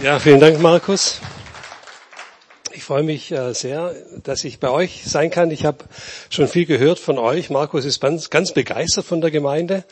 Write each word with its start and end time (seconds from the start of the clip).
Ja, 0.00 0.20
vielen 0.20 0.38
Dank, 0.38 0.60
Markus. 0.60 1.20
Ich 2.72 2.84
freue 2.84 3.02
mich 3.02 3.32
äh, 3.32 3.52
sehr, 3.52 3.96
dass 4.22 4.44
ich 4.44 4.60
bei 4.60 4.70
euch 4.70 5.02
sein 5.04 5.28
kann. 5.28 5.50
Ich 5.50 5.64
habe 5.64 5.78
schon 6.30 6.46
viel 6.46 6.66
gehört 6.66 7.00
von 7.00 7.18
euch. 7.18 7.50
Markus 7.50 7.84
ist 7.84 8.00
ganz, 8.00 8.52
begeistert 8.52 9.04
von 9.04 9.20
der 9.20 9.32
Gemeinde 9.32 9.82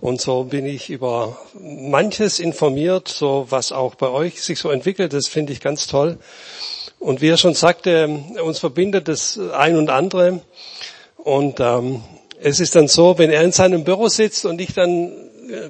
und 0.00 0.20
so 0.20 0.42
bin 0.44 0.66
ich 0.66 0.90
über 0.90 1.38
manches 1.54 2.40
informiert, 2.40 3.06
so 3.06 3.46
was 3.50 3.70
auch 3.70 3.94
bei 3.94 4.08
euch 4.08 4.42
sich 4.42 4.58
so 4.58 4.68
entwickelt. 4.68 5.12
Das 5.12 5.28
finde 5.28 5.52
ich 5.52 5.60
ganz 5.60 5.86
toll. 5.86 6.18
Und 6.98 7.20
wie 7.20 7.28
er 7.28 7.36
schon 7.36 7.54
sagte, 7.54 8.08
uns 8.44 8.58
verbindet 8.58 9.06
das 9.06 9.38
ein 9.38 9.76
und 9.76 9.90
andere. 9.90 10.40
Und 11.18 11.60
ähm, 11.60 12.02
es 12.40 12.58
ist 12.58 12.74
dann 12.74 12.88
so, 12.88 13.16
wenn 13.16 13.30
er 13.30 13.42
in 13.42 13.52
seinem 13.52 13.84
Büro 13.84 14.08
sitzt 14.08 14.44
und 14.44 14.60
ich 14.60 14.74
dann 14.74 15.12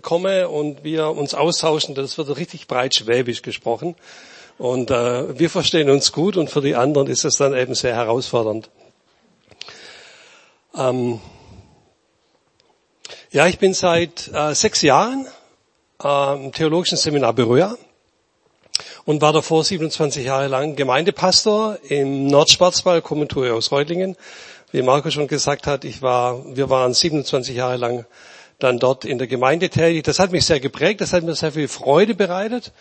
komme 0.01 0.49
und 0.49 0.85
wir 0.85 1.09
uns 1.09 1.35
austauschen, 1.35 1.95
das 1.95 2.19
wird 2.19 2.37
richtig 2.37 2.67
breit 2.67 2.95
schwäbisch 2.95 3.43
gesprochen. 3.43 3.95
Und 4.59 4.91
äh, 4.91 5.39
wir 5.39 5.51
verstehen 5.51 5.91
uns 5.91 6.13
gut 6.13 6.37
und 6.37 6.51
für 6.51 6.61
die 6.61 6.77
anderen 6.77 7.09
ist 7.09 7.25
es 7.25 7.37
dann 7.37 7.57
eben 7.57 7.75
sehr 7.75 7.95
herausfordernd. 7.95 8.71
Ähm, 10.77 11.21
ja, 13.31 13.47
ich 13.47 13.59
bin 13.59 13.75
seit 13.75 14.31
äh, 14.33 14.55
sechs 14.55 14.83
Jahren 14.83 15.27
äh, 16.03 16.35
im 16.35 16.53
theologischen 16.53 16.99
Seminar 16.99 17.33
Berührer 17.33 17.77
und 19.05 19.21
war 19.23 19.33
davor 19.33 19.65
27 19.65 20.25
Jahre 20.25 20.49
lang 20.49 20.77
Gemeindepastor 20.77 21.79
im 21.89 22.27
Nordschwarzwald, 22.27 23.05
Kommentur 23.05 23.55
aus 23.55 23.73
Reutlingen. 23.73 24.17
Wie 24.71 24.83
Marco 24.83 25.11
schon 25.11 25.29
gesagt 25.29 25.67
hat, 25.67 25.85
ich 25.85 26.03
war, 26.03 26.57
wir 26.57 26.71
waren 26.71 26.95
27 26.95 27.57
Jahre 27.57 27.77
lang 27.77 28.07
dann 28.63 28.79
dort 28.79 29.05
in 29.05 29.19
der 29.19 29.27
Gemeinde 29.27 29.69
tätig. 29.69 30.05
Das 30.05 30.19
hat 30.19 30.33
mich 30.33 30.47
sehr 30.47 30.61
geprägt, 30.61 31.01
das 31.01 31.13
hat 31.13 31.25
mir 31.25 31.35
sehr 31.35 31.53
viel 31.53 31.69
Freude 31.69 32.15
bereitet. 32.15 32.73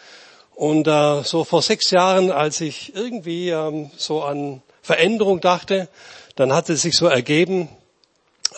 Und 0.56 0.88
äh, 0.88 1.24
so 1.24 1.44
vor 1.44 1.62
sechs 1.62 1.92
Jahren, 1.92 2.32
als 2.32 2.62
ich 2.62 2.96
irgendwie 2.96 3.50
ähm, 3.50 3.90
so 3.98 4.22
an 4.22 4.62
Veränderung 4.82 5.42
dachte, 5.42 5.88
dann 6.36 6.54
hat 6.54 6.70
es 6.70 6.84
sich 6.84 6.96
so 6.96 7.08
ergeben, 7.08 7.70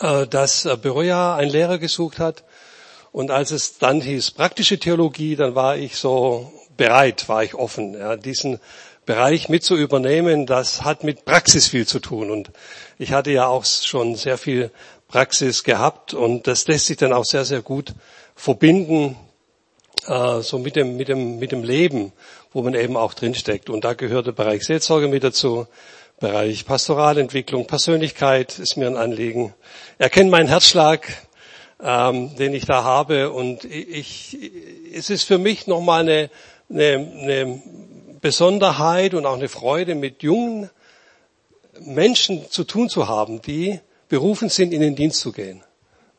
äh, 0.00 0.26
dass 0.26 0.64
äh, 0.66 0.76
Beroya 0.76 1.36
einen 1.36 1.50
Lehrer 1.50 1.78
gesucht 1.78 2.18
hat. 2.18 2.44
Und 3.12 3.30
als 3.30 3.52
es 3.52 3.78
dann 3.78 4.00
hieß 4.00 4.32
praktische 4.32 4.78
Theologie, 4.78 5.36
dann 5.36 5.54
war 5.54 5.76
ich 5.76 5.96
so 5.96 6.52
bereit, 6.76 7.28
war 7.28 7.44
ich 7.44 7.54
offen, 7.54 7.94
ja, 7.94 8.16
diesen 8.16 8.58
Bereich 9.06 9.48
mit 9.48 9.62
zu 9.62 9.76
übernehmen. 9.76 10.46
Das 10.46 10.82
hat 10.82 11.04
mit 11.04 11.24
Praxis 11.24 11.68
viel 11.68 11.86
zu 11.86 12.00
tun. 12.00 12.30
Und 12.30 12.50
ich 12.98 13.12
hatte 13.12 13.30
ja 13.30 13.46
auch 13.46 13.64
schon 13.64 14.16
sehr 14.16 14.36
viel 14.36 14.70
Praxis 15.14 15.62
gehabt 15.62 16.12
und 16.12 16.48
das 16.48 16.66
lässt 16.66 16.86
sich 16.86 16.96
dann 16.96 17.12
auch 17.12 17.24
sehr, 17.24 17.44
sehr 17.44 17.62
gut 17.62 17.94
verbinden, 18.34 19.14
äh, 20.08 20.40
so 20.40 20.58
mit 20.58 20.74
dem, 20.74 20.96
mit 20.96 21.06
dem, 21.06 21.38
mit 21.38 21.52
dem 21.52 21.62
Leben, 21.62 22.12
wo 22.52 22.62
man 22.62 22.74
eben 22.74 22.96
auch 22.96 23.14
drinsteckt. 23.14 23.70
Und 23.70 23.84
da 23.84 23.94
gehört 23.94 24.26
der 24.26 24.32
Bereich 24.32 24.64
Seelsorge 24.64 25.06
mit 25.06 25.22
dazu, 25.22 25.68
Bereich 26.18 26.66
Pastoralentwicklung, 26.66 27.68
Persönlichkeit 27.68 28.58
ist 28.58 28.76
mir 28.76 28.88
ein 28.88 28.96
Anliegen. 28.96 29.54
Erkennt 29.98 30.32
meinen 30.32 30.48
Herzschlag, 30.48 31.06
ähm, 31.80 32.34
den 32.34 32.52
ich 32.52 32.64
da 32.64 32.82
habe 32.82 33.30
und 33.30 33.64
ich, 33.64 34.36
es 34.92 35.10
ist 35.10 35.22
für 35.22 35.38
mich 35.38 35.68
nochmal 35.68 36.00
eine, 36.00 36.30
eine, 36.68 37.12
eine 37.22 37.62
Besonderheit 38.20 39.14
und 39.14 39.26
auch 39.26 39.36
eine 39.36 39.48
Freude, 39.48 39.94
mit 39.94 40.24
jungen 40.24 40.70
Menschen 41.80 42.50
zu 42.50 42.64
tun 42.64 42.88
zu 42.88 43.06
haben, 43.06 43.40
die 43.42 43.78
berufen 44.14 44.48
sind, 44.48 44.72
in 44.72 44.80
den 44.80 44.94
Dienst 44.94 45.18
zu 45.18 45.32
gehen. 45.32 45.64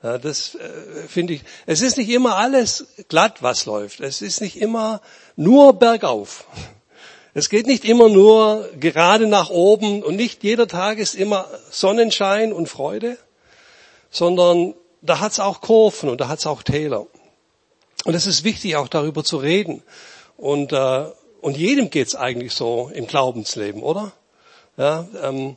Ja, 0.04 0.18
das 0.18 0.56
äh, 0.56 1.08
finde 1.08 1.32
ich. 1.32 1.44
Es 1.66 1.82
ist 1.82 1.96
nicht 1.96 2.10
immer 2.10 2.36
alles 2.36 2.88
glatt, 3.08 3.42
was 3.42 3.66
läuft. 3.66 4.02
Es 4.02 4.22
ist 4.22 4.42
nicht 4.42 4.58
immer 4.58 5.00
nur 5.38 5.80
bergauf. 5.80 6.46
Es 7.34 7.50
geht 7.50 7.68
nicht 7.68 7.86
immer 7.86 8.10
nur 8.10 8.70
gerade 8.82 9.28
nach 9.28 9.50
oben 9.50 10.04
und 10.04 10.18
nicht 10.18 10.44
jeder 10.44 10.68
Tag 10.68 10.98
ist 10.98 11.16
immer 11.16 11.48
Sonnenschein 11.72 12.52
und 12.52 12.68
Freude, 12.68 13.18
sondern 14.09 14.74
da 15.02 15.22
hat 15.22 15.31
es 15.31 15.40
auch 15.40 15.62
Kurven 15.62 16.09
und 16.09 16.19
da 16.19 16.28
hat 16.28 16.40
es 16.40 16.48
auch 16.48 16.64
Täler. 16.64 17.08
Und 18.03 18.14
es 18.14 18.28
ist 18.28 18.44
wichtig, 18.44 18.75
auch 18.75 18.90
darüber 18.90 19.24
zu 19.24 19.38
reden. 19.38 19.84
Und, 20.36 20.74
äh, 20.74 21.06
und 21.40 21.56
jedem 21.56 21.90
geht 21.90 22.08
es 22.08 22.16
eigentlich 22.16 22.53
so 22.53 22.92
im 22.94 23.08
Glaubensleben, 23.08 23.84
oder? 23.84 24.12
Ja, 24.75 25.08
ähm, 25.24 25.56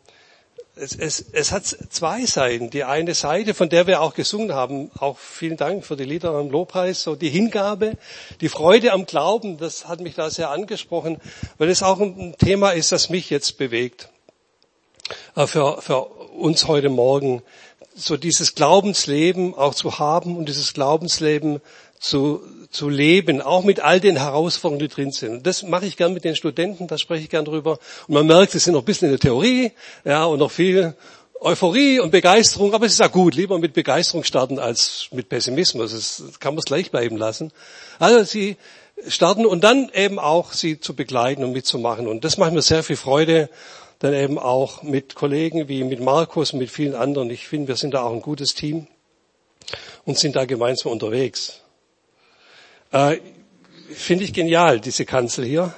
es, 0.80 0.94
es, 0.94 1.24
es 1.32 1.52
hat 1.52 1.66
zwei 1.66 2.24
Seiten. 2.24 2.70
Die 2.70 2.84
eine 2.84 3.14
Seite, 3.14 3.54
von 3.54 3.68
der 3.68 3.86
wir 3.86 4.00
auch 4.00 4.14
gesungen 4.14 4.54
haben, 4.54 4.90
auch 4.98 5.18
vielen 5.18 5.56
Dank 5.56 5.84
für 5.84 5.96
die 5.96 6.04
Lieder 6.04 6.30
am 6.30 6.50
Lobpreis, 6.50 7.02
so 7.02 7.16
die 7.16 7.30
Hingabe, 7.30 7.96
die 8.40 8.48
Freude 8.48 8.92
am 8.92 9.06
Glauben, 9.06 9.58
das 9.58 9.86
hat 9.86 10.00
mich 10.00 10.14
da 10.14 10.30
sehr 10.30 10.50
angesprochen, 10.50 11.20
weil 11.58 11.68
es 11.68 11.82
auch 11.82 12.00
ein 12.00 12.34
Thema 12.38 12.70
ist, 12.70 12.92
das 12.92 13.10
mich 13.10 13.30
jetzt 13.30 13.58
bewegt. 13.58 14.08
Äh, 15.34 15.46
für, 15.46 15.80
für 15.82 16.04
uns 16.04 16.66
heute 16.66 16.88
Morgen, 16.88 17.42
so 17.94 18.16
dieses 18.16 18.54
Glaubensleben 18.54 19.54
auch 19.54 19.74
zu 19.74 19.98
haben 19.98 20.36
und 20.36 20.48
dieses 20.48 20.72
Glaubensleben 20.72 21.60
zu, 22.00 22.42
zu 22.70 22.88
leben, 22.88 23.40
auch 23.40 23.64
mit 23.64 23.80
all 23.80 24.00
den 24.00 24.16
Herausforderungen, 24.16 24.80
die 24.80 24.94
drin 24.94 25.12
sind. 25.12 25.30
Und 25.30 25.46
das 25.46 25.62
mache 25.62 25.86
ich 25.86 25.96
gern 25.96 26.12
mit 26.12 26.24
den 26.24 26.36
Studenten, 26.36 26.86
da 26.86 26.98
spreche 26.98 27.24
ich 27.24 27.30
gern 27.30 27.44
drüber. 27.44 27.78
Und 28.06 28.14
man 28.14 28.26
merkt, 28.26 28.52
sie 28.52 28.58
sind 28.58 28.74
noch 28.74 28.82
ein 28.82 28.86
bisschen 28.86 29.06
in 29.06 29.12
der 29.12 29.20
Theorie, 29.20 29.72
ja, 30.04 30.24
und 30.24 30.38
noch 30.38 30.50
viel 30.50 30.94
Euphorie 31.40 32.00
und 32.00 32.10
Begeisterung, 32.10 32.74
aber 32.74 32.86
es 32.86 32.94
ist 32.94 32.98
ja 32.98 33.06
gut, 33.06 33.36
lieber 33.36 33.58
mit 33.58 33.72
Begeisterung 33.72 34.24
starten 34.24 34.58
als 34.58 35.08
mit 35.12 35.28
Pessimismus. 35.28 35.92
Das 35.92 36.40
kann 36.40 36.54
man 36.54 36.58
es 36.58 36.64
gleich 36.64 36.90
bleiben 36.90 37.16
lassen. 37.16 37.52
Also 38.00 38.24
sie 38.24 38.56
starten 39.06 39.46
und 39.46 39.62
dann 39.62 39.88
eben 39.94 40.18
auch 40.18 40.52
sie 40.52 40.80
zu 40.80 40.96
begleiten 40.96 41.44
und 41.44 41.52
mitzumachen. 41.52 42.08
Und 42.08 42.24
das 42.24 42.38
macht 42.38 42.52
mir 42.52 42.62
sehr 42.62 42.82
viel 42.82 42.96
Freude, 42.96 43.48
dann 44.00 44.14
eben 44.14 44.38
auch 44.38 44.82
mit 44.82 45.14
Kollegen 45.14 45.68
wie 45.68 45.84
mit 45.84 46.00
Markus 46.00 46.52
und 46.52 46.58
mit 46.58 46.70
vielen 46.70 46.94
anderen. 46.94 47.30
Ich 47.30 47.46
finde, 47.46 47.68
wir 47.68 47.76
sind 47.76 47.94
da 47.94 48.02
auch 48.02 48.12
ein 48.12 48.22
gutes 48.22 48.54
Team 48.54 48.88
und 50.04 50.18
sind 50.18 50.34
da 50.34 50.44
gemeinsam 50.44 50.90
unterwegs. 50.90 51.60
Äh, 52.92 53.18
Finde 53.90 54.24
ich 54.24 54.32
genial, 54.32 54.80
diese 54.80 55.06
Kanzel 55.06 55.44
hier. 55.44 55.74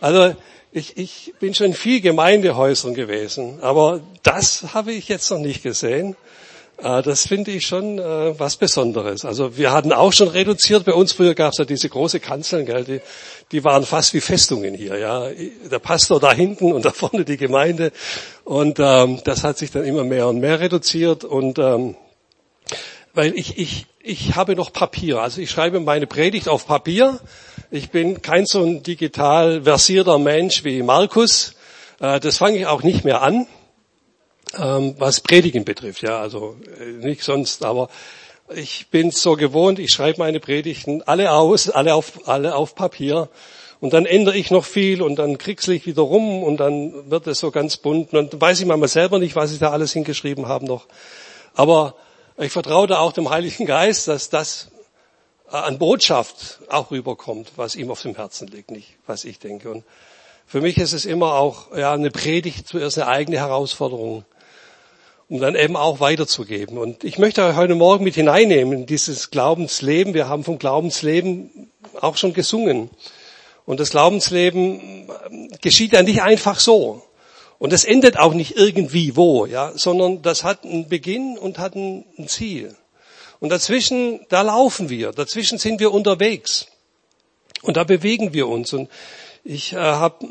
Also 0.00 0.34
ich, 0.72 0.96
ich 0.96 1.34
bin 1.38 1.54
schon 1.54 1.66
in 1.66 1.74
viel 1.74 2.00
Gemeindehäusern 2.00 2.94
gewesen, 2.94 3.60
aber 3.60 4.00
das 4.22 4.74
habe 4.74 4.92
ich 4.92 5.08
jetzt 5.08 5.30
noch 5.30 5.38
nicht 5.38 5.62
gesehen. 5.62 6.16
Äh, 6.78 7.02
das 7.02 7.26
finde 7.26 7.50
ich 7.52 7.66
schon 7.66 7.98
äh, 7.98 8.38
was 8.38 8.56
Besonderes. 8.56 9.24
Also 9.24 9.56
wir 9.56 9.72
hatten 9.72 9.92
auch 9.92 10.12
schon 10.12 10.28
reduziert. 10.28 10.84
Bei 10.84 10.92
uns 10.92 11.12
früher 11.12 11.34
gab 11.34 11.52
es 11.52 11.58
ja 11.58 11.64
diese 11.64 11.88
große 11.88 12.20
Kanzeln, 12.20 12.66
gell, 12.66 12.84
die, 12.84 13.00
die 13.52 13.64
waren 13.64 13.84
fast 13.84 14.12
wie 14.14 14.20
Festungen 14.20 14.74
hier. 14.74 14.98
Ja, 14.98 15.28
der 15.70 15.78
Pastor 15.78 16.20
da 16.20 16.32
hinten 16.32 16.72
und 16.72 16.84
da 16.84 16.90
vorne 16.90 17.24
die 17.24 17.36
Gemeinde. 17.38 17.92
Und 18.44 18.78
ähm, 18.78 19.20
das 19.24 19.44
hat 19.44 19.58
sich 19.58 19.70
dann 19.70 19.84
immer 19.84 20.04
mehr 20.04 20.28
und 20.28 20.40
mehr 20.40 20.60
reduziert. 20.60 21.24
Und 21.24 21.58
ähm, 21.58 21.96
weil 23.14 23.34
ich, 23.38 23.58
ich, 23.58 23.86
ich 24.06 24.36
habe 24.36 24.54
noch 24.54 24.72
Papier. 24.72 25.20
Also 25.20 25.40
ich 25.40 25.50
schreibe 25.50 25.80
meine 25.80 26.06
Predigt 26.06 26.48
auf 26.48 26.66
Papier. 26.66 27.18
Ich 27.72 27.90
bin 27.90 28.22
kein 28.22 28.46
so 28.46 28.62
ein 28.62 28.84
digital 28.84 29.64
versierter 29.64 30.20
Mensch 30.20 30.62
wie 30.62 30.82
Markus. 30.82 31.54
Äh, 31.98 32.20
das 32.20 32.36
fange 32.38 32.58
ich 32.58 32.66
auch 32.66 32.84
nicht 32.84 33.04
mehr 33.04 33.22
an, 33.22 33.48
ähm, 34.56 34.94
was 34.98 35.20
Predigen 35.20 35.64
betrifft. 35.64 36.02
Ja, 36.02 36.20
also 36.20 36.56
äh, 36.80 37.04
nicht 37.04 37.24
sonst, 37.24 37.64
aber 37.64 37.88
ich 38.54 38.86
bin 38.90 39.10
so 39.10 39.34
gewohnt. 39.34 39.80
Ich 39.80 39.90
schreibe 39.90 40.20
meine 40.20 40.38
Predigten 40.38 41.02
alle 41.02 41.32
aus, 41.32 41.68
alle 41.68 41.96
auf, 41.96 42.28
alle 42.28 42.54
auf 42.54 42.76
Papier. 42.76 43.28
Und 43.80 43.92
dann 43.92 44.06
ändere 44.06 44.36
ich 44.36 44.52
noch 44.52 44.64
viel 44.64 45.02
und 45.02 45.16
dann 45.16 45.36
krieg's 45.36 45.66
ich 45.66 45.84
wieder 45.84 46.02
rum 46.02 46.44
und 46.44 46.58
dann 46.58 47.10
wird 47.10 47.26
es 47.26 47.40
so 47.40 47.50
ganz 47.50 47.76
bunt. 47.76 48.14
Und 48.14 48.32
dann 48.32 48.40
weiß 48.40 48.60
ich 48.60 48.66
manchmal 48.66 48.88
selber 48.88 49.18
nicht, 49.18 49.34
was 49.34 49.52
ich 49.52 49.58
da 49.58 49.72
alles 49.72 49.92
hingeschrieben 49.92 50.46
habe 50.46 50.64
noch. 50.64 50.86
Aber 51.54 51.96
ich 52.38 52.52
vertraue 52.52 52.86
da 52.86 52.98
auch 52.98 53.12
dem 53.12 53.30
Heiligen 53.30 53.66
Geist, 53.66 54.08
dass 54.08 54.28
das 54.28 54.68
äh, 55.50 55.56
an 55.56 55.78
Botschaft 55.78 56.60
auch 56.68 56.90
rüberkommt, 56.90 57.52
was 57.56 57.76
ihm 57.76 57.90
auf 57.90 58.02
dem 58.02 58.14
Herzen 58.14 58.48
liegt, 58.48 58.70
nicht 58.70 58.96
was 59.06 59.24
ich 59.24 59.38
denke. 59.38 59.70
Und 59.70 59.84
für 60.46 60.60
mich 60.60 60.78
ist 60.78 60.92
es 60.92 61.06
immer 61.06 61.34
auch 61.34 61.76
ja, 61.76 61.92
eine 61.92 62.10
Predigt, 62.10 62.68
zuerst 62.68 62.98
eine 62.98 63.08
eigene 63.08 63.38
Herausforderung, 63.38 64.24
um 65.28 65.40
dann 65.40 65.56
eben 65.56 65.76
auch 65.76 65.98
weiterzugeben. 66.00 66.78
Und 66.78 67.04
ich 67.04 67.18
möchte 67.18 67.44
euch 67.44 67.56
heute 67.56 67.74
Morgen 67.74 68.04
mit 68.04 68.14
hineinnehmen 68.14 68.80
in 68.80 68.86
dieses 68.86 69.30
Glaubensleben. 69.30 70.14
Wir 70.14 70.28
haben 70.28 70.44
vom 70.44 70.58
Glaubensleben 70.58 71.70
auch 72.00 72.16
schon 72.16 72.32
gesungen. 72.32 72.90
Und 73.64 73.80
das 73.80 73.90
Glaubensleben 73.90 75.10
geschieht 75.60 75.92
ja 75.92 76.02
nicht 76.02 76.22
einfach 76.22 76.60
so. 76.60 77.02
Und 77.58 77.72
das 77.72 77.84
endet 77.84 78.18
auch 78.18 78.34
nicht 78.34 78.56
irgendwie 78.56 79.16
wo, 79.16 79.46
ja, 79.46 79.72
sondern 79.74 80.22
das 80.22 80.44
hat 80.44 80.64
einen 80.64 80.88
Beginn 80.88 81.38
und 81.38 81.58
hat 81.58 81.74
ein, 81.74 82.04
Ziel. 82.26 82.74
Und 83.40 83.50
dazwischen, 83.50 84.20
da 84.28 84.42
laufen 84.42 84.88
wir, 84.88 85.12
dazwischen 85.12 85.58
sind 85.58 85.80
wir 85.80 85.92
unterwegs. 85.92 86.66
Und 87.62 87.76
da 87.76 87.84
bewegen 87.84 88.34
wir 88.34 88.48
uns. 88.48 88.72
Und 88.72 88.88
ich 89.44 89.72
äh, 89.72 89.76
habe 89.76 90.26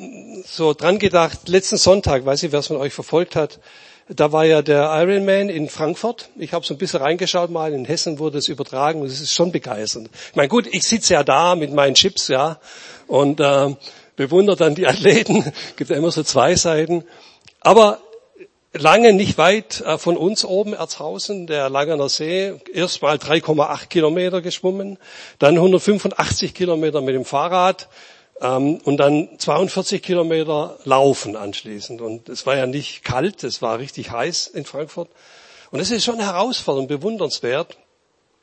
so 0.46 0.74
dran 0.74 1.00
gedacht, 1.00 1.48
letzten 1.48 1.78
Sonntag, 1.78 2.26
weiß 2.26 2.44
ich, 2.44 2.52
wer 2.52 2.60
es 2.60 2.68
von 2.68 2.78
euch 2.78 2.94
verfolgt 2.94 3.36
hat, 3.36 3.60
da 4.08 4.32
war 4.32 4.46
ja 4.46 4.62
der 4.62 4.92
Ironman 5.02 5.50
in 5.50 5.68
Frankfurt. 5.68 6.30
Ich 6.38 6.54
habe 6.54 6.64
so 6.64 6.76
ein 6.76 6.78
bisschen 6.78 7.02
reingeschaut 7.02 7.50
mal. 7.50 7.74
In 7.74 7.86
Hessen 7.86 8.20
wurde 8.20 8.38
es 8.38 8.48
übertragen 8.50 9.02
und 9.02 9.08
es 9.08 9.20
ist 9.20 9.34
schon 9.34 9.52
begeisternd. 9.52 10.10
Ich 10.30 10.36
meine, 10.36 10.48
gut, 10.48 10.68
ich 10.68 10.84
sitze 10.84 11.16
ja 11.16 11.24
da 11.24 11.56
mit 11.56 11.74
meinen 11.74 11.96
Chips, 11.96 12.28
ja, 12.28 12.60
und 13.08 13.40
äh, 13.40 13.76
bewundere 14.16 14.56
dann 14.56 14.76
die 14.76 14.88
Athleten. 14.88 15.52
Gibt 15.76 15.90
ja 15.90 15.98
immer 15.98 16.12
so 16.12 16.24
zwei 16.24 16.56
Seiten. 16.56 17.04
Aber 17.60 18.00
lange 18.74 19.14
nicht 19.14 19.38
weit 19.38 19.82
äh, 19.82 19.98
von 19.98 20.18
uns 20.18 20.46
oben 20.46 20.74
Erzhausen, 20.74 21.48
der 21.48 21.70
Langener 21.70 22.10
See, 22.10 22.54
erst 22.74 23.02
mal 23.02 23.18
3,8 23.18 23.88
Kilometer 23.88 24.42
geschwommen, 24.42 24.98
dann 25.40 25.56
185 25.56 26.54
Kilometer 26.54 27.02
mit 27.02 27.16
dem 27.16 27.26
Fahrrad 27.26 27.88
ähm, 28.42 28.80
und 28.84 28.98
dann 28.98 29.30
42 29.38 30.02
Kilometer 30.02 30.78
laufen 30.84 31.36
anschließend. 31.36 32.02
Und 32.02 32.30
es 32.30 32.46
war 32.46 32.58
ja 32.58 32.68
nicht 32.68 33.04
kalt, 33.04 33.44
es 33.44 33.62
war 33.62 33.80
richtig 33.80 34.12
heiß 34.12 34.48
in 34.48 34.66
Frankfurt. 34.66 35.10
Und 35.72 35.80
es 35.80 35.92
ist 35.92 36.06
schon 36.06 36.20
herausfordernd, 36.20 36.88
bewundernswert. 36.88 37.78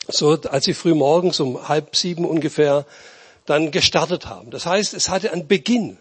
So, 0.09 0.33
als 0.33 0.65
sie 0.65 0.75
früh 0.75 0.95
morgens 0.95 1.39
um 1.39 1.69
halb 1.69 1.95
sieben 1.95 2.25
ungefähr 2.25 2.87
dann 3.47 3.71
gestartet 3.71 4.27
haben. 4.27 4.51
Das 4.51 4.67
heißt, 4.67 4.95
es 4.95 5.09
hatte 5.09 5.33
einen 5.33 5.47
Beginn. 5.47 5.99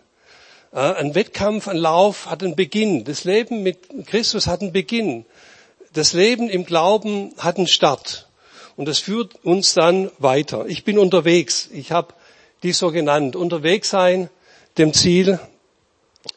Ein 0.72 1.16
Wettkampf, 1.16 1.68
ein 1.68 1.78
Lauf 1.78 2.28
hat 2.28 2.44
einen 2.44 2.56
Beginn. 2.56 3.04
Das 3.04 3.26
Leben 3.26 3.62
mit 3.64 4.08
Christus 4.08 4.48
hat 4.48 4.62
einen 4.62 4.72
Beginn. 4.72 5.26
Das 5.94 6.14
Leben 6.14 6.50
im 6.50 6.66
Glauben 6.66 7.34
hat 7.38 7.58
einen 7.58 7.68
Start. 7.68 8.28
Und 8.78 8.88
das 8.88 9.00
führt 9.00 9.44
uns 9.44 9.74
dann 9.74 10.10
weiter. 10.18 10.66
Ich 10.68 10.86
bin 10.86 10.98
unterwegs. 10.98 11.68
Ich 11.74 11.92
habe 11.92 12.14
die 12.64 12.72
so 12.72 12.92
genannt. 12.92 13.36
Unterwegs 13.36 13.90
sein 13.90 14.30
dem 14.78 14.94
Ziel 14.94 15.40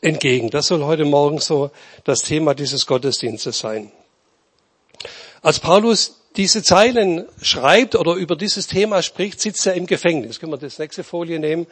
entgegen. 0.01 0.51
Das 0.51 0.67
soll 0.67 0.85
heute 0.85 1.05
Morgen 1.05 1.39
so 1.39 1.71
das 2.05 2.23
Thema 2.23 2.55
dieses 2.55 2.87
Gottesdienstes 2.87 3.59
sein. 3.59 3.93
Als 5.43 5.61
Paulus 5.61 6.21
diese 6.37 6.63
Zeilen 6.63 7.27
schreibt 7.41 7.95
oder 7.95 8.15
über 8.15 8.37
dieses 8.37 8.67
Thema 8.67 9.03
spricht, 9.03 9.41
sitzt 9.41 9.67
er 9.67 9.75
im 9.75 9.87
Gefängnis. 9.87 10.41
Können 10.41 10.53
wir 10.53 10.59
das 10.59 10.79
nächste 10.79 11.05
Folie 11.05 11.39
nehmen? 11.39 11.67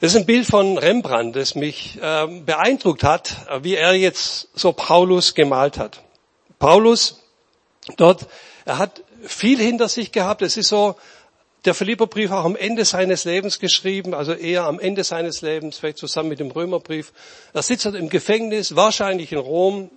Das 0.00 0.12
ist 0.12 0.16
ein 0.16 0.26
Bild 0.26 0.46
von 0.46 0.78
Rembrandt, 0.78 1.34
das 1.34 1.54
mich 1.54 1.98
äh, 2.00 2.26
beeindruckt 2.44 3.02
hat, 3.02 3.36
wie 3.62 3.74
er 3.74 3.94
jetzt 3.94 4.48
so 4.54 4.72
Paulus 4.72 5.34
gemalt 5.34 5.76
hat. 5.76 6.02
Paulus 6.58 7.20
dort, 7.96 8.26
er 8.64 8.78
hat 8.78 9.02
viel 9.22 9.58
hinter 9.58 9.88
sich 9.88 10.12
gehabt. 10.12 10.42
Es 10.42 10.56
ist 10.56 10.68
so 10.68 10.94
der 11.64 11.74
Philipperbrief 11.74 12.30
auch 12.30 12.44
am 12.44 12.56
Ende 12.56 12.84
seines 12.84 13.24
Lebens 13.24 13.58
geschrieben, 13.58 14.14
also 14.14 14.32
eher 14.32 14.64
am 14.64 14.78
Ende 14.78 15.02
seines 15.02 15.42
Lebens, 15.42 15.78
vielleicht 15.78 15.98
zusammen 15.98 16.28
mit 16.28 16.38
dem 16.38 16.50
Römerbrief. 16.50 17.12
Er 17.52 17.62
sitzt 17.62 17.84
dort 17.84 17.96
im 17.96 18.08
Gefängnis, 18.08 18.76
wahrscheinlich 18.76 19.32
in 19.32 19.38
Rom, 19.38 19.90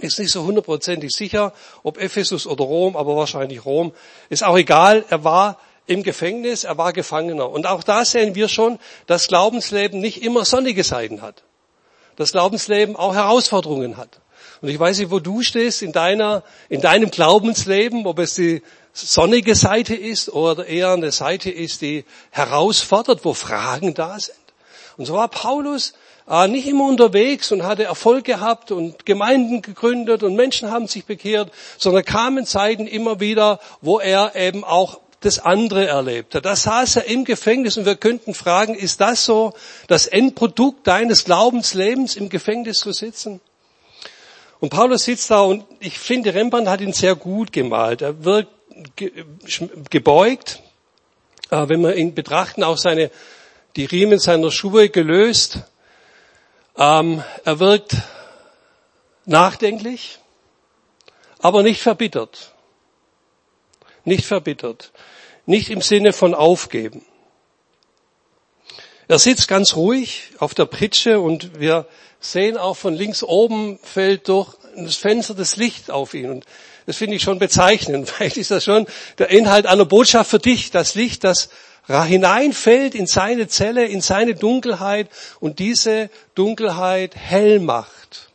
ist 0.00 0.18
nicht 0.18 0.32
so 0.32 0.44
hundertprozentig 0.44 1.10
sicher, 1.12 1.52
ob 1.82 1.98
Ephesus 1.98 2.46
oder 2.46 2.64
Rom, 2.64 2.96
aber 2.96 3.16
wahrscheinlich 3.16 3.64
Rom. 3.64 3.92
Ist 4.28 4.44
auch 4.44 4.56
egal, 4.56 5.04
er 5.08 5.24
war 5.24 5.58
im 5.86 6.02
Gefängnis, 6.02 6.64
er 6.64 6.78
war 6.78 6.92
Gefangener. 6.92 7.50
Und 7.50 7.66
auch 7.66 7.82
da 7.82 8.04
sehen 8.04 8.34
wir 8.34 8.48
schon, 8.48 8.78
dass 9.06 9.28
Glaubensleben 9.28 10.00
nicht 10.00 10.22
immer 10.22 10.44
sonnige 10.44 10.84
Seiten 10.84 11.22
hat. 11.22 11.42
Das 12.16 12.32
Glaubensleben 12.32 12.96
auch 12.96 13.14
Herausforderungen 13.14 13.96
hat. 13.96 14.20
Und 14.60 14.68
ich 14.68 14.78
weiß 14.78 14.98
nicht, 14.98 15.10
wo 15.10 15.20
du 15.20 15.42
stehst 15.42 15.82
in 15.82 15.92
deiner, 15.92 16.44
in 16.68 16.80
deinem 16.80 17.10
Glaubensleben, 17.10 18.06
ob 18.06 18.18
es 18.18 18.34
die 18.34 18.62
sonnige 18.92 19.54
Seite 19.54 19.94
ist 19.94 20.28
oder 20.28 20.66
eher 20.66 20.92
eine 20.92 21.12
Seite 21.12 21.50
ist, 21.50 21.80
die 21.80 22.04
herausfordert, 22.30 23.24
wo 23.24 23.34
Fragen 23.34 23.94
da 23.94 24.18
sind. 24.18 24.36
Und 24.96 25.06
so 25.06 25.14
war 25.14 25.28
Paulus 25.28 25.94
nicht 26.48 26.66
immer 26.66 26.86
unterwegs 26.86 27.50
und 27.50 27.64
hatte 27.64 27.84
Erfolg 27.84 28.24
gehabt 28.24 28.70
und 28.70 29.04
Gemeinden 29.04 29.62
gegründet 29.62 30.22
und 30.22 30.36
Menschen 30.36 30.70
haben 30.70 30.86
sich 30.86 31.04
bekehrt, 31.04 31.50
sondern 31.76 32.04
kamen 32.04 32.46
Zeiten 32.46 32.86
immer 32.86 33.18
wieder, 33.18 33.58
wo 33.80 33.98
er 33.98 34.36
eben 34.36 34.62
auch 34.62 35.00
das 35.20 35.38
andere 35.38 35.86
erlebte. 35.86 36.40
Da 36.40 36.56
saß 36.56 36.96
er 36.96 37.04
im 37.04 37.24
Gefängnis 37.24 37.76
und 37.76 37.84
wir 37.84 37.96
könnten 37.96 38.34
fragen, 38.34 38.74
ist 38.74 39.00
das 39.00 39.24
so 39.24 39.52
das 39.86 40.06
Endprodukt 40.06 40.86
deines 40.86 41.24
Glaubenslebens, 41.24 42.16
im 42.16 42.28
Gefängnis 42.28 42.78
zu 42.78 42.92
sitzen? 42.92 43.40
Und 44.60 44.70
Paulus 44.70 45.04
sitzt 45.04 45.30
da 45.30 45.40
und 45.40 45.64
ich 45.80 45.98
finde, 45.98 46.34
Rembrandt 46.34 46.68
hat 46.68 46.80
ihn 46.80 46.92
sehr 46.92 47.16
gut 47.16 47.52
gemalt. 47.52 48.02
Er 48.02 48.24
wirkt 48.24 48.50
gebeugt, 49.90 50.60
äh, 51.50 51.68
wenn 51.68 51.80
wir 51.80 51.96
ihn 51.96 52.14
betrachten, 52.14 52.62
auch 52.62 52.78
seine, 52.78 53.10
die 53.76 53.86
Riemen 53.86 54.18
seiner 54.18 54.50
Schuhe 54.50 54.88
gelöst. 54.88 55.60
Ähm, 56.80 57.22
er 57.44 57.60
wirkt 57.60 57.94
nachdenklich, 59.26 60.18
aber 61.38 61.62
nicht 61.62 61.80
verbittert. 61.80 62.54
Nicht 64.04 64.24
verbittert 64.24 64.90
nicht 65.50 65.70
im 65.70 65.82
Sinne 65.82 66.12
von 66.12 66.34
aufgeben. 66.34 67.04
Er 69.08 69.18
sitzt 69.18 69.48
ganz 69.48 69.74
ruhig 69.74 70.30
auf 70.38 70.54
der 70.54 70.66
Pritsche 70.66 71.18
und 71.20 71.58
wir 71.58 71.86
sehen 72.20 72.56
auch 72.56 72.76
von 72.76 72.94
links 72.94 73.24
oben 73.24 73.78
fällt 73.82 74.28
durch 74.28 74.54
das 74.76 74.94
Fenster 74.94 75.34
das 75.34 75.56
Licht 75.56 75.90
auf 75.90 76.14
ihn. 76.14 76.30
Und 76.30 76.46
das 76.86 76.96
finde 76.96 77.16
ich 77.16 77.22
schon 77.22 77.40
bezeichnend. 77.40 78.08
Vielleicht 78.08 78.36
ist 78.36 78.52
das 78.52 78.64
schon 78.64 78.86
der 79.18 79.30
Inhalt 79.30 79.66
einer 79.66 79.84
Botschaft 79.84 80.30
für 80.30 80.38
dich, 80.38 80.70
das 80.70 80.94
Licht, 80.94 81.24
das 81.24 81.50
hineinfällt 81.86 82.94
in 82.94 83.06
seine 83.06 83.48
Zelle, 83.48 83.86
in 83.86 84.00
seine 84.00 84.34
Dunkelheit 84.34 85.08
und 85.40 85.58
diese 85.58 86.10
Dunkelheit 86.34 87.16
hell 87.16 87.58
macht. 87.60 88.30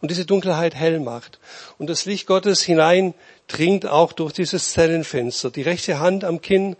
Und 0.00 0.10
diese 0.10 0.26
Dunkelheit 0.26 0.74
hell 0.74 1.00
macht. 1.00 1.40
Und 1.78 1.90
das 1.90 2.04
Licht 2.04 2.26
Gottes 2.26 2.62
hinein 2.62 3.14
dringt 3.48 3.86
auch 3.86 4.12
durch 4.12 4.32
dieses 4.32 4.72
Zellenfenster. 4.72 5.50
Die 5.50 5.62
rechte 5.62 5.98
Hand 5.98 6.24
am 6.24 6.40
Kinn 6.40 6.76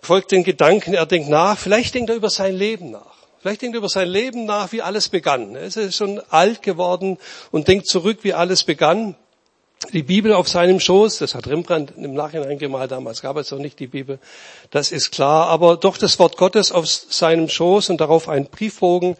folgt 0.00 0.30
den 0.30 0.44
Gedanken, 0.44 0.94
er 0.94 1.06
denkt 1.06 1.28
nach, 1.28 1.58
vielleicht 1.58 1.94
denkt 1.94 2.10
er 2.10 2.16
über 2.16 2.30
sein 2.30 2.54
Leben 2.54 2.90
nach. 2.90 3.16
Vielleicht 3.40 3.62
denkt 3.62 3.74
er 3.74 3.78
über 3.78 3.88
sein 3.88 4.08
Leben 4.08 4.44
nach, 4.44 4.72
wie 4.72 4.82
alles 4.82 5.08
begann. 5.08 5.54
Er 5.54 5.64
ist 5.64 5.96
schon 5.96 6.20
alt 6.30 6.62
geworden 6.62 7.18
und 7.50 7.68
denkt 7.68 7.86
zurück, 7.86 8.18
wie 8.22 8.34
alles 8.34 8.64
begann. 8.64 9.16
Die 9.92 10.02
Bibel 10.02 10.32
auf 10.32 10.48
seinem 10.48 10.80
Schoß, 10.80 11.18
das 11.18 11.34
hat 11.34 11.46
Rembrandt 11.46 11.92
im 11.96 12.12
Nachhinein 12.12 12.58
gemalt, 12.58 12.90
damals 12.90 13.22
gab 13.22 13.36
es 13.36 13.50
noch 13.52 13.60
nicht 13.60 13.78
die 13.78 13.86
Bibel, 13.86 14.18
das 14.70 14.90
ist 14.90 15.12
klar, 15.12 15.46
aber 15.46 15.76
doch 15.76 15.96
das 15.96 16.18
Wort 16.18 16.36
Gottes 16.36 16.72
auf 16.72 16.86
seinem 16.86 17.48
Schoß 17.48 17.88
und 17.90 18.00
darauf 18.00 18.28
ein 18.28 18.46
Briefbogen, 18.46 19.16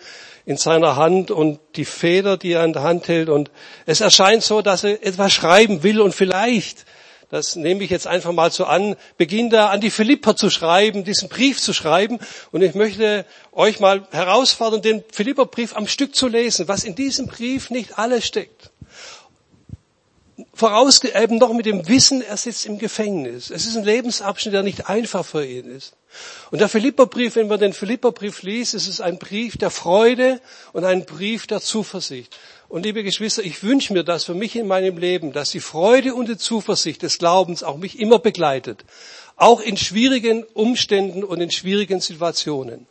in 0.49 0.57
seiner 0.57 0.97
Hand 0.97 1.31
und 1.31 1.61
die 1.77 1.85
Feder, 1.85 2.39
die 2.39 2.53
er 2.53 2.65
in 2.65 2.73
der 2.73 2.83
Hand 2.83 3.07
hält. 3.07 3.29
Und 3.29 3.51
es 3.85 4.01
erscheint 4.01 4.43
so, 4.43 4.63
dass 4.63 4.83
er 4.83 5.05
etwas 5.07 5.31
schreiben 5.31 5.83
will 5.83 6.01
und 6.01 6.15
vielleicht, 6.15 6.87
das 7.31 7.55
nehme 7.55 7.85
ich 7.85 7.91
jetzt 7.91 8.07
einfach 8.07 8.33
mal 8.33 8.51
so 8.51 8.65
an, 8.65 8.97
beginnt 9.19 9.53
er 9.53 9.69
an 9.69 9.83
die 9.83 9.91
Philipper 9.91 10.37
zu 10.37 10.49
schreiben, 10.49 11.05
diesen 11.05 11.29
Brief 11.29 11.61
zu 11.61 11.75
schreiben. 11.75 12.19
Und 12.51 12.63
ich 12.63 12.75
möchte 12.75 13.27
euch 13.53 13.79
mal 13.79 14.09
herausfordern, 14.11 14.81
den 14.81 15.05
Philipperbrief 15.13 15.77
am 15.77 15.87
Stück 15.87 16.17
zu 16.17 16.29
lesen, 16.29 16.67
was 16.67 16.83
in 16.83 16.95
diesem 16.95 17.27
Brief 17.27 17.69
nicht 17.69 17.99
alles 17.99 18.27
steckt 18.27 18.71
voraus 20.59 21.03
eben 21.05 21.39
noch 21.39 21.53
mit 21.53 21.67
dem 21.67 21.87
Wissen, 21.87 22.21
er 22.21 22.37
sitzt 22.37 22.67
im 22.67 22.79
Gefängnis. 22.79 23.51
Es 23.51 23.65
ist 23.65 23.77
ein 23.77 23.85
Lebensabschnitt, 23.85 24.53
der 24.53 24.65
nicht 24.65 24.89
einfach 24.89 25.25
für 25.25 25.45
ihn 25.45 25.67
ist. 25.67 25.95
Und 26.51 26.61
der 26.61 26.69
Philipperbrief, 26.69 27.37
wenn 27.37 27.47
man 27.47 27.61
den 27.61 27.73
Philipperbrief 27.73 28.43
liest, 28.43 28.75
ist 28.75 28.89
es 28.89 29.01
ein 29.01 29.19
Brief 29.19 29.57
der 29.57 29.71
Freude 29.71 30.41
und 30.73 30.85
ein 30.85 31.05
Brief 31.05 31.47
der 31.47 31.61
Zuversicht. 31.61 32.37
Und 32.69 32.85
liebe 32.85 33.05
Geschwister, 33.05 33.45
ich 33.45 33.63
wünsche 33.63 33.93
mir 33.93 34.03
das 34.03 34.25
für 34.25 34.35
mich 34.35 34.57
in 34.57 34.67
meinem 34.67 34.99
Leben, 34.99 35.33
dass 35.33 35.51
die 35.51 35.61
Freude 35.61 36.15
und 36.15 36.29
die 36.29 36.39
Zuversicht 36.39 37.03
des 37.03 37.19
Glaubens 37.19 37.63
auch 37.63 37.77
mich 37.77 38.01
immer 38.01 38.19
begleitet. 38.19 38.85
Auch 39.37 39.61
in 39.61 39.77
schwierigen 39.77 40.43
Umständen 40.55 41.23
und 41.23 41.41
in 41.41 41.53
schwierigen 41.53 42.01
Situationen 42.01 42.89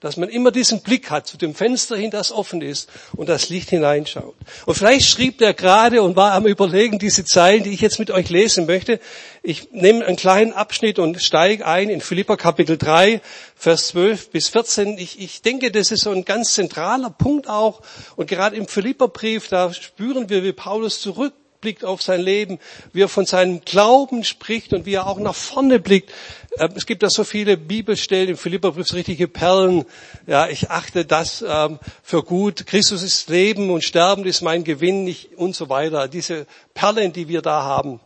dass 0.00 0.16
man 0.16 0.28
immer 0.28 0.50
diesen 0.50 0.82
Blick 0.82 1.10
hat 1.10 1.26
zu 1.26 1.36
dem 1.36 1.54
Fenster 1.54 1.96
hin, 1.96 2.10
das 2.10 2.32
offen 2.32 2.62
ist 2.62 2.88
und 3.16 3.28
das 3.28 3.48
Licht 3.48 3.70
hineinschaut. 3.70 4.34
Und 4.66 4.74
vielleicht 4.74 5.06
schrieb 5.08 5.38
der 5.38 5.54
gerade 5.54 6.02
und 6.02 6.16
war 6.16 6.32
am 6.32 6.46
Überlegen 6.46 6.98
diese 6.98 7.24
Zeilen, 7.24 7.64
die 7.64 7.70
ich 7.70 7.80
jetzt 7.80 7.98
mit 7.98 8.10
euch 8.10 8.28
lesen 8.30 8.66
möchte. 8.66 9.00
Ich 9.42 9.70
nehme 9.72 10.04
einen 10.04 10.16
kleinen 10.16 10.52
Abschnitt 10.52 10.98
und 10.98 11.20
steige 11.20 11.66
ein 11.66 11.90
in 11.90 12.00
Philippa 12.00 12.36
Kapitel 12.36 12.78
3, 12.78 13.20
Vers 13.54 13.88
12 13.88 14.30
bis 14.30 14.48
14. 14.48 14.98
Ich, 14.98 15.20
ich 15.20 15.42
denke, 15.42 15.70
das 15.70 15.90
ist 15.90 16.02
so 16.02 16.10
ein 16.10 16.24
ganz 16.24 16.54
zentraler 16.54 17.10
Punkt 17.10 17.48
auch. 17.48 17.82
Und 18.16 18.28
gerade 18.28 18.56
im 18.56 18.66
Philipperbrief, 18.66 19.48
da 19.48 19.72
spüren 19.72 20.28
wir, 20.28 20.42
wie 20.42 20.52
Paulus 20.52 21.00
zurück 21.00 21.34
blickt 21.64 21.82
auf 21.82 22.02
sein 22.02 22.20
Leben, 22.20 22.58
wie 22.92 23.00
er 23.00 23.08
von 23.08 23.24
seinem 23.24 23.62
Glauben 23.62 24.22
spricht 24.22 24.74
und 24.74 24.84
wie 24.84 24.92
er 24.92 25.06
auch 25.06 25.18
nach 25.18 25.34
vorne 25.34 25.80
blickt. 25.80 26.12
Ähm, 26.58 26.72
es 26.76 26.84
gibt 26.84 27.02
da 27.02 27.08
so 27.08 27.24
viele 27.24 27.56
Bibelstellen 27.56 28.28
im 28.28 28.36
Philipperbrief, 28.36 28.92
richtige 28.92 29.28
Perlen. 29.28 29.86
Ja, 30.26 30.46
ich 30.46 30.70
achte 30.70 31.06
das 31.06 31.42
ähm, 31.46 31.78
für 32.02 32.22
gut. 32.22 32.66
Christus 32.66 33.02
ist 33.02 33.30
Leben 33.30 33.70
und 33.70 33.82
Sterben 33.82 34.26
ist 34.26 34.42
mein 34.42 34.62
Gewinn 34.62 35.04
nicht 35.04 35.38
und 35.38 35.56
so 35.56 35.70
weiter. 35.70 36.06
Diese 36.06 36.46
Perlen, 36.74 37.14
die 37.14 37.28
wir 37.28 37.40
da 37.40 37.62
haben, 37.62 37.98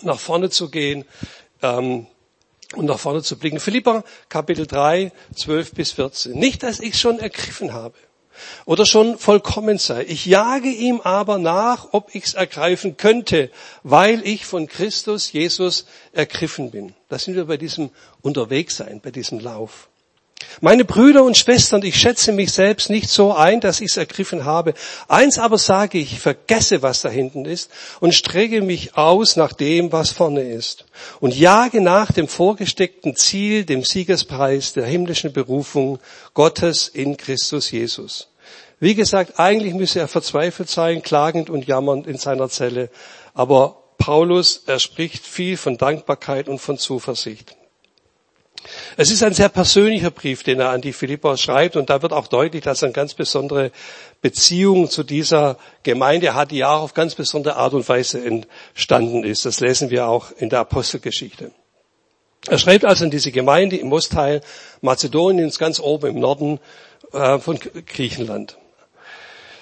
nach 0.00 0.18
vorne 0.18 0.48
zu 0.48 0.70
gehen 0.70 1.04
ähm, 1.60 2.06
und 2.74 2.86
nach 2.86 2.98
vorne 2.98 3.22
zu 3.22 3.38
blicken. 3.38 3.60
Philippa 3.60 4.02
Kapitel 4.30 4.66
3, 4.66 5.12
12 5.34 5.74
bis 5.74 5.92
14. 5.92 6.32
Nicht, 6.32 6.62
dass 6.62 6.80
ich 6.80 6.98
schon 6.98 7.18
ergriffen 7.18 7.74
habe 7.74 7.94
oder 8.64 8.86
schon 8.86 9.18
vollkommen 9.18 9.78
sei. 9.78 10.04
Ich 10.08 10.26
jage 10.26 10.68
ihm 10.68 11.00
aber 11.00 11.38
nach, 11.38 11.88
ob 11.92 12.14
ich's 12.14 12.34
ergreifen 12.34 12.96
könnte, 12.96 13.50
weil 13.82 14.26
ich 14.26 14.46
von 14.46 14.66
Christus 14.66 15.32
Jesus 15.32 15.86
ergriffen 16.12 16.70
bin. 16.70 16.94
Da 17.08 17.18
sind 17.18 17.34
wir 17.34 17.46
bei 17.46 17.56
diesem 17.56 17.90
Unterwegssein, 18.22 19.00
bei 19.00 19.10
diesem 19.10 19.40
Lauf. 19.40 19.88
Meine 20.60 20.84
Brüder 20.84 21.24
und 21.24 21.36
Schwestern, 21.36 21.82
ich 21.82 21.96
schätze 21.96 22.32
mich 22.32 22.52
selbst 22.52 22.90
nicht 22.90 23.08
so 23.08 23.32
ein, 23.32 23.60
dass 23.60 23.80
ich 23.80 23.90
es 23.90 23.96
ergriffen 23.96 24.44
habe. 24.44 24.74
Eins 25.08 25.38
aber 25.38 25.58
sage 25.58 25.98
ich, 25.98 26.20
vergesse, 26.20 26.82
was 26.82 27.02
da 27.02 27.08
hinten 27.08 27.44
ist 27.44 27.70
und 28.00 28.14
strecke 28.14 28.62
mich 28.62 28.96
aus 28.96 29.36
nach 29.36 29.52
dem, 29.52 29.92
was 29.92 30.10
vorne 30.10 30.42
ist 30.42 30.86
und 31.20 31.34
jage 31.36 31.80
nach 31.80 32.12
dem 32.12 32.28
vorgesteckten 32.28 33.16
Ziel, 33.16 33.64
dem 33.64 33.84
Siegespreis 33.84 34.72
der 34.72 34.86
himmlischen 34.86 35.32
Berufung 35.32 35.98
Gottes 36.34 36.88
in 36.88 37.16
Christus 37.16 37.70
Jesus. 37.70 38.28
Wie 38.80 38.94
gesagt, 38.94 39.38
eigentlich 39.38 39.74
müsse 39.74 40.00
er 40.00 40.08
verzweifelt 40.08 40.68
sein, 40.68 41.02
klagend 41.02 41.48
und 41.50 41.66
jammernd 41.66 42.06
in 42.06 42.18
seiner 42.18 42.48
Zelle, 42.48 42.90
aber 43.32 43.76
Paulus, 43.98 44.64
er 44.66 44.78
spricht 44.78 45.24
viel 45.24 45.56
von 45.56 45.78
Dankbarkeit 45.78 46.48
und 46.48 46.58
von 46.58 46.78
Zuversicht. 46.78 47.56
Es 48.96 49.10
ist 49.10 49.22
ein 49.22 49.34
sehr 49.34 49.48
persönlicher 49.48 50.10
Brief, 50.10 50.42
den 50.42 50.60
er 50.60 50.70
an 50.70 50.80
die 50.80 50.92
Philipper 50.92 51.36
schreibt 51.36 51.76
und 51.76 51.90
da 51.90 52.02
wird 52.02 52.12
auch 52.12 52.26
deutlich, 52.26 52.62
dass 52.62 52.82
er 52.82 52.86
eine 52.86 52.92
ganz 52.92 53.14
besondere 53.14 53.70
Beziehung 54.22 54.88
zu 54.88 55.02
dieser 55.02 55.58
Gemeinde 55.82 56.34
hat, 56.34 56.50
die 56.50 56.64
auch 56.64 56.82
auf 56.82 56.94
ganz 56.94 57.14
besondere 57.14 57.56
Art 57.56 57.74
und 57.74 57.88
Weise 57.88 58.24
entstanden 58.24 59.24
ist. 59.24 59.44
Das 59.44 59.60
lesen 59.60 59.90
wir 59.90 60.08
auch 60.08 60.30
in 60.38 60.48
der 60.48 60.60
Apostelgeschichte. 60.60 61.50
Er 62.46 62.58
schreibt 62.58 62.84
also 62.84 63.04
an 63.04 63.10
diese 63.10 63.32
Gemeinde 63.32 63.76
im 63.76 63.92
Ostteil 63.92 64.42
Mazedoniens, 64.82 65.58
ganz 65.58 65.80
oben 65.80 66.10
im 66.10 66.20
Norden 66.20 66.60
äh, 67.12 67.38
von 67.38 67.58
Griechenland. 67.58 68.58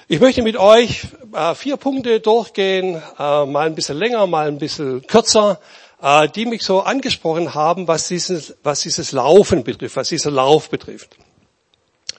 Ich 0.09 0.21
möchte 0.21 0.43
mit 0.43 0.57
euch 0.57 1.07
äh, 1.33 1.55
vier 1.55 1.77
Punkte 1.77 2.21
durchgehen, 2.21 3.01
äh, 3.19 3.47
mal 3.47 3.67
ein 3.67 3.75
bisschen 3.75 3.99
länger, 3.99 4.27
mal 4.27 4.49
ein 4.49 4.59
bisschen 4.59 5.07
kürzer, 5.07 5.61
äh, 6.03 6.29
die 6.29 6.47
mich 6.47 6.63
so 6.63 6.81
angesprochen 6.81 7.55
haben, 7.55 7.89
was 7.89 8.09
dieses, 8.09 8.55
was 8.63 8.81
dieses 8.81 9.13
Laufen 9.13 9.65
betrifft, 9.65 9.97
was 9.97 10.09
dieser 10.09 10.31
Lauf 10.31 10.69
betrifft. 10.69 11.17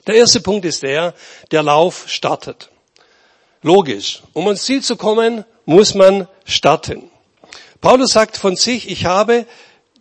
Der 0.06 0.16
erste 0.16 0.40
Punkt 0.40 0.64
ist 0.64 0.82
der, 0.82 1.14
der 1.50 1.62
Lauf 1.62 2.04
startet. 2.08 2.70
Logisch. 3.62 4.22
Um 4.32 4.46
ans 4.46 4.64
Ziel 4.64 4.82
zu 4.82 4.96
kommen, 4.96 5.44
muss 5.64 5.94
man 5.94 6.28
starten. 6.44 7.10
Paulus 7.80 8.12
sagt 8.12 8.36
von 8.36 8.56
sich, 8.56 8.90
ich 8.90 9.06
habe 9.06 9.46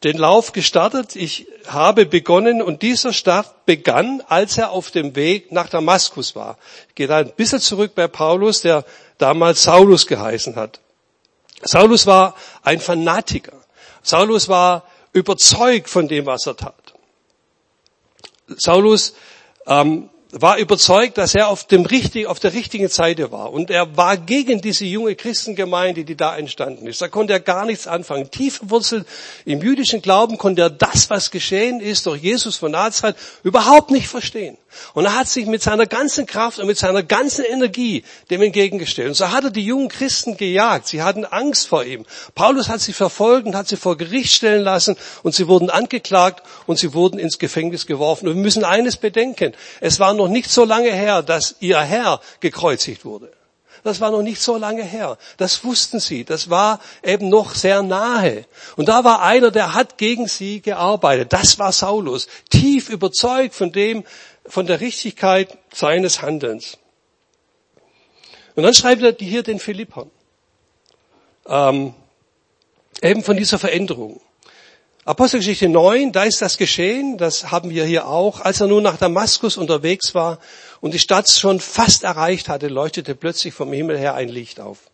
den 0.04 0.18
Lauf 0.18 0.52
gestartet, 0.52 1.16
ich 1.16 1.48
habe 1.68 2.06
begonnen 2.06 2.62
und 2.62 2.82
dieser 2.82 3.14
Start 3.14 3.66
begann, 3.66 4.22
als 4.28 4.58
er 4.58 4.72
auf 4.72 4.92
dem 4.92 5.16
Weg 5.16 5.54
nach 5.54 5.70
Damaskus 5.70 6.36
war. 6.36 6.58
Ich 6.90 6.96
gehe 6.96 7.08
da 7.08 7.18
ein 7.18 7.32
bisschen 7.36 7.62
zurück 7.62 7.94
bei 7.96 8.10
Paulus, 8.10 8.62
der 8.62 8.84
damals 9.18 9.64
Saulus 9.64 10.08
geheißen 10.08 10.58
hat. 10.58 10.82
Saulus 11.62 12.06
war 12.06 12.36
ein 12.64 12.82
Fanatiker. 12.82 13.63
Saulus 14.04 14.48
war 14.50 14.84
überzeugt 15.14 15.90
von 15.90 16.08
dem, 16.08 16.26
was 16.26 16.46
er 16.46 16.58
tat. 16.58 16.94
Saulus 18.58 19.14
ähm, 19.66 20.10
war 20.32 20.58
überzeugt, 20.58 21.18
dass 21.20 21.36
er 21.36 21.48
auf, 21.48 21.68
dem 21.68 21.86
richtig, 21.86 22.26
auf 22.26 22.40
der 22.40 22.54
richtigen 22.54 22.90
Seite 22.90 23.32
war. 23.32 23.54
Und 23.54 23.70
er 23.70 23.96
war 23.96 24.18
gegen 24.18 24.62
diese 24.62 24.86
junge 24.86 25.16
Christengemeinde, 25.16 26.04
die 26.04 26.16
da 26.16 26.36
entstanden 26.36 26.88
ist. 26.88 27.02
Da 27.02 27.08
konnte 27.08 27.34
er 27.34 27.40
gar 27.40 27.66
nichts 27.66 27.86
anfangen. 27.86 28.32
Tief 28.32 28.58
verwurzelt 28.58 29.08
im 29.46 29.62
jüdischen 29.62 30.02
Glauben 30.02 30.38
konnte 30.38 30.64
er 30.64 30.70
das, 30.72 31.10
was 31.10 31.30
geschehen 31.30 31.80
ist 31.80 32.08
durch 32.08 32.22
Jesus 32.22 32.58
von 32.58 32.72
Nazareth, 32.72 33.16
überhaupt 33.44 33.92
nicht 33.92 34.08
verstehen. 34.08 34.58
Und 34.94 35.06
er 35.06 35.16
hat 35.16 35.28
sich 35.28 35.46
mit 35.46 35.62
seiner 35.62 35.86
ganzen 35.86 36.26
Kraft 36.26 36.60
und 36.60 36.68
mit 36.68 36.78
seiner 36.78 37.04
ganzen 37.04 37.46
Energie 37.46 38.04
dem 38.30 38.42
entgegengestellt. 38.42 39.10
Und 39.10 39.14
so 39.16 39.32
hat 39.32 39.44
er 39.44 39.50
die 39.52 39.66
jungen 39.66 39.90
Christen 39.90 40.38
gejagt. 40.38 40.88
Sie 40.88 41.02
hatten 41.02 41.26
Angst 41.26 41.68
vor 41.68 41.84
ihm. 41.84 42.06
Paulus 42.36 42.70
hat 42.70 42.82
sie 42.82 42.94
verfolgt 42.94 43.48
und 43.48 43.56
hat 43.56 43.68
sie 43.68 43.78
vor 43.78 43.98
Gericht 43.98 44.34
stellen 44.34 44.64
lassen 44.64 44.96
und 45.24 45.34
sie 45.36 45.48
wurden 45.48 45.70
angeklagt 45.70 46.44
und 46.68 46.78
sie 46.80 46.94
wurden 46.94 47.20
ins 47.20 47.40
Gefängnis 47.40 47.86
geworfen. 47.86 48.28
Und 48.28 48.36
wir 48.36 48.42
müssen 48.42 48.64
eines 48.64 48.98
bedenken. 48.98 49.54
Es 49.82 50.00
war 50.00 50.14
noch 50.14 50.28
nicht 50.28 50.50
so 50.50 50.66
lange 50.66 50.92
her, 50.92 51.22
dass 51.24 51.56
ihr 51.60 51.80
Herr 51.80 52.22
gekreuzigt 52.40 53.06
wurde. 53.06 53.32
Das 53.84 54.00
war 54.00 54.12
noch 54.12 54.22
nicht 54.22 54.42
so 54.42 54.56
lange 54.56 54.84
her. 54.84 55.18
Das 55.38 55.66
wussten 55.66 56.00
sie. 56.00 56.24
Das 56.24 56.50
war 56.50 56.80
eben 57.04 57.28
noch 57.28 57.54
sehr 57.54 57.84
nahe. 57.84 58.46
Und 58.78 58.88
da 58.88 59.04
war 59.04 59.22
einer, 59.22 59.52
der 59.52 59.74
hat 59.74 59.98
gegen 59.98 60.28
sie 60.28 60.62
gearbeitet. 60.62 61.34
Das 61.34 61.60
war 61.60 61.74
Saulus. 61.74 62.28
Tief 62.50 62.90
überzeugt 62.90 63.54
von 63.54 63.74
dem, 63.74 64.06
von 64.46 64.66
der 64.66 64.82
Richtigkeit 64.82 65.58
seines 65.74 66.22
Handelns. 66.22 66.78
Und 68.56 68.64
dann 68.64 68.74
schreibt 68.74 69.02
er 69.02 69.16
hier 69.20 69.44
den 69.44 69.60
Philippern. 69.60 70.12
Ähm, 71.48 71.94
eben 73.02 73.24
von 73.24 73.38
dieser 73.38 73.60
Veränderung. 73.60 74.22
Apostelgeschichte 75.06 75.68
9, 75.68 76.14
da 76.14 76.24
ist 76.24 76.42
das 76.42 76.58
geschehen, 76.58 77.18
das 77.18 77.52
haben 77.52 77.72
wir 77.72 77.84
hier 77.84 78.08
auch. 78.08 78.40
Als 78.40 78.62
er 78.62 78.68
nun 78.68 78.84
nach 78.84 78.98
Damaskus 78.98 79.58
unterwegs 79.58 80.16
war 80.16 80.40
und 80.80 80.94
die 80.94 81.00
Stadt 81.00 81.30
schon 81.30 81.60
fast 81.60 82.04
erreicht 82.04 82.48
hatte, 82.48 82.70
leuchtete 82.70 83.14
plötzlich 83.14 83.54
vom 83.54 83.74
Himmel 83.74 83.98
her 83.98 84.14
ein 84.16 84.30
Licht 84.30 84.62
auf. 84.62 84.90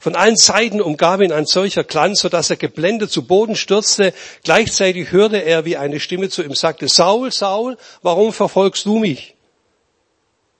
Von 0.00 0.16
allen 0.16 0.38
Seiten 0.38 0.80
umgab 0.80 1.20
ihn 1.20 1.30
ein 1.30 1.44
solcher 1.44 1.84
Glanz, 1.84 2.20
so 2.20 2.30
dass 2.30 2.48
er 2.48 2.56
geblendet 2.56 3.10
zu 3.10 3.26
Boden 3.26 3.54
stürzte. 3.54 4.14
Gleichzeitig 4.44 5.12
hörte 5.12 5.36
er, 5.36 5.66
wie 5.66 5.76
eine 5.76 6.00
Stimme 6.00 6.30
zu 6.30 6.42
ihm 6.42 6.54
sagte, 6.54 6.88
Saul, 6.88 7.30
Saul, 7.30 7.76
warum 8.00 8.32
verfolgst 8.32 8.86
du 8.86 8.98
mich? 8.98 9.34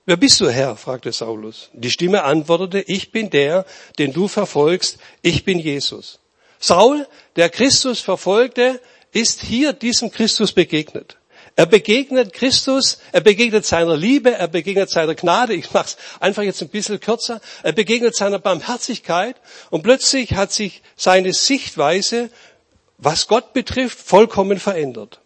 Wer 0.04 0.18
bist 0.18 0.40
du, 0.40 0.50
Herr? 0.50 0.76
fragte 0.76 1.10
Saulus. 1.10 1.70
Die 1.72 1.90
Stimme 1.90 2.24
antwortete, 2.24 2.80
ich 2.80 3.12
bin 3.12 3.30
der, 3.30 3.64
den 3.98 4.12
du 4.12 4.28
verfolgst, 4.28 4.98
ich 5.22 5.42
bin 5.42 5.58
Jesus. 5.58 6.20
Saul, 6.58 7.06
der 7.36 7.48
Christus 7.48 8.00
verfolgte, 8.00 8.78
ist 9.12 9.40
hier 9.40 9.72
diesem 9.72 10.10
Christus 10.10 10.52
begegnet. 10.52 11.16
Er 11.56 11.66
begegnet 11.66 12.32
Christus, 12.32 12.98
er 13.12 13.20
begegnet 13.20 13.66
seiner 13.66 13.96
Liebe, 13.96 14.32
er 14.32 14.48
begegnet 14.48 14.90
seiner 14.90 15.14
Gnade. 15.14 15.54
Ich 15.54 15.72
mache 15.72 15.86
es 15.86 15.96
einfach 16.20 16.42
jetzt 16.42 16.62
ein 16.62 16.68
bisschen 16.68 17.00
kürzer. 17.00 17.40
Er 17.62 17.72
begegnet 17.72 18.14
seiner 18.14 18.38
Barmherzigkeit 18.38 19.36
und 19.70 19.82
plötzlich 19.82 20.34
hat 20.34 20.52
sich 20.52 20.82
seine 20.96 21.32
Sichtweise, 21.32 22.30
was 22.98 23.26
Gott 23.26 23.52
betrifft, 23.52 23.98
vollkommen 23.98 24.58
verändert. 24.58 25.20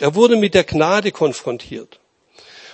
Er 0.00 0.14
wurde 0.14 0.36
mit 0.36 0.54
der 0.54 0.64
Gnade 0.64 1.12
konfrontiert. 1.12 2.00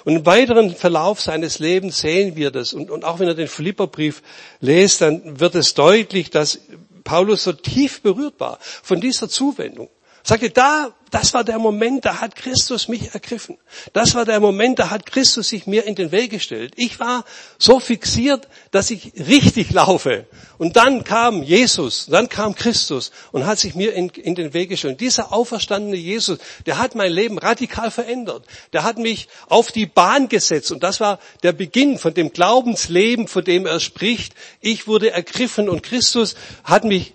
Und 0.05 0.17
im 0.17 0.27
weiteren 0.27 0.75
Verlauf 0.75 1.21
seines 1.21 1.59
Lebens 1.59 2.01
sehen 2.01 2.35
wir 2.37 2.51
das. 2.51 2.73
Und, 2.73 2.91
und 2.91 3.05
auch 3.05 3.19
wenn 3.19 3.29
er 3.29 3.35
den 3.35 3.49
Philipperbrief 3.49 4.23
lest, 4.61 5.03
dann 5.03 5.41
wird 5.41 5.55
es 5.55 5.75
deutlich, 5.75 6.31
dass 6.31 6.61
Paulus 7.05 7.45
so 7.45 7.53
tief 7.53 8.01
berührt 8.01 8.35
war 8.39 8.59
von 8.61 9.01
dieser 9.01 9.29
Zuwendung. 9.29 9.89
Sagte, 10.23 10.51
da, 10.51 10.93
das 11.11 11.33
war 11.35 11.45
der 11.45 11.59
Moment, 11.59 12.05
da 12.05 12.21
hat 12.21 12.37
Christus 12.37 12.89
mich 12.89 13.15
ergriffen. 13.15 13.57
Das 13.93 14.15
war 14.15 14.25
der 14.25 14.39
Moment, 14.39 14.79
da 14.79 14.91
hat 14.91 15.07
Christus 15.07 15.49
sich 15.49 15.67
mir 15.67 15.87
in 15.87 15.95
den 15.95 16.13
Weg 16.13 16.31
gestellt. 16.31 16.75
Ich 16.77 17.01
war 17.01 17.25
so 17.59 17.81
fixiert, 17.81 18.47
dass 18.71 18.91
ich 18.91 19.13
richtig 19.17 19.73
laufe. 19.73 20.27
Und 20.59 20.77
dann 20.77 21.03
kam 21.03 21.43
Jesus, 21.43 22.07
dann 22.07 22.29
kam 22.29 22.55
Christus 22.55 23.13
und 23.33 23.47
hat 23.47 23.59
sich 23.59 23.75
mir 23.75 23.95
in, 23.95 24.11
in 24.11 24.35
den 24.35 24.53
Weg 24.53 24.69
gestellt. 24.69 24.95
Und 24.95 25.01
dieser 25.01 25.33
auferstandene 25.33 25.97
Jesus, 25.97 26.39
der 26.67 26.79
hat 26.79 26.95
mein 26.95 27.13
Leben 27.13 27.39
radikal 27.39 27.91
verändert. 27.91 28.45
Der 28.73 28.85
hat 28.85 28.99
mich 28.99 29.29
auf 29.49 29.73
die 29.73 29.87
Bahn 29.87 30.29
gesetzt. 30.29 30.71
Und 30.71 30.83
das 30.83 31.01
war 31.01 31.19
der 31.43 31.53
Beginn 31.53 31.99
von 31.99 32.13
dem 32.13 32.33
Glaubensleben, 32.33 33.27
von 33.27 33.43
dem 33.43 33.65
er 33.67 33.81
spricht. 33.81 34.35
Ich 34.61 34.87
wurde 34.87 35.11
ergriffen 35.11 35.69
und 35.69 35.83
Christus 35.83 36.37
hat 36.63 36.85
mich 36.85 37.15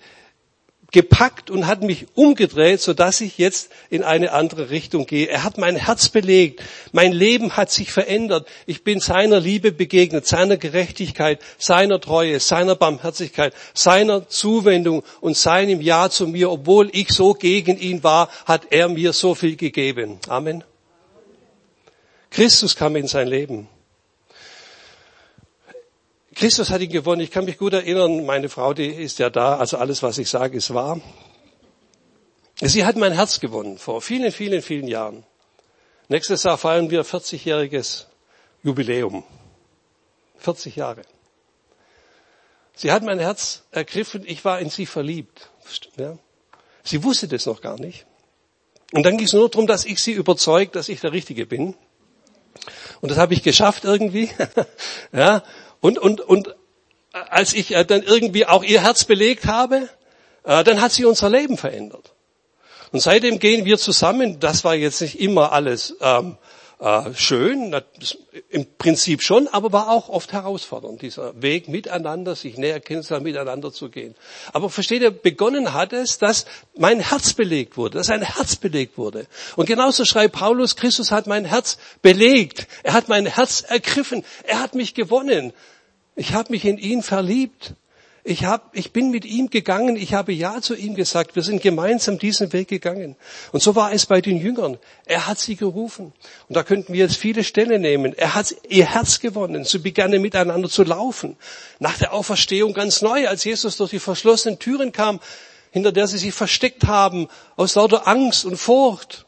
gepackt 0.92 1.50
und 1.50 1.68
hat 1.68 1.82
mich 1.82 2.06
umgedreht, 2.15 2.80
so 2.80 2.94
dass 2.94 3.22
ich 3.22 3.38
jetzt 3.38 3.70
in 3.89 4.04
eine 4.04 4.32
andere 4.32 4.70
Richtung 4.70 5.06
gehe. 5.06 5.27
Er 5.27 5.44
hat 5.44 5.58
mein 5.58 5.75
Herz 5.75 6.10
belegt. 6.10 6.62
Mein 6.92 7.12
Leben 7.12 7.58
hat 7.58 7.72
sich 7.72 7.92
verändert. 7.92 8.48
Ich 8.65 8.84
bin 8.84 9.00
seiner 9.00 9.39
Liebe 9.39 9.72
begegnet, 9.72 10.25
seiner 10.25 10.58
Gerechtigkeit, 10.58 11.39
seiner 11.58 12.00
Treue, 12.00 12.39
seiner 12.39 12.75
Barmherzigkeit, 12.75 13.54
seiner 13.74 14.30
Zuwendung 14.30 15.04
und 15.22 15.36
seinem 15.36 15.82
Ja 15.82 16.10
zu 16.10 16.27
mir. 16.27 16.51
Obwohl 16.51 16.89
ich 16.94 17.10
so 17.10 17.34
gegen 17.34 17.77
ihn 17.77 18.04
war, 18.04 18.30
hat 18.46 18.68
er 18.70 18.88
mir 18.88 19.13
so 19.13 19.36
viel 19.36 19.56
gegeben. 19.56 20.20
Amen. 20.27 20.63
Christus 22.30 22.75
kam 22.75 22.96
in 22.96 23.08
sein 23.08 23.27
Leben. 23.27 23.68
Christus 26.36 26.70
hat 26.70 26.82
ihn 26.82 26.89
gewonnen. 26.89 27.22
Ich 27.22 27.32
kann 27.32 27.46
mich 27.46 27.58
gut 27.58 27.74
erinnern, 27.74 28.25
meine 28.25 28.50
Frau, 28.50 28.74
die 28.74 28.88
ist 28.88 29.20
ja 29.20 29.30
da, 29.30 29.58
also 29.58 29.77
alles, 29.77 30.04
was 30.04 30.18
ich 30.18 30.30
sage, 30.30 30.58
ist 30.58 30.74
wahr. 30.74 31.00
Sie 32.62 32.86
hat 32.86 32.98
mein 32.98 33.13
Herz 33.13 33.39
gewonnen 33.39 33.77
vor 33.77 34.01
vielen, 34.01 34.32
vielen, 34.32 34.62
vielen 34.62 34.88
Jahren. 34.88 35.25
Nächstes 36.10 36.44
Jahr 36.44 36.58
feiern 36.58 36.89
wir 36.89 37.06
40-jähriges 37.06 38.06
Jubiläum. 38.63 39.24
40 40.38 40.75
Jahre. 40.75 41.01
Sie 42.75 42.92
hat 42.92 43.04
mein 43.04 43.20
Herz 43.20 43.63
ergriffen, 43.72 44.24
ich 44.25 44.44
war 44.44 44.60
in 44.60 44.70
sie 44.70 44.86
verliebt. 44.86 45.50
Ja? 45.98 46.18
Sie 46.84 47.04
wusste 47.04 47.27
das 47.27 47.46
noch 47.46 47.62
gar 47.62 47.80
nicht. 47.80 48.06
Und 48.92 49.04
dann 49.04 49.18
ging 49.18 49.25
es 49.25 49.34
nur 49.34 49.50
darum, 49.50 49.68
dass 49.68 49.86
ich 49.86 50.01
sie 50.01 50.12
überzeugt, 50.12 50.75
dass 50.75 50.89
ich 50.89 51.00
der 51.00 51.13
Richtige 51.13 51.46
bin. 51.46 51.75
Und 53.01 53.10
das 53.10 53.18
habe 53.18 53.34
ich 53.34 53.44
geschafft 53.44 53.86
irgendwie. 53.86 54.30
ja. 55.12 55.44
Und, 55.86 56.00
und, 56.00 56.20
und 56.20 56.56
als 57.12 57.54
ich 57.54 57.75
äh, 57.75 57.86
dann 57.86 58.01
irgendwie 58.01 58.48
auch 58.48 58.63
ihr 58.63 58.82
Herz 58.82 59.04
belegt 59.04 59.46
habe, 59.46 59.88
äh, 60.44 60.63
dann 60.63 60.82
hat 60.82 60.94
sie 60.94 61.06
unser 61.06 61.30
Leben 61.30 61.58
verändert. 61.58 62.12
Und 62.92 63.01
seitdem 63.01 63.38
gehen 63.38 63.65
wir 63.65 63.77
zusammen. 63.77 64.39
Das 64.39 64.63
war 64.63 64.74
jetzt 64.74 65.01
nicht 65.01 65.20
immer 65.20 65.51
alles 65.51 65.96
ähm, 66.01 66.38
äh, 66.80 67.13
schön, 67.13 67.75
im 68.50 68.65
Prinzip 68.77 69.22
schon, 69.22 69.48
aber 69.48 69.72
war 69.72 69.89
auch 69.89 70.10
oft 70.10 70.34
herausfordernd, 70.34 71.01
dieser 71.01 71.42
Weg 71.42 71.68
miteinander, 71.68 72.36
sich 72.36 72.58
näher 72.58 72.80
kennenzulernen, 72.80 73.24
miteinander 73.24 73.72
zu 73.72 73.89
gehen. 73.89 74.15
Aber 74.51 74.70
versteht 74.70 75.01
ihr, 75.01 75.12
begonnen 75.12 75.74
hat 75.74 75.94
es, 75.94 76.18
dass 76.18 76.46
mein 76.77 77.00
Herz 77.00 77.34
belegt 77.34 77.77
wurde, 77.77 78.00
dass 78.00 78.10
ein 78.10 78.24
Herz 78.24 78.58
belegt 78.58 78.98
wurde. 78.98 79.27
Und 79.56 79.68
genauso 79.68 80.04
schreibt 80.04 80.36
Paulus, 80.36 80.75
Christus 80.75 81.12
hat 81.12 81.27
mein 81.27 81.46
Herz 81.46 81.77
belegt, 82.01 82.68
er 82.84 82.94
hat 82.94 83.08
mein 83.08 83.25
Herz 83.25 83.62
ergriffen, 83.62 84.25
er 84.44 84.60
hat 84.60 84.75
mich 84.75 84.94
gewonnen. 84.94 85.54
Ich 86.15 86.34
habe 86.34 86.51
mich 86.51 86.65
in 86.65 86.77
ihn 86.77 87.03
verliebt. 87.03 87.74
Ich, 88.27 88.43
hab, 88.43 88.75
ich 88.75 88.91
bin 88.91 89.12
mit 89.12 89.24
ihm 89.24 89.51
gegangen, 89.51 89.95
ich 89.95 90.15
habe 90.15 90.34
Ja 90.34 90.60
zu 90.60 90.74
ihm 90.74 90.95
gesagt, 90.95 91.36
wir 91.36 91.43
sind 91.43 91.62
gemeinsam 91.62 92.17
diesen 92.17 92.51
Weg 92.53 92.69
gegangen. 92.69 93.15
Und 93.51 93.62
so 93.62 93.75
war 93.75 93.93
es 93.93 94.07
bei 94.07 94.19
den 94.19 94.38
Jüngern. 94.38 94.79
Er 95.05 95.27
hat 95.27 95.38
sie 95.38 95.55
gerufen. 95.55 96.12
Und 96.48 96.57
da 96.57 96.63
könnten 96.63 96.93
wir 96.93 97.01
jetzt 97.01 97.17
viele 97.17 97.43
Stellen 97.43 97.84
nehmen. 97.84 98.15
Er 98.17 98.34
hat 98.34 98.55
ihr 98.67 98.86
Herz 98.86 99.19
gewonnen. 99.19 99.63
Sie 99.63 99.77
begannen 99.77 100.24
miteinander 100.24 100.69
zu 100.69 100.84
laufen. 100.84 101.38
Nach 101.77 101.95
der 102.00 102.13
Auferstehung 102.13 102.74
ganz 102.74 103.03
neu, 103.03 103.27
als 103.27 103.43
Jesus 103.43 103.77
durch 103.77 103.91
die 103.91 104.00
verschlossenen 104.00 104.57
Türen 104.57 104.91
kam, 104.91 105.19
hinter 105.69 105.91
der 105.91 106.07
sie 106.07 106.17
sich 106.17 106.34
versteckt 106.34 106.88
haben, 106.88 107.27
aus 107.57 107.75
lauter 107.75 108.07
Angst 108.07 108.43
und 108.43 108.57
Furcht 108.57 109.27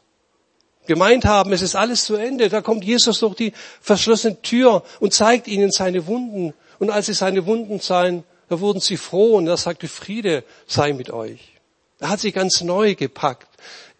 gemeint 0.88 1.24
haben, 1.24 1.52
es 1.52 1.62
ist 1.62 1.76
alles 1.76 2.04
zu 2.04 2.16
Ende. 2.16 2.48
Da 2.48 2.62
kommt 2.62 2.82
Jesus 2.82 3.20
durch 3.20 3.36
die 3.36 3.52
verschlossene 3.80 4.42
Tür 4.42 4.82
und 4.98 5.14
zeigt 5.14 5.46
ihnen 5.46 5.70
seine 5.70 6.08
Wunden. 6.08 6.52
Und 6.78 6.90
als 6.90 7.06
sie 7.06 7.14
seine 7.14 7.46
Wunden 7.46 7.80
sahen, 7.80 8.24
da 8.48 8.60
wurden 8.60 8.80
sie 8.80 8.96
froh 8.96 9.36
und 9.36 9.46
er 9.46 9.56
sagte, 9.56 9.88
Friede 9.88 10.44
sei 10.66 10.92
mit 10.92 11.10
euch. 11.10 11.52
Er 12.00 12.10
hat 12.10 12.20
sie 12.20 12.32
ganz 12.32 12.62
neu 12.62 12.94
gepackt. 12.94 13.48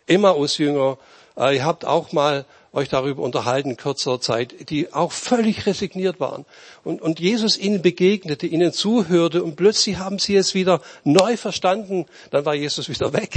Emmaus-Jünger, 0.07 0.99
äh, 1.37 1.57
ihr 1.57 1.65
habt 1.65 1.85
auch 1.85 2.13
mal 2.13 2.47
euch 2.73 2.89
darüber 2.89 3.23
unterhalten, 3.23 3.77
kürzer 3.77 4.21
Zeit, 4.21 4.71
die 4.71 4.93
auch 4.93 5.13
völlig 5.13 5.67
resigniert 5.67 6.21
waren. 6.21 6.45
Und, 6.85 7.03
und 7.03 7.19
Jesus 7.21 7.57
ihnen 7.59 7.83
begegnete, 7.83 8.47
ihnen 8.47 8.73
zuhörte 8.73 9.43
und 9.43 9.57
plötzlich 9.57 9.99
haben 9.99 10.19
sie 10.19 10.37
es 10.37 10.55
wieder 10.55 10.81
neu 11.05 11.37
verstanden. 11.37 12.07
Dann 12.31 12.45
war 12.45 12.55
Jesus 12.55 12.89
wieder 12.89 13.13
weg. 13.13 13.33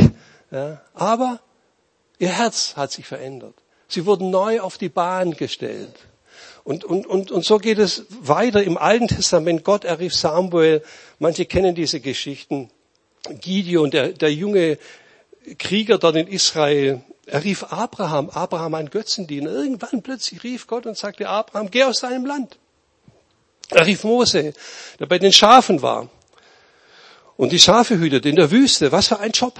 Ja. 0.52 0.82
Aber 0.94 1.40
ihr 2.20 2.30
Herz 2.30 2.74
hat 2.76 2.92
sich 2.92 3.08
verändert. 3.08 3.56
Sie 3.88 4.06
wurden 4.06 4.30
neu 4.30 4.62
auf 4.62 4.78
die 4.78 4.90
Bahn 4.90 5.32
gestellt. 5.32 5.96
Und, 6.63 6.84
und, 6.86 7.08
und, 7.08 7.32
und 7.32 7.46
so 7.46 7.58
geht 7.58 7.80
es 7.80 8.06
weiter 8.10 8.63
im 8.63 8.77
Alten 8.77 9.08
Testament. 9.08 9.63
Gott 9.63 9.84
errief 9.84 10.13
Samuel. 10.13 10.84
Manche 11.20 11.46
kennen 11.46 11.75
diese 11.75 12.00
Geschichten. 12.00 12.70
Gideon, 13.39 13.91
der, 13.91 14.10
der 14.10 14.34
junge 14.34 14.77
Krieger 15.58 15.98
dort 15.98 16.15
in 16.15 16.27
Israel, 16.27 17.01
er 17.25 17.44
rief 17.44 17.63
Abraham, 17.63 18.30
Abraham 18.30 18.75
ein 18.75 18.89
Götzendiener. 18.89 19.51
Irgendwann 19.51 20.01
plötzlich 20.01 20.44
rief 20.44 20.68
Gott 20.68 20.86
und 20.86 20.98
sagte, 20.98 21.30
Abraham, 21.30 21.72
geh 21.72 21.84
aus 21.84 22.01
deinem 22.01 22.25
Land. 22.25 22.58
Er 23.70 23.86
rief 23.86 24.03
Mose, 24.03 24.53
der 25.00 25.06
bei 25.06 25.18
den 25.18 25.32
Schafen 25.32 25.82
war 25.82 26.10
und 27.38 27.51
die 27.51 27.60
Schafe 27.60 27.98
hütete 27.98 28.30
in 28.30 28.36
der 28.36 28.51
Wüste. 28.51 28.91
Was 28.91 29.08
für 29.08 29.20
ein 29.20 29.32
Job 29.32 29.60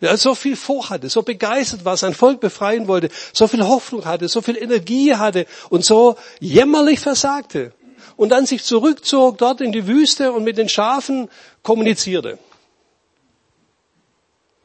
der 0.00 0.16
so 0.16 0.34
viel 0.34 0.56
vorhatte, 0.56 1.08
so 1.08 1.22
begeistert 1.22 1.84
war, 1.84 1.96
sein 1.96 2.14
Volk 2.14 2.40
befreien 2.40 2.86
wollte, 2.86 3.08
so 3.32 3.46
viel 3.46 3.64
Hoffnung 3.64 4.04
hatte, 4.04 4.28
so 4.28 4.42
viel 4.42 4.56
Energie 4.56 5.14
hatte 5.14 5.46
und 5.70 5.84
so 5.84 6.16
jämmerlich 6.40 7.00
versagte. 7.00 7.72
Und 8.16 8.30
dann 8.30 8.46
sich 8.46 8.62
zurückzog 8.62 9.38
dort 9.38 9.60
in 9.60 9.72
die 9.72 9.86
Wüste 9.86 10.32
und 10.32 10.44
mit 10.44 10.58
den 10.58 10.68
Schafen 10.68 11.28
kommunizierte. 11.62 12.38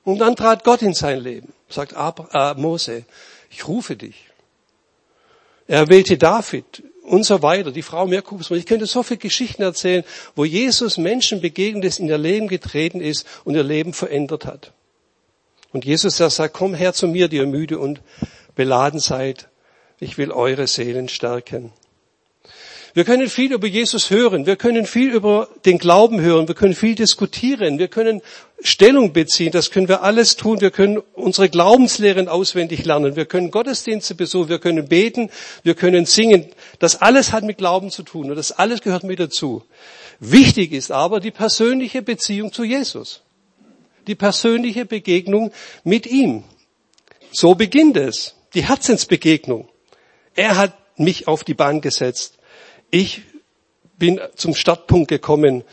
Und 0.04 0.20
dann 0.20 0.36
trat 0.36 0.64
Gott 0.64 0.82
in 0.82 0.94
sein 0.94 1.20
Leben, 1.20 1.54
sagt 1.70 1.94
äh, 1.94 2.54
Mose, 2.56 3.06
ich 3.50 3.68
rufe 3.68 3.96
dich. 3.96 4.26
Er 5.68 5.88
wählte 5.90 6.18
David 6.18 6.84
und 7.04 7.24
so 7.24 7.42
weiter, 7.42 7.72
die 7.72 7.82
Frau 7.82 8.08
Merkubus. 8.08 8.51
Ich 8.51 8.66
könnte 8.66 8.86
so 8.86 9.03
viele 9.03 9.20
Geschichten 9.20 9.62
erzählen, 9.62 10.03
wo 10.36 10.44
Jesus 10.44 10.98
Menschen 10.98 11.40
begegnet 11.40 11.86
ist, 11.86 12.00
in 12.00 12.08
ihr 12.08 12.18
Leben 12.18 12.48
getreten 12.48 13.00
ist 13.00 13.25
und 13.44 13.55
ihr 13.55 13.64
Leben 13.64 13.94
verändert 13.94 14.46
hat. 14.46 14.74
Und 15.74 15.86
Jesus 15.86 16.18
sagt, 16.18 16.53
komm 16.53 16.74
her 16.74 16.94
zu 16.94 17.07
mir, 17.07 17.27
die 17.27 17.38
ihr 17.38 17.48
müde 17.48 17.79
und 17.79 18.01
beladen 18.55 19.00
seid. 19.00 19.50
Ich 20.00 20.18
will 20.18 20.31
eure 20.31 20.68
Seelen 20.68 21.07
stärken. 21.07 21.72
Wir 22.94 23.05
können 23.05 23.29
viel 23.29 23.53
über 23.53 23.68
Jesus 23.68 24.10
hören. 24.10 24.46
Wir 24.46 24.57
können 24.57 24.86
viel 24.86 25.12
über 25.12 25.48
den 25.64 25.77
Glauben 25.77 26.20
hören. 26.20 26.50
Wir 26.50 26.55
können 26.55 26.74
viel 26.74 26.96
diskutieren. 26.96 27.79
Wir 27.79 27.88
können 27.88 28.22
Stellung 28.62 29.14
beziehen. 29.14 29.51
Das 29.53 29.72
können 29.72 29.88
wir 29.88 30.03
alles 30.03 30.36
tun. 30.36 30.60
Wir 30.60 30.72
können 30.72 30.98
unsere 31.14 31.48
Glaubenslehren 31.48 32.27
auswendig 32.27 32.84
lernen. 32.84 33.16
Wir 33.16 33.25
können 33.25 33.50
Gottesdienste 33.50 34.14
besuchen. 34.14 34.50
Wir 34.50 34.60
können 34.60 34.90
beten. 34.90 35.29
Wir 35.64 35.75
können 35.75 36.05
singen. 36.05 36.48
Das 36.79 37.01
alles 37.01 37.31
hat 37.31 37.46
mit 37.46 37.57
Glauben 37.57 37.92
zu 37.92 38.03
tun. 38.03 38.29
Und 38.29 38.36
das 38.36 38.51
alles 38.51 38.81
gehört 38.81 39.05
mit 39.05 39.20
dazu. 39.22 39.64
Wichtig 40.20 40.74
ist 40.74 40.92
aber 40.92 41.22
die 41.22 41.31
persönliche 41.31 42.01
Beziehung 42.01 42.51
zu 42.51 42.66
Jesus 42.66 43.22
die 44.07 44.16
persönliche 44.16 44.85
Begegnung 44.85 45.51
mit 45.83 46.05
ihm. 46.07 46.44
So 47.31 47.55
beginnt 47.55 47.98
es, 47.98 48.35
die 48.53 48.68
Herzensbegegnung. 48.68 49.70
Er 50.35 50.57
hat 50.57 50.77
mich 50.98 51.27
auf 51.27 51.44
die 51.44 51.53
Bahn 51.53 51.81
gesetzt. 51.81 52.37
Ich 52.90 53.22
bin 53.98 54.20
zum 54.35 54.55
Startpunkt 54.55 55.09
gekommen. 55.09 55.64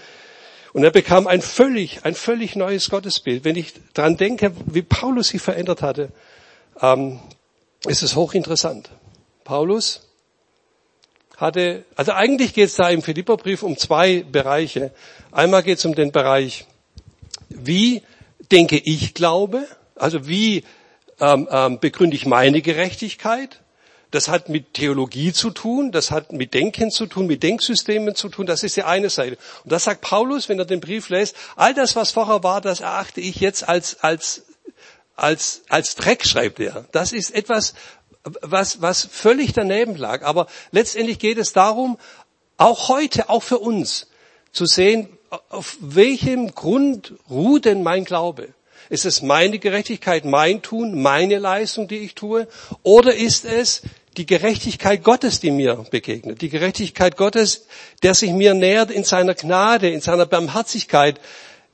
Und 0.72 0.84
er 0.84 0.90
bekam 0.90 1.26
ein 1.26 1.42
völlig, 1.42 2.04
ein 2.04 2.14
völlig 2.14 2.54
neues 2.54 2.90
Gottesbild. 2.90 3.44
Wenn 3.44 3.56
ich 3.56 3.72
daran 3.94 4.16
denke, 4.16 4.52
wie 4.66 4.82
Paulus 4.82 5.28
sich 5.28 5.40
verändert 5.40 5.82
hatte, 5.82 6.10
ähm, 6.80 7.20
ist 7.86 8.02
es 8.02 8.16
hochinteressant. 8.16 8.90
Paulus 9.44 10.06
hatte, 11.36 11.84
also 11.96 12.12
eigentlich 12.12 12.52
geht 12.52 12.66
es 12.66 12.76
da 12.76 12.90
im 12.90 13.02
Philipperbrief 13.02 13.62
um 13.62 13.76
zwei 13.78 14.24
Bereiche. 14.30 14.92
Einmal 15.32 15.62
geht 15.62 15.78
es 15.78 15.84
um 15.84 15.94
den 15.94 16.12
Bereich, 16.12 16.66
wie 17.48 18.02
denke 18.51 18.79
ich 18.79 19.14
glaube, 19.14 19.66
also 19.94 20.27
wie 20.27 20.64
ähm, 21.20 21.48
ähm, 21.51 21.81
begründe 21.81 22.16
ich 22.16 22.27
meine 22.27 22.62
Gerechtigkeit. 22.62 23.61
Das 24.11 24.29
hat 24.29 24.48
mit 24.48 24.72
Theologie 24.72 25.35
zu 25.35 25.51
tun, 25.51 25.92
das 25.92 26.11
hat 26.11 26.33
mit 26.33 26.55
Denken 26.55 26.90
zu 26.90 27.05
tun, 27.07 27.27
mit 27.27 27.42
Denksystemen 27.42 28.14
zu 28.14 28.31
tun, 28.31 28.46
das 28.46 28.62
ist 28.62 28.77
die 28.77 28.83
eine 28.83 29.11
Seite. 29.11 29.37
Und 29.64 29.72
das 29.72 29.85
sagt 29.85 30.01
Paulus, 30.01 30.48
wenn 30.48 30.59
er 30.59 30.64
den 30.64 30.81
Brief 30.81 31.11
lässt, 31.11 31.37
all 31.57 31.74
das, 31.74 31.94
was 31.94 32.12
vorher 32.12 32.42
war, 32.42 32.62
das 32.62 32.81
erachte 32.81 33.20
ich 33.20 33.37
jetzt 33.37 33.68
als, 33.68 34.03
als, 34.03 34.44
als, 35.14 35.62
als 35.68 35.94
Dreck, 35.94 36.24
schreibt 36.24 36.59
er. 36.59 36.87
Das 36.92 37.12
ist 37.12 37.35
etwas, 37.35 37.74
was, 38.24 38.81
was 38.81 39.05
völlig 39.05 39.53
daneben 39.53 39.94
lag. 39.96 40.22
Aber 40.22 40.46
letztendlich 40.70 41.18
geht 41.18 41.37
es 41.37 41.53
darum, 41.53 41.98
auch 42.57 42.88
heute, 42.88 43.29
auch 43.29 43.42
für 43.42 43.59
uns, 43.59 44.09
zu 44.53 44.64
sehen, 44.64 45.17
auf 45.50 45.76
welchem 45.80 46.54
Grund 46.54 47.14
ruht 47.28 47.64
denn 47.64 47.82
mein 47.82 48.04
Glaube? 48.04 48.48
Ist 48.90 49.04
es 49.04 49.20
meine 49.20 49.58
Gerechtigkeit, 49.58 50.24
mein 50.24 50.62
Tun, 50.62 51.02
meine 51.02 51.38
Leistung, 51.38 51.88
die 51.88 51.98
ich 51.98 52.14
tue? 52.14 52.48
Oder 52.82 53.14
ist 53.14 53.44
es 53.44 53.82
die 54.16 54.24
Gerechtigkeit 54.24 55.04
Gottes, 55.04 55.40
die 55.40 55.50
mir 55.50 55.84
begegnet? 55.90 56.40
Die 56.40 56.48
Gerechtigkeit 56.48 57.16
Gottes, 57.16 57.66
der 58.02 58.14
sich 58.14 58.30
mir 58.30 58.54
nähert 58.54 58.90
in 58.90 59.04
seiner 59.04 59.34
Gnade, 59.34 59.90
in 59.90 60.00
seiner 60.00 60.24
Barmherzigkeit, 60.24 61.20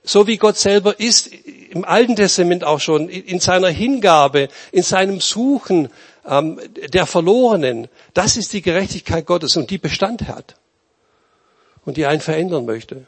so 0.03 0.27
wie 0.27 0.37
Gott 0.37 0.59
selber 0.59 0.99
ist, 0.99 1.31
im 1.71 1.85
Alten 1.85 2.17
Testament 2.17 2.65
auch 2.65 2.81
schon, 2.81 3.09
in 3.09 3.41
seiner 3.41 3.69
Hingabe, 3.69 4.49
in 4.73 4.83
seinem 4.83 5.21
Suchen 5.21 5.89
ähm, 6.27 6.61
der 6.93 7.07
Verlorenen. 7.07 7.89
Das 8.13 8.37
ist 8.37 8.53
die 8.53 8.63
Gerechtigkeit 8.63 9.25
Gottes 9.25 9.57
und 9.57 9.71
die 9.71 9.79
Bestand 9.79 10.27
hat 10.27 10.57
und 11.85 11.97
die 11.97 12.07
einen 12.07 12.21
verändern 12.21 12.67
möchte. 12.67 13.07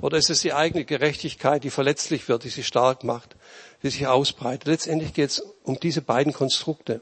Oder 0.00 0.18
ist 0.18 0.30
es 0.30 0.40
die 0.40 0.52
eigene 0.52 0.84
Gerechtigkeit, 0.84 1.64
die 1.64 1.70
verletzlich 1.70 2.28
wird, 2.28 2.44
die 2.44 2.50
sich 2.50 2.66
stark 2.66 3.02
macht, 3.02 3.36
die 3.82 3.90
sich 3.90 4.06
ausbreitet? 4.06 4.66
Letztendlich 4.66 5.12
geht 5.12 5.30
es 5.30 5.42
um 5.64 5.80
diese 5.80 6.02
beiden 6.02 6.32
Konstrukte. 6.32 7.00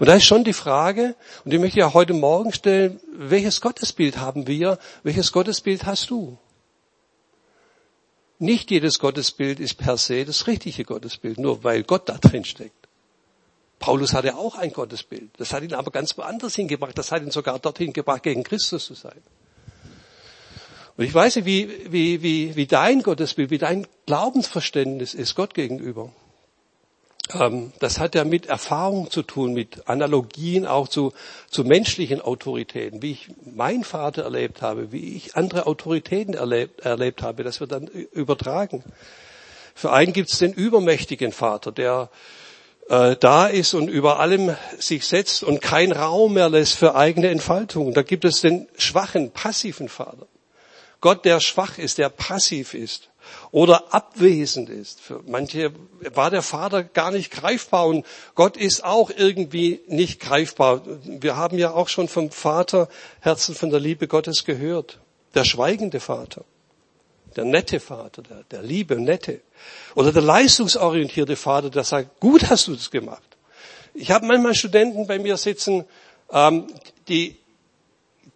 Und 0.00 0.08
da 0.08 0.14
ist 0.14 0.24
schon 0.24 0.42
die 0.42 0.52
Frage, 0.52 1.14
und 1.44 1.52
die 1.52 1.58
möchte 1.58 1.78
ich 1.78 1.84
auch 1.84 1.94
heute 1.94 2.12
Morgen 2.12 2.52
stellen, 2.52 2.98
welches 3.12 3.60
Gottesbild 3.60 4.18
haben 4.18 4.48
wir? 4.48 4.78
Welches 5.04 5.30
Gottesbild 5.30 5.86
hast 5.86 6.10
du? 6.10 6.38
Nicht 8.40 8.70
jedes 8.70 8.98
Gottesbild 8.98 9.60
ist 9.60 9.74
per 9.74 9.96
se 9.96 10.24
das 10.24 10.46
richtige 10.46 10.84
Gottesbild, 10.84 11.38
nur 11.38 11.62
weil 11.62 11.84
Gott 11.84 12.08
da 12.08 12.18
drin 12.18 12.44
steckt. 12.44 12.88
Paulus 13.78 14.12
hatte 14.12 14.36
auch 14.36 14.56
ein 14.56 14.72
Gottesbild. 14.72 15.30
Das 15.36 15.52
hat 15.52 15.62
ihn 15.62 15.74
aber 15.74 15.90
ganz 15.90 16.16
woanders 16.18 16.56
hingebracht. 16.56 16.98
Das 16.98 17.12
hat 17.12 17.22
ihn 17.22 17.30
sogar 17.30 17.58
dorthin 17.58 17.92
gebracht, 17.92 18.22
gegen 18.22 18.42
Christus 18.42 18.86
zu 18.86 18.94
sein. 18.94 19.20
Und 21.00 21.06
ich 21.06 21.14
weiß 21.14 21.36
nicht, 21.36 21.46
wie, 21.46 21.90
wie, 21.90 22.22
wie, 22.22 22.56
wie 22.56 22.66
dein 22.66 23.02
Gottesbild, 23.02 23.48
wie 23.48 23.56
dein 23.56 23.86
Glaubensverständnis 24.04 25.14
ist 25.14 25.34
Gott 25.34 25.54
gegenüber. 25.54 26.12
ähm, 27.32 27.72
das 27.78 27.98
hat 27.98 28.14
ja 28.14 28.24
mit 28.24 28.44
Erfahrung 28.44 29.10
zu 29.10 29.22
tun, 29.22 29.54
mit 29.54 29.88
Analogien 29.88 30.66
auch 30.66 30.88
zu, 30.88 31.14
zu 31.48 31.64
menschlichen 31.64 32.20
Autoritäten, 32.20 33.00
wie 33.00 33.12
ich 33.12 33.28
meinen 33.50 33.82
Vater 33.82 34.24
erlebt 34.24 34.60
habe, 34.60 34.92
wie 34.92 35.16
ich 35.16 35.36
andere 35.36 35.66
Autoritäten 35.66 36.34
erlebt, 36.34 36.80
erlebt 36.80 37.22
habe, 37.22 37.44
das 37.44 37.60
wird 37.60 37.72
dann 37.72 37.86
übertragen. 37.86 38.84
Für 39.74 39.92
einen 39.92 40.12
gibt 40.12 40.30
es 40.30 40.38
den 40.38 40.52
übermächtigen 40.52 41.32
Vater, 41.32 41.72
der 41.72 42.10
äh, 42.90 43.16
da 43.18 43.46
ist 43.46 43.72
und 43.72 43.88
über 43.88 44.20
allem 44.20 44.54
sich 44.78 45.06
setzt 45.06 45.44
und 45.44 45.62
kein 45.62 45.92
Raum 45.92 46.34
mehr 46.34 46.50
lässt 46.50 46.74
für 46.74 46.94
eigene 46.94 47.28
Entfaltung. 47.28 47.94
Da 47.94 48.02
gibt 48.02 48.26
es 48.26 48.42
den 48.42 48.68
schwachen, 48.76 49.30
passiven 49.30 49.88
Vater. 49.88 50.26
Gott, 51.00 51.24
der 51.24 51.40
schwach 51.40 51.78
ist, 51.78 51.98
der 51.98 52.10
passiv 52.10 52.74
ist 52.74 53.10
oder 53.50 53.94
abwesend 53.94 54.68
ist. 54.68 55.00
Für 55.00 55.22
manche 55.26 55.72
war 56.14 56.30
der 56.30 56.42
Vater 56.42 56.84
gar 56.84 57.10
nicht 57.10 57.30
greifbar 57.30 57.86
und 57.86 58.06
Gott 58.34 58.56
ist 58.56 58.84
auch 58.84 59.10
irgendwie 59.10 59.80
nicht 59.86 60.20
greifbar. 60.20 60.82
Wir 61.04 61.36
haben 61.36 61.58
ja 61.58 61.72
auch 61.72 61.88
schon 61.88 62.08
vom 62.08 62.30
Vater 62.30 62.88
Herzen 63.20 63.54
von 63.54 63.70
der 63.70 63.80
Liebe 63.80 64.08
Gottes 64.08 64.44
gehört. 64.44 64.98
Der 65.34 65.44
schweigende 65.44 66.00
Vater, 66.00 66.44
der 67.36 67.44
nette 67.44 67.78
Vater, 67.80 68.22
der, 68.22 68.42
der 68.50 68.62
liebe, 68.62 69.00
nette. 69.00 69.40
Oder 69.94 70.12
der 70.12 70.22
leistungsorientierte 70.22 71.36
Vater, 71.36 71.70
der 71.70 71.84
sagt, 71.84 72.18
gut 72.20 72.50
hast 72.50 72.66
du 72.66 72.74
das 72.74 72.90
gemacht. 72.90 73.22
Ich 73.94 74.10
habe 74.10 74.26
manchmal 74.26 74.54
Studenten 74.54 75.06
bei 75.06 75.18
mir 75.18 75.36
sitzen, 75.36 75.84
ähm, 76.32 76.66
die, 77.08 77.36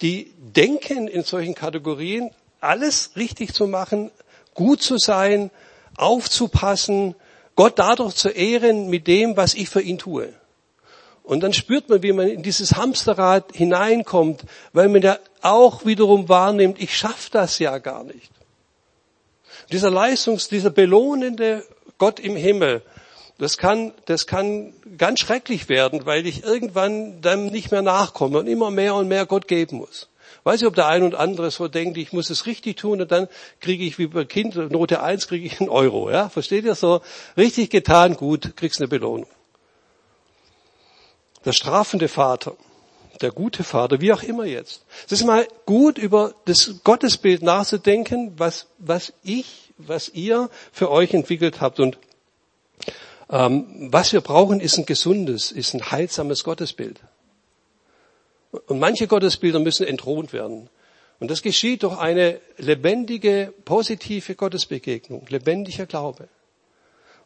die 0.00 0.33
denken 0.38 1.09
in 1.09 1.24
solchen 1.24 1.55
Kategorien, 1.55 2.31
alles 2.64 3.12
richtig 3.16 3.55
zu 3.55 3.66
machen, 3.66 4.11
gut 4.55 4.83
zu 4.83 4.98
sein, 4.98 5.50
aufzupassen, 5.96 7.14
Gott 7.57 7.79
dadurch 7.79 8.14
zu 8.14 8.31
ehren 8.31 8.88
mit 8.88 9.07
dem, 9.07 9.37
was 9.37 9.55
ich 9.55 9.68
für 9.68 9.81
ihn 9.81 9.98
tue. 9.98 10.33
Und 11.22 11.40
dann 11.40 11.53
spürt 11.53 11.88
man, 11.88 12.03
wie 12.03 12.12
man 12.12 12.29
in 12.29 12.42
dieses 12.42 12.77
Hamsterrad 12.77 13.53
hineinkommt, 13.55 14.42
weil 14.72 14.88
man 14.88 15.00
ja 15.00 15.18
auch 15.40 15.87
wiederum 15.87 16.29
wahrnimmt, 16.29 16.81
ich 16.81 16.96
schaffe 16.96 17.31
das 17.31 17.59
ja 17.59 17.79
gar 17.79 18.05
nicht. 18.05 18.31
Dieser 19.72 19.90
Leistungs-, 19.90 20.48
dieser 20.48 20.70
belohnende 20.70 21.64
Gott 21.96 22.20
im 22.20 22.37
Himmel, 22.37 22.83
das 23.38 23.57
kann, 23.57 23.92
das 24.05 24.27
kann 24.27 24.74
ganz 24.98 25.20
schrecklich 25.20 25.68
werden, 25.68 26.07
weil 26.07 26.27
ich 26.27 26.44
irgendwann 26.44 27.20
dann 27.20 27.46
nicht 27.46 27.72
mehr 27.72 27.83
nachkomme 27.83 28.38
und 28.38 28.46
immer 28.46 28.70
mehr 28.70 28.94
und 28.94 29.09
mehr 29.09 29.27
Gott 29.27 29.48
geben 29.48 29.79
muss. 29.79 30.09
Weiß 30.44 30.61
ich, 30.61 30.68
ob 30.68 30.74
der 30.74 30.87
ein 30.87 31.02
und 31.02 31.14
andere 31.14 31.50
so 31.50 31.68
denkt, 31.68 31.96
ich 31.96 32.12
muss 32.12 32.28
es 32.28 32.44
richtig 32.44 32.76
tun 32.76 33.00
und 33.00 33.11
dann 33.11 33.28
kriege 33.61 33.83
ich 33.83 33.98
wie 33.98 34.07
bei 34.07 34.26
Kind, 34.26 34.54
Note 34.57 35.02
1 35.02 35.26
kriege 35.26 35.46
ich 35.46 35.59
einen 35.59 35.70
Euro. 35.70 36.11
Ja? 36.11 36.28
Versteht 36.28 36.66
ihr 36.66 36.74
so? 36.74 37.00
Richtig 37.38 37.70
getan, 37.70 38.14
gut, 38.14 38.54
kriegst 38.54 38.78
eine 38.78 38.88
Belohnung. 38.88 39.26
Der 41.46 41.52
strafende 41.52 42.09
Vater, 42.09 42.57
der 43.22 43.30
gute 43.30 43.64
Vater, 43.64 44.02
wie 44.02 44.12
auch 44.12 44.22
immer 44.22 44.44
jetzt. 44.44 44.85
Es 45.07 45.12
ist 45.12 45.24
mal 45.24 45.48
gut, 45.64 45.96
über 45.96 46.35
das 46.44 46.74
Gottesbild 46.85 47.42
nachzudenken, 47.42 48.35
was, 48.37 48.66
was 48.78 49.14
ich, 49.22 49.72
was 49.78 50.11
ihr 50.11 50.50
für 50.72 50.90
euch 50.90 51.14
entwickelt 51.14 51.62
habt. 51.62 51.80
Und 51.80 51.98
ähm, 53.30 53.88
was 53.90 54.12
wir 54.12 54.20
brauchen, 54.20 54.61
ist 54.61 54.76
ein 54.76 54.85
gesundes, 54.85 55.52
ist 55.52 55.72
ein 55.72 55.90
heilsames 55.90 56.44
Gottesbild. 56.44 57.00
Und 58.67 58.79
manche 58.79 59.07
Gottesbilder 59.07 59.59
müssen 59.59 59.87
entthront 59.87 60.33
werden. 60.33 60.71
Und 61.21 61.31
das 61.31 61.43
geschieht 61.43 61.83
durch 61.83 61.97
eine 61.99 62.40
lebendige, 62.57 63.53
positive 63.64 64.35
Gottesbegegnung, 64.35 65.27
lebendiger 65.29 65.87
Glaube, 65.87 66.29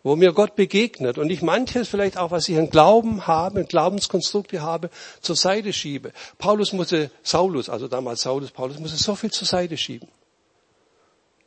wo 0.03 0.15
mir 0.15 0.33
Gott 0.33 0.57
begegnet 0.57 1.19
und 1.19 1.31
ich 1.31 1.43
manches 1.43 1.89
vielleicht 1.89 2.17
auch, 2.17 2.31
was 2.31 2.49
ich 2.49 2.57
an 2.59 2.71
Glauben 2.71 3.27
habe, 3.27 3.65
Glaubenskonstrukte 3.65 4.63
habe, 4.63 4.91
zur 5.21 5.37
Seite 5.37 5.73
schiebe. 5.73 6.13
Paulus 6.39 6.73
musste, 6.73 7.11
Saulus, 7.23 7.69
also 7.69 7.89
damals 7.89 8.23
Saulus, 8.23 8.51
Paulus 8.51 8.79
musste 8.79 8.99
so 8.99 9.15
viel 9.15 9.31
zur 9.31 9.47
Seite 9.47 9.77
schieben. 9.77 10.09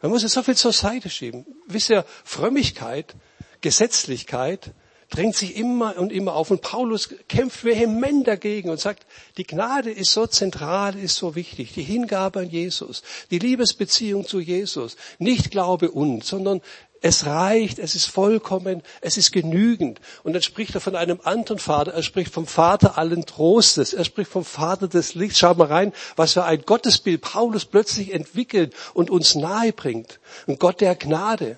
Er 0.02 0.10
musste 0.10 0.28
so 0.28 0.41
viel 0.41 0.56
zur 0.56 0.74
Seite 0.74 1.10
schieben. 1.10 1.46
Wisst 1.67 1.91
ihr, 1.91 2.06
Frömmigkeit, 2.24 3.15
Gesetzlichkeit 3.62 4.72
drängt 5.12 5.36
sich 5.36 5.56
immer 5.56 5.97
und 5.97 6.12
immer 6.12 6.36
auf. 6.36 6.50
Und 6.50 6.62
Paulus 6.62 7.10
kämpft 7.30 7.63
vehement 7.63 8.28
dagegen 8.28 8.69
und 8.69 8.80
sagt, 8.80 9.06
die 9.38 9.45
Gnade 9.45 9.91
ist 9.91 10.12
so 10.12 10.26
zentral, 10.26 10.97
ist 10.97 11.15
so 11.15 11.36
wichtig. 11.36 11.74
Die 11.74 11.84
Hingabe 11.84 12.39
an 12.39 12.50
Jesus, 12.50 13.04
die 13.30 13.39
Liebesbeziehung 13.39 14.26
zu 14.26 14.39
Jesus. 14.39 14.95
Nicht 15.19 15.52
Glaube 15.52 15.91
und, 15.91 16.24
sondern 16.24 16.62
es 17.02 17.26
reicht, 17.26 17.80
es 17.80 17.95
ist 17.95 18.06
vollkommen, 18.06 18.84
es 19.02 19.17
ist 19.17 19.32
genügend. 19.32 20.00
Und 20.24 20.34
dann 20.34 20.41
spricht 20.41 20.76
er 20.76 20.82
von 20.82 20.95
einem 20.95 21.19
anderen 21.24 21.58
Vater, 21.60 21.93
er 21.93 22.04
spricht 22.04 22.32
vom 22.32 22.47
Vater 22.47 22.97
allen 22.97 23.26
Trostes, 23.26 23.93
er 23.93 24.06
spricht 24.06 24.32
vom 24.32 24.45
Vater 24.45 24.88
des 24.88 25.15
Lichts. 25.15 25.39
Schau 25.39 25.54
mal 25.56 25.67
rein, 25.67 25.93
was 26.15 26.34
für 26.34 26.45
ein 26.45 26.62
Gottesbild 26.62 27.21
Paulus 27.21 27.65
plötzlich 27.65 28.13
entwickelt 28.13 28.76
und 28.93 29.10
uns 29.10 29.36
nahe 29.36 29.74
bringt. 29.74 30.19
Ein 30.47 30.58
Gott 30.60 30.80
der 30.80 30.95
Gnade 30.95 31.58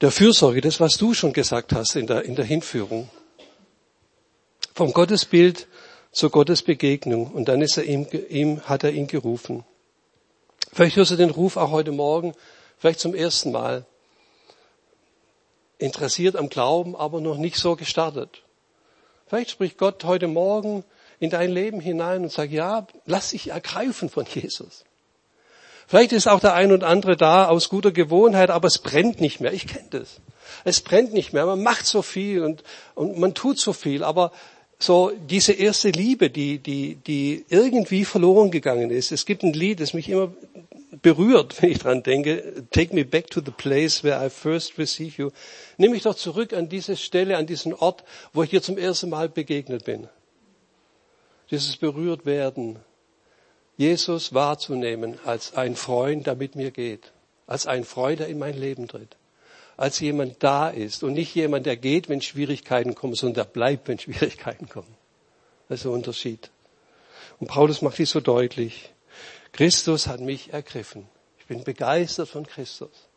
der 0.00 0.10
Fürsorge, 0.10 0.60
das 0.60 0.80
was 0.80 0.96
du 0.96 1.14
schon 1.14 1.32
gesagt 1.32 1.72
hast 1.72 1.96
in 1.96 2.06
der, 2.06 2.24
in 2.24 2.34
der 2.34 2.44
Hinführung. 2.44 3.10
Vom 4.74 4.92
Gottesbild 4.92 5.66
zur 6.12 6.30
Gottesbegegnung. 6.30 7.30
Und 7.32 7.48
dann 7.48 7.60
ist 7.60 7.76
er 7.76 7.84
ihm, 7.84 8.06
ihm, 8.28 8.62
hat 8.62 8.84
er 8.84 8.92
ihn 8.92 9.06
gerufen. 9.06 9.64
Vielleicht 10.72 10.96
hörst 10.96 11.10
du 11.10 11.16
den 11.16 11.30
Ruf 11.30 11.56
auch 11.56 11.70
heute 11.70 11.92
Morgen, 11.92 12.34
vielleicht 12.78 13.00
zum 13.00 13.14
ersten 13.14 13.52
Mal. 13.52 13.84
Interessiert 15.78 16.36
am 16.36 16.48
Glauben, 16.48 16.94
aber 16.94 17.20
noch 17.20 17.36
nicht 17.36 17.56
so 17.56 17.74
gestartet. 17.74 18.42
Vielleicht 19.26 19.50
spricht 19.50 19.78
Gott 19.78 20.04
heute 20.04 20.28
Morgen 20.28 20.84
in 21.18 21.30
dein 21.30 21.50
Leben 21.50 21.80
hinein 21.80 22.22
und 22.22 22.32
sagt, 22.32 22.52
ja, 22.52 22.86
lass 23.06 23.30
dich 23.30 23.48
ergreifen 23.48 24.08
von 24.08 24.26
Jesus. 24.26 24.84
Vielleicht 25.90 26.12
ist 26.12 26.28
auch 26.28 26.38
der 26.38 26.54
ein 26.54 26.70
und 26.70 26.84
andere 26.84 27.16
da 27.16 27.48
aus 27.48 27.68
guter 27.68 27.90
Gewohnheit, 27.90 28.48
aber 28.48 28.68
es 28.68 28.78
brennt 28.78 29.20
nicht 29.20 29.40
mehr. 29.40 29.52
Ich 29.52 29.66
kenne 29.66 29.88
das. 29.90 30.20
Es 30.62 30.82
brennt 30.82 31.12
nicht 31.12 31.32
mehr. 31.32 31.44
Man 31.46 31.64
macht 31.64 31.84
so 31.84 32.00
viel 32.00 32.44
und, 32.44 32.62
und 32.94 33.18
man 33.18 33.34
tut 33.34 33.58
so 33.58 33.72
viel, 33.72 34.04
aber 34.04 34.30
so 34.78 35.10
diese 35.28 35.52
erste 35.52 35.90
Liebe, 35.90 36.30
die, 36.30 36.60
die, 36.60 36.94
die 36.94 37.44
irgendwie 37.48 38.04
verloren 38.04 38.52
gegangen 38.52 38.92
ist. 38.92 39.10
Es 39.10 39.26
gibt 39.26 39.42
ein 39.42 39.52
Lied, 39.52 39.80
das 39.80 39.92
mich 39.92 40.08
immer 40.08 40.32
berührt, 41.02 41.60
wenn 41.60 41.72
ich 41.72 41.80
dran 41.80 42.04
denke. 42.04 42.64
Take 42.70 42.94
me 42.94 43.04
back 43.04 43.28
to 43.28 43.40
the 43.44 43.50
place 43.50 44.04
where 44.04 44.24
I 44.24 44.30
first 44.30 44.78
receive 44.78 45.20
you. 45.20 45.30
Nimm 45.76 45.90
mich 45.90 46.04
doch 46.04 46.14
zurück 46.14 46.52
an 46.52 46.68
diese 46.68 46.96
Stelle, 46.96 47.36
an 47.36 47.46
diesen 47.46 47.74
Ort, 47.74 48.04
wo 48.32 48.44
ich 48.44 48.50
dir 48.50 48.62
zum 48.62 48.78
ersten 48.78 49.10
Mal 49.10 49.28
begegnet 49.28 49.86
bin. 49.86 50.06
Dieses 51.50 51.76
berührt 51.76 52.26
werden, 52.26 52.78
Jesus 53.80 54.34
wahrzunehmen 54.34 55.18
als 55.24 55.54
ein 55.54 55.74
Freund, 55.74 56.26
der 56.26 56.34
mit 56.34 56.54
mir 56.54 56.70
geht, 56.70 57.12
als 57.46 57.66
ein 57.66 57.84
Freund, 57.84 58.20
der 58.20 58.28
in 58.28 58.38
mein 58.38 58.54
Leben 58.54 58.88
tritt, 58.88 59.16
als 59.78 60.00
jemand 60.00 60.42
da 60.42 60.68
ist 60.68 61.02
und 61.02 61.14
nicht 61.14 61.34
jemand, 61.34 61.64
der 61.64 61.78
geht, 61.78 62.10
wenn 62.10 62.20
Schwierigkeiten 62.20 62.94
kommen, 62.94 63.14
sondern 63.14 63.46
der 63.46 63.50
bleibt, 63.50 63.88
wenn 63.88 63.98
Schwierigkeiten 63.98 64.68
kommen. 64.68 64.94
Das 65.70 65.78
ist 65.78 65.84
der 65.84 65.92
Unterschied. 65.92 66.50
Und 67.38 67.46
Paulus 67.46 67.80
macht 67.80 67.96
dies 67.96 68.10
so 68.10 68.20
deutlich. 68.20 68.92
Christus 69.52 70.08
hat 70.08 70.20
mich 70.20 70.52
ergriffen. 70.52 71.08
Ich 71.38 71.46
bin 71.46 71.64
begeistert 71.64 72.28
von 72.28 72.46
Christus. 72.46 73.08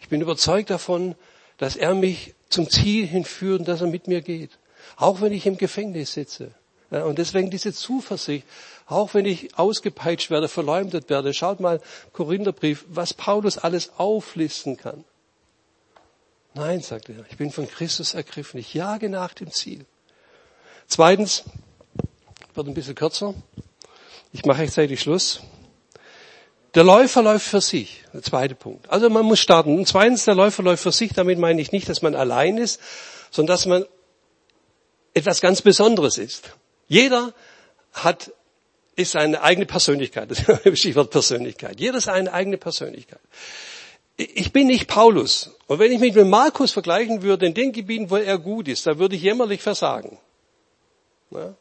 Ich 0.00 0.08
bin 0.08 0.20
überzeugt 0.20 0.70
davon, 0.70 1.16
dass 1.58 1.74
er 1.74 1.96
mich 1.96 2.36
zum 2.48 2.70
Ziel 2.70 3.08
hinführt 3.08 3.58
und 3.58 3.66
dass 3.66 3.80
er 3.80 3.88
mit 3.88 4.06
mir 4.06 4.22
geht. 4.22 4.52
Auch 4.94 5.20
wenn 5.20 5.32
ich 5.32 5.46
im 5.46 5.58
Gefängnis 5.58 6.12
sitze. 6.12 6.54
Und 6.90 7.18
deswegen 7.18 7.50
diese 7.50 7.72
Zuversicht, 7.72 8.46
auch 8.86 9.14
wenn 9.14 9.24
ich 9.24 9.58
ausgepeitscht 9.58 10.30
werde, 10.30 10.48
verleumdet 10.48 11.10
werde. 11.10 11.34
Schaut 11.34 11.58
mal, 11.58 11.80
Korintherbrief, 12.12 12.84
was 12.88 13.12
Paulus 13.12 13.58
alles 13.58 13.90
auflisten 13.96 14.76
kann. 14.76 15.04
Nein, 16.54 16.80
sagt 16.80 17.08
er, 17.08 17.24
ich 17.28 17.36
bin 17.36 17.50
von 17.50 17.68
Christus 17.68 18.14
ergriffen. 18.14 18.58
Ich 18.60 18.72
jage 18.72 19.10
nach 19.10 19.34
dem 19.34 19.50
Ziel. 19.50 19.84
Zweitens, 20.86 21.44
wird 22.54 22.68
ein 22.68 22.74
bisschen 22.74 22.94
kürzer. 22.94 23.34
Ich 24.32 24.44
mache 24.44 24.60
rechtzeitig 24.60 25.00
Schluss. 25.00 25.40
Der 26.74 26.84
Läufer 26.84 27.22
läuft 27.22 27.46
für 27.46 27.60
sich. 27.60 28.04
Der 28.12 28.22
zweite 28.22 28.54
Punkt. 28.54 28.88
Also 28.90 29.10
man 29.10 29.24
muss 29.24 29.40
starten. 29.40 29.76
Und 29.76 29.88
zweitens, 29.88 30.24
der 30.24 30.34
Läufer 30.34 30.62
läuft 30.62 30.82
für 30.82 30.92
sich. 30.92 31.12
Damit 31.12 31.38
meine 31.38 31.60
ich 31.60 31.72
nicht, 31.72 31.88
dass 31.88 32.02
man 32.02 32.14
allein 32.14 32.58
ist, 32.58 32.80
sondern 33.30 33.54
dass 33.54 33.66
man 33.66 33.84
etwas 35.14 35.40
ganz 35.40 35.62
Besonderes 35.62 36.18
ist. 36.18 36.52
Jeder 36.88 37.32
hat 37.92 38.32
ist 38.96 39.12
seine 39.12 39.42
eigene 39.42 39.66
Persönlichkeit. 39.66 40.30
Das 40.46 40.60
ist 40.64 40.78
Stichwort 40.78 41.10
Persönlichkeit. 41.10 41.78
Jeder 41.78 41.98
ist 41.98 42.08
eine 42.08 42.32
eigene 42.32 42.56
Persönlichkeit. 42.56 43.20
Ich 44.16 44.52
bin 44.52 44.68
nicht 44.68 44.88
Paulus. 44.88 45.50
Und 45.66 45.78
wenn 45.78 45.92
ich 45.92 46.00
mich 46.00 46.14
mit 46.14 46.26
Markus 46.26 46.72
vergleichen 46.72 47.20
würde, 47.22 47.44
in 47.44 47.52
den 47.52 47.72
Gebieten, 47.72 48.10
wo 48.10 48.16
er 48.16 48.38
gut 48.38 48.68
ist, 48.68 48.86
da 48.86 48.98
würde 48.98 49.14
ich 49.16 49.22
jämmerlich 49.22 49.60
versagen. 49.60 50.18
Ja? 51.30 51.54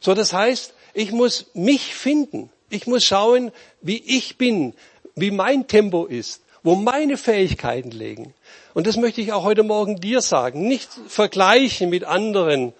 So, 0.00 0.14
das 0.14 0.32
heißt, 0.32 0.72
ich 0.94 1.12
muss 1.12 1.46
mich 1.52 1.94
finden. 1.94 2.50
Ich 2.70 2.86
muss 2.86 3.04
schauen, 3.04 3.52
wie 3.82 3.98
ich 3.98 4.38
bin, 4.38 4.72
wie 5.14 5.30
mein 5.30 5.66
Tempo 5.66 6.06
ist. 6.06 6.40
wo 6.64 6.74
meine 6.74 7.18
Fähigkeiten 7.18 7.90
liegen. 7.90 8.34
Und 8.72 8.86
das 8.88 8.96
möchte 8.96 9.20
ich 9.20 9.32
auch 9.32 9.44
heute 9.44 9.62
Morgen 9.62 10.00
dir 10.00 10.22
sagen. 10.22 10.66
Nicht 10.66 10.90
vergleichen 11.06 11.90
mit 11.90 12.04
anderen, 12.04 12.72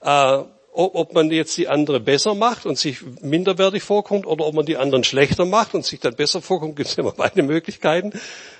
äh, 0.00 0.38
ob 0.72 1.12
man 1.12 1.30
jetzt 1.30 1.56
die 1.58 1.68
andere 1.68 2.00
besser 2.00 2.34
macht 2.34 2.64
und 2.64 2.78
sich 2.78 3.02
minderwertig 3.20 3.82
vorkommt 3.82 4.26
oder 4.26 4.46
ob 4.46 4.54
man 4.54 4.64
die 4.64 4.78
anderen 4.78 5.04
schlechter 5.04 5.44
macht 5.44 5.74
und 5.74 5.84
sich 5.84 6.00
dann 6.00 6.16
besser 6.16 6.40
vorkommt, 6.40 6.76
gibt 6.76 6.88
es 6.88 6.98
immer 6.98 7.12
beide 7.12 7.42
Möglichkeiten. 7.42 8.12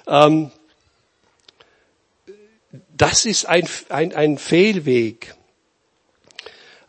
Ähm, 0.07 0.51
das 2.94 3.25
ist 3.25 3.46
ein, 3.46 3.66
ein, 3.88 4.14
ein 4.14 4.38
Fehlweg. 4.38 5.35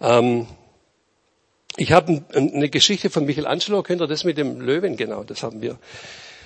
Ähm, 0.02 0.48
ich 1.78 1.92
habe 1.92 2.24
eine 2.34 2.70
Geschichte 2.70 3.10
von 3.10 3.26
Michelangelo, 3.26 3.82
kennt 3.82 4.02
ihr 4.02 4.08
das 4.08 4.26
mit 4.26 4.38
dem 4.38 4.62
Löwen? 4.62 4.96
Genau, 4.96 5.24
das 5.24 5.42
haben 5.42 5.62
wir. 5.62 5.80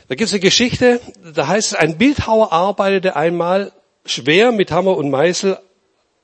Da 0.08 0.16
gibt 0.16 0.28
es 0.28 0.34
eine 0.34 0.40
Geschichte, 0.40 1.02
da 1.36 1.48
heißt 1.48 1.74
es, 1.74 1.78
ein 1.78 1.98
Bildhauer 1.98 2.54
arbeitete 2.54 3.16
einmal 3.16 3.74
schwer 4.06 4.52
mit 4.52 4.72
Hammer 4.72 4.96
und 4.96 5.10
Meißel 5.10 5.58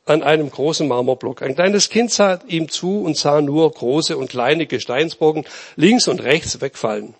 an 0.05 0.23
einem 0.23 0.49
großen 0.49 0.87
Marmorblock. 0.87 1.41
Ein 1.41 1.55
kleines 1.55 1.89
Kind 1.89 2.11
sah 2.11 2.39
ihm 2.47 2.69
zu 2.69 3.01
und 3.01 3.17
sah 3.17 3.41
nur 3.41 3.71
große 3.71 4.17
und 4.17 4.29
kleine 4.29 4.65
Gesteinsbrocken 4.65 5.45
links 5.75 6.07
und 6.07 6.21
rechts 6.23 6.59
wegfallen. 6.61 7.15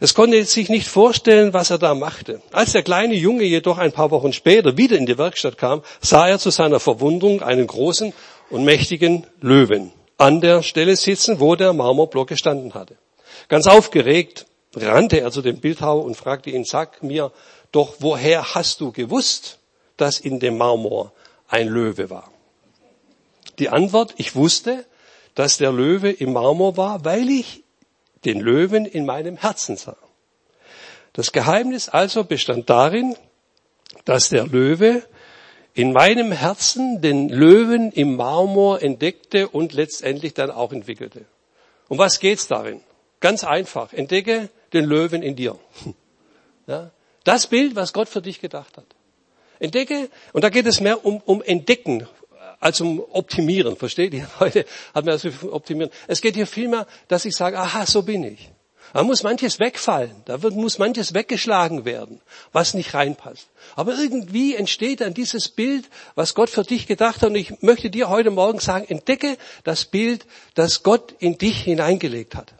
Es 0.00 0.14
konnte 0.14 0.44
sich 0.44 0.68
nicht 0.68 0.88
vorstellen, 0.88 1.52
was 1.52 1.70
er 1.70 1.78
da 1.78 1.94
machte. 1.94 2.42
Als 2.50 2.72
der 2.72 2.82
kleine 2.82 3.14
Junge 3.14 3.44
jedoch 3.44 3.78
ein 3.78 3.92
paar 3.92 4.10
Wochen 4.10 4.32
später 4.32 4.76
wieder 4.76 4.96
in 4.96 5.06
die 5.06 5.16
Werkstatt 5.16 5.58
kam, 5.58 5.82
sah 6.00 6.28
er 6.28 6.40
zu 6.40 6.50
seiner 6.50 6.80
Verwunderung 6.80 7.40
einen 7.40 7.68
großen 7.68 8.12
und 8.50 8.64
mächtigen 8.64 9.26
Löwen 9.40 9.92
an 10.18 10.40
der 10.40 10.62
Stelle 10.62 10.96
sitzen, 10.96 11.38
wo 11.38 11.54
der 11.54 11.72
Marmorblock 11.72 12.28
gestanden 12.28 12.74
hatte. 12.74 12.96
Ganz 13.48 13.68
aufgeregt 13.68 14.46
rannte 14.74 15.20
er 15.20 15.30
zu 15.30 15.40
dem 15.40 15.58
Bildhauer 15.58 16.04
und 16.04 16.16
fragte 16.16 16.50
ihn, 16.50 16.64
sag 16.64 17.02
mir 17.02 17.30
doch, 17.70 17.94
woher 18.00 18.54
hast 18.54 18.80
du 18.80 18.90
gewusst, 18.90 19.58
dass 19.96 20.18
in 20.18 20.40
dem 20.40 20.58
Marmor 20.58 21.12
ein 21.52 21.68
Löwe 21.68 22.10
war? 22.10 22.32
Die 23.58 23.68
Antwort, 23.68 24.14
ich 24.16 24.34
wusste, 24.34 24.84
dass 25.34 25.58
der 25.58 25.72
Löwe 25.72 26.10
im 26.10 26.32
Marmor 26.32 26.76
war, 26.76 27.04
weil 27.04 27.28
ich 27.30 27.62
den 28.24 28.40
Löwen 28.40 28.86
in 28.86 29.06
meinem 29.06 29.36
Herzen 29.36 29.76
sah. 29.76 29.96
Das 31.12 31.32
Geheimnis 31.32 31.88
also 31.88 32.24
bestand 32.24 32.70
darin, 32.70 33.16
dass 34.04 34.30
der 34.30 34.46
Löwe 34.46 35.02
in 35.74 35.92
meinem 35.92 36.32
Herzen 36.32 37.00
den 37.00 37.28
Löwen 37.28 37.92
im 37.92 38.16
Marmor 38.16 38.82
entdeckte 38.82 39.48
und 39.48 39.72
letztendlich 39.72 40.34
dann 40.34 40.50
auch 40.50 40.72
entwickelte. 40.72 41.24
Um 41.88 41.98
was 41.98 42.20
geht's 42.20 42.46
darin? 42.46 42.80
Ganz 43.20 43.44
einfach. 43.44 43.92
Entdecke 43.92 44.48
den 44.72 44.84
Löwen 44.84 45.22
in 45.22 45.36
dir. 45.36 45.58
Ja? 46.68 46.92
Das 47.24 47.48
Bild, 47.48 47.74
was 47.74 47.92
Gott 47.92 48.08
für 48.08 48.22
dich 48.22 48.40
gedacht 48.40 48.76
hat. 48.76 48.86
Entdecke, 49.62 50.10
und 50.32 50.42
da 50.42 50.48
geht 50.48 50.66
es 50.66 50.80
mehr 50.80 51.04
um, 51.04 51.22
um 51.24 51.40
Entdecken 51.40 52.08
als 52.58 52.80
um 52.80 53.00
Optimieren. 53.10 53.76
Versteht 53.76 54.12
ihr? 54.12 54.28
Heute 54.40 54.64
hat 54.92 55.04
man 55.04 55.18
das 55.18 55.24
Optimieren. 55.44 55.90
Es 56.08 56.20
geht 56.20 56.34
hier 56.34 56.46
vielmehr, 56.46 56.86
dass 57.08 57.24
ich 57.24 57.36
sage, 57.36 57.58
aha, 57.58 57.86
so 57.86 58.02
bin 58.02 58.24
ich. 58.24 58.50
Da 58.92 59.02
muss 59.04 59.22
manches 59.22 59.58
wegfallen, 59.58 60.14
da 60.26 60.42
wird, 60.42 60.54
muss 60.54 60.78
manches 60.78 61.14
weggeschlagen 61.14 61.86
werden, 61.86 62.20
was 62.52 62.74
nicht 62.74 62.92
reinpasst. 62.92 63.48
Aber 63.74 63.94
irgendwie 63.94 64.54
entsteht 64.54 65.00
dann 65.00 65.14
dieses 65.14 65.48
Bild, 65.48 65.88
was 66.14 66.34
Gott 66.34 66.50
für 66.50 66.62
dich 66.62 66.86
gedacht 66.86 67.22
hat. 67.22 67.30
Und 67.30 67.36
ich 67.36 67.62
möchte 67.62 67.88
dir 67.88 68.10
heute 68.10 68.30
Morgen 68.30 68.58
sagen, 68.58 68.84
entdecke 68.86 69.38
das 69.64 69.86
Bild, 69.86 70.26
das 70.54 70.82
Gott 70.82 71.14
in 71.20 71.38
dich 71.38 71.62
hineingelegt 71.62 72.34
hat. 72.34 72.52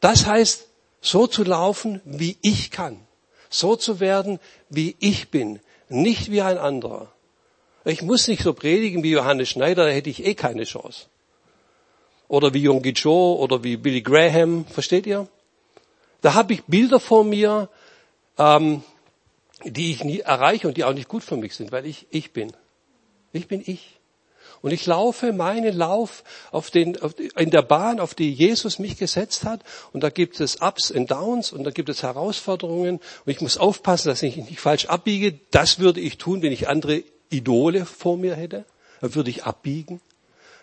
Das 0.00 0.26
heißt, 0.26 0.66
so 1.00 1.26
zu 1.26 1.44
laufen, 1.44 2.02
wie 2.04 2.36
ich 2.42 2.70
kann. 2.70 3.03
So 3.54 3.76
zu 3.76 4.00
werden, 4.00 4.40
wie 4.68 4.96
ich 4.98 5.30
bin. 5.30 5.60
Nicht 5.88 6.30
wie 6.30 6.42
ein 6.42 6.58
anderer. 6.58 7.12
Ich 7.84 8.02
muss 8.02 8.26
nicht 8.28 8.42
so 8.42 8.54
predigen 8.54 9.02
wie 9.02 9.10
Johannes 9.10 9.48
Schneider, 9.48 9.84
da 9.84 9.90
hätte 9.90 10.10
ich 10.10 10.24
eh 10.24 10.34
keine 10.34 10.64
Chance 10.64 11.06
oder 12.28 12.52
wie 12.54 12.62
Yonggi 12.62 12.94
Cho 12.94 13.34
oder 13.34 13.62
wie 13.62 13.76
Billy 13.76 14.02
Graham, 14.02 14.64
versteht 14.66 15.06
ihr? 15.06 15.28
Da 16.20 16.34
habe 16.34 16.54
ich 16.54 16.64
Bilder 16.64 16.98
vor 17.00 17.24
mir, 17.24 17.68
ähm, 18.38 18.82
die 19.64 19.92
ich 19.92 20.04
nie 20.04 20.20
erreiche 20.20 20.66
und 20.66 20.76
die 20.76 20.84
auch 20.84 20.94
nicht 20.94 21.08
gut 21.08 21.22
für 21.22 21.36
mich 21.36 21.54
sind, 21.54 21.70
weil 21.70 21.86
ich 21.86 22.06
ich 22.10 22.32
bin. 22.32 22.52
Ich 23.32 23.46
bin 23.46 23.62
ich. 23.64 23.93
Und 24.64 24.70
ich 24.70 24.86
laufe 24.86 25.34
meinen 25.34 25.76
Lauf 25.76 26.24
auf 26.50 26.70
den, 26.70 26.98
auf, 27.02 27.16
in 27.36 27.50
der 27.50 27.60
Bahn, 27.60 28.00
auf 28.00 28.14
die 28.14 28.32
Jesus 28.32 28.78
mich 28.78 28.96
gesetzt 28.96 29.44
hat. 29.44 29.60
Und 29.92 30.02
da 30.02 30.08
gibt 30.08 30.40
es 30.40 30.62
Ups 30.62 30.90
und 30.90 31.10
Downs 31.10 31.52
und 31.52 31.64
da 31.64 31.70
gibt 31.70 31.90
es 31.90 32.02
Herausforderungen. 32.02 32.94
Und 33.26 33.30
ich 33.30 33.42
muss 33.42 33.58
aufpassen, 33.58 34.08
dass 34.08 34.22
ich 34.22 34.38
nicht 34.38 34.58
falsch 34.58 34.86
abbiege. 34.86 35.38
Das 35.50 35.80
würde 35.80 36.00
ich 36.00 36.16
tun, 36.16 36.40
wenn 36.40 36.50
ich 36.50 36.66
andere 36.66 37.02
Idole 37.28 37.84
vor 37.84 38.16
mir 38.16 38.36
hätte. 38.36 38.64
Dann 39.02 39.14
würde 39.14 39.28
ich 39.28 39.44
abbiegen. 39.44 40.00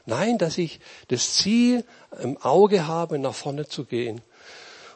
Nein, 0.08 0.40
dass 0.40 0.58
ich 0.58 0.80
das 1.10 1.36
Ziel 1.36 1.84
im 2.24 2.38
Auge 2.42 2.88
habe, 2.88 3.20
nach 3.20 3.36
vorne 3.36 3.68
zu 3.68 3.86
gehen. 3.86 4.22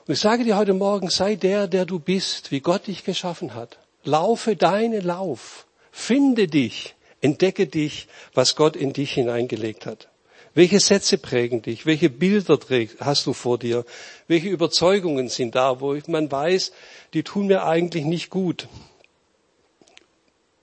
Und 0.07 0.15
ich 0.15 0.19
sage 0.19 0.45
dir 0.45 0.57
heute 0.57 0.73
Morgen, 0.73 1.11
sei 1.11 1.35
der, 1.35 1.67
der 1.67 1.85
du 1.85 1.99
bist, 1.99 2.49
wie 2.49 2.59
Gott 2.59 2.87
dich 2.87 3.03
geschaffen 3.03 3.53
hat. 3.53 3.77
Laufe 4.03 4.55
deinen 4.55 5.03
Lauf. 5.03 5.67
Finde 5.91 6.47
dich. 6.47 6.94
Entdecke 7.25 7.65
dich, 7.65 8.07
was 8.35 8.55
Gott 8.55 8.75
in 8.75 8.93
dich 8.93 9.13
hineingelegt 9.13 9.87
hat. 9.87 10.09
Welche 10.53 10.79
Sätze 10.79 11.17
prägen 11.17 11.63
dich? 11.63 11.87
Welche 11.87 12.11
Bilder 12.11 12.59
hast 12.99 13.25
du 13.25 13.33
vor 13.33 13.57
dir? 13.57 13.83
Welche 14.27 14.49
Überzeugungen 14.49 15.27
sind 15.29 15.55
da, 15.55 15.81
wo 15.81 15.97
man 16.05 16.31
weiß, 16.31 16.71
die 17.13 17.23
tun 17.23 17.47
mir 17.47 17.63
eigentlich 17.63 18.05
nicht 18.05 18.29
gut? 18.29 18.67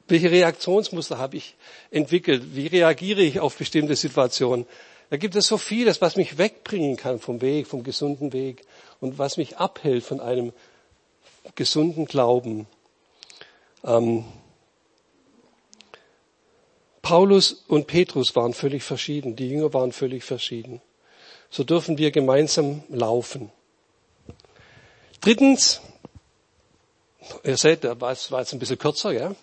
Welche 0.06 0.30
Reaktionsmuster 0.30 1.18
habe 1.18 1.36
ich 1.36 1.56
entwickelt? 1.90 2.54
Wie 2.54 2.68
reagiere 2.68 3.22
ich 3.22 3.40
auf 3.40 3.56
bestimmte 3.56 3.96
Situationen? 3.96 4.64
Da 5.10 5.16
gibt 5.16 5.34
es 5.34 5.48
so 5.48 5.58
vieles, 5.58 6.00
was 6.00 6.14
mich 6.14 6.38
wegbringen 6.38 6.96
kann 6.96 7.18
vom 7.18 7.40
Weg, 7.40 7.66
vom 7.66 7.82
gesunden 7.82 8.32
Weg 8.32 8.62
und 9.00 9.18
was 9.18 9.36
mich 9.36 9.56
abhält 9.56 10.04
von 10.04 10.20
einem 10.20 10.52
gesunden 11.56 12.04
Glauben. 12.04 12.68
Ähm, 13.84 14.24
Paulus 17.02 17.64
und 17.66 17.88
Petrus 17.88 18.34
waren 18.36 18.54
völlig 18.54 18.84
verschieden, 18.84 19.36
die 19.36 19.50
Jünger 19.50 19.74
waren 19.74 19.92
völlig 19.92 20.24
verschieden. 20.24 20.80
So 21.50 21.64
dürfen 21.64 21.98
wir 21.98 22.12
gemeinsam 22.12 22.84
laufen. 22.88 23.50
Drittens, 25.20 25.80
ihr 27.44 27.56
seht, 27.56 27.84
das 27.84 28.30
war 28.30 28.40
jetzt 28.40 28.52
ein 28.52 28.58
bisschen 28.58 28.78
kürzer, 28.78 29.12
ja? 29.12 29.34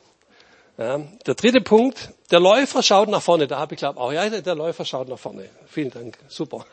Ja, 0.78 0.98
der 1.26 1.36
dritte 1.36 1.60
Punkt, 1.60 2.14
der 2.32 2.40
Läufer 2.40 2.82
schaut 2.82 3.10
nach 3.10 3.22
vorne. 3.22 3.48
Da 3.48 3.60
habe 3.60 3.76
ich 3.76 3.80
glaube 3.80 4.00
auch, 4.00 4.14
ja, 4.14 4.30
der 4.30 4.56
Läufer 4.56 4.86
schaut 4.86 5.10
nach 5.10 5.20
vorne. 5.20 5.50
Vielen 5.68 5.92
Dank, 5.92 6.18
super. 6.30 6.66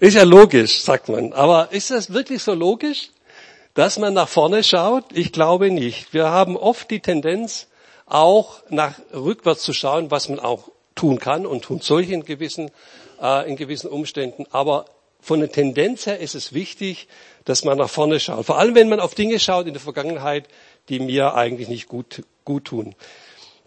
Ist 0.00 0.14
ja 0.14 0.22
logisch, 0.24 0.82
sagt 0.82 1.08
man. 1.08 1.32
Aber 1.32 1.72
ist 1.72 1.90
das 1.90 2.12
wirklich 2.12 2.42
so 2.42 2.54
logisch, 2.54 3.10
dass 3.74 3.98
man 3.98 4.14
nach 4.14 4.28
vorne 4.28 4.64
schaut? 4.64 5.04
Ich 5.12 5.32
glaube 5.32 5.70
nicht. 5.70 6.12
Wir 6.12 6.30
haben 6.30 6.56
oft 6.56 6.90
die 6.90 7.00
Tendenz, 7.00 7.66
auch 8.06 8.62
nach 8.70 8.94
rückwärts 9.12 9.62
zu 9.62 9.72
schauen, 9.72 10.10
was 10.10 10.28
man 10.28 10.38
auch 10.38 10.70
tun 10.94 11.18
kann 11.18 11.44
und 11.44 11.62
tun 11.62 11.80
solche 11.80 12.14
in 12.14 12.24
gewissen, 12.24 12.70
äh, 13.20 13.48
in 13.48 13.56
gewissen 13.56 13.88
Umständen. 13.88 14.46
Aber 14.50 14.86
von 15.20 15.40
der 15.40 15.50
Tendenz 15.50 16.06
her 16.06 16.20
ist 16.20 16.34
es 16.34 16.52
wichtig, 16.52 17.08
dass 17.44 17.64
man 17.64 17.78
nach 17.78 17.90
vorne 17.90 18.20
schaut. 18.20 18.46
Vor 18.46 18.58
allem, 18.58 18.74
wenn 18.74 18.88
man 18.88 19.00
auf 19.00 19.14
Dinge 19.14 19.38
schaut 19.38 19.66
in 19.66 19.72
der 19.72 19.82
Vergangenheit, 19.82 20.48
die 20.88 21.00
mir 21.00 21.34
eigentlich 21.34 21.68
nicht 21.68 21.88
gut, 21.88 22.22
gut 22.44 22.66
tun. 22.66 22.94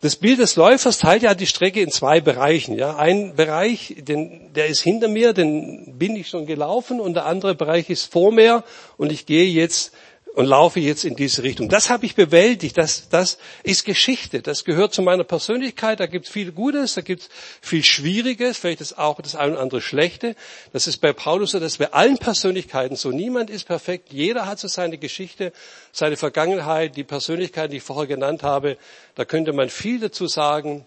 Das 0.02 0.15
Bild 0.15 0.39
des 0.39 0.56
Läufers 0.56 0.97
teilt 0.97 1.23
ja 1.23 1.34
die 1.34 1.45
Strecke 1.45 1.82
in 1.82 1.91
zwei 1.91 2.21
Bereichen. 2.21 2.78
Ja. 2.78 2.95
Ein 2.95 3.36
Bereich, 3.36 3.95
den, 3.99 4.54
der 4.54 4.67
ist 4.67 4.80
hinter 4.80 5.10
mir, 5.10 5.34
den 5.34 5.97
bin 5.97 6.15
ich 6.15 6.30
schon 6.30 6.45
gelaufen 6.45 7.02
und 7.02 7.15
der 7.15 7.25
andere 7.25 7.54
Bereich 7.54 7.89
ist 7.89 8.10
vor 8.10 8.32
mir 8.32 8.63
und 8.95 9.12
ich 9.12 9.25
gehe 9.25 9.47
jetzt 9.47 9.93
und 10.36 10.46
laufe 10.46 10.80
jetzt 10.80 11.06
in 11.06 11.15
diese 11.15 11.44
Richtung. 11.44 11.70
Das 11.70 11.89
habe 11.89 12.06
ich 12.06 12.15
bewältigt, 12.15 12.78
das, 12.78 13.10
das 13.10 13.38
ist 13.63 13.86
Geschichte, 13.86 14.42
das 14.42 14.63
gehört 14.63 14.94
zu 14.94 15.02
meiner 15.02 15.24
Persönlichkeit, 15.24 16.00
da 16.00 16.06
gibt 16.06 16.26
es 16.26 16.32
viel 16.32 16.52
Gutes, 16.52 16.94
da 16.94 17.02
gibt 17.02 17.24
es 17.24 17.30
viel 17.62 17.84
Schwieriges, 17.84 18.58
vielleicht 18.58 18.82
ist 18.82 18.98
auch 18.98 19.20
das 19.22 19.36
eine 19.36 19.54
oder 19.54 19.62
andere 19.62 19.82
Schlechte. 19.82 20.36
Das 20.72 20.88
ist 20.88 20.98
bei 20.98 21.13
Paulus 21.13 21.52
so, 21.52 21.60
dass 21.60 21.78
bei 21.78 21.92
allen 21.92 22.18
Persönlichkeiten 22.18 22.96
so, 22.96 23.12
niemand 23.12 23.50
ist 23.50 23.65
perfekt, 23.65 24.12
jeder 24.12 24.46
hat 24.46 24.60
so 24.60 24.68
seine 24.68 24.98
Geschichte, 24.98 25.52
seine 25.92 26.15
Vergangenheit, 26.15 26.96
die 26.96 27.04
Persönlichkeiten, 27.04 27.72
die 27.72 27.78
ich 27.78 27.84
vorher 27.84 28.08
genannt 28.08 28.44
habe, 28.44 28.78
da 29.15 29.26
könnte 29.26 29.54
man 29.54 29.70
viel 29.70 30.00
dazu 30.00 30.28
sagen, 30.28 30.86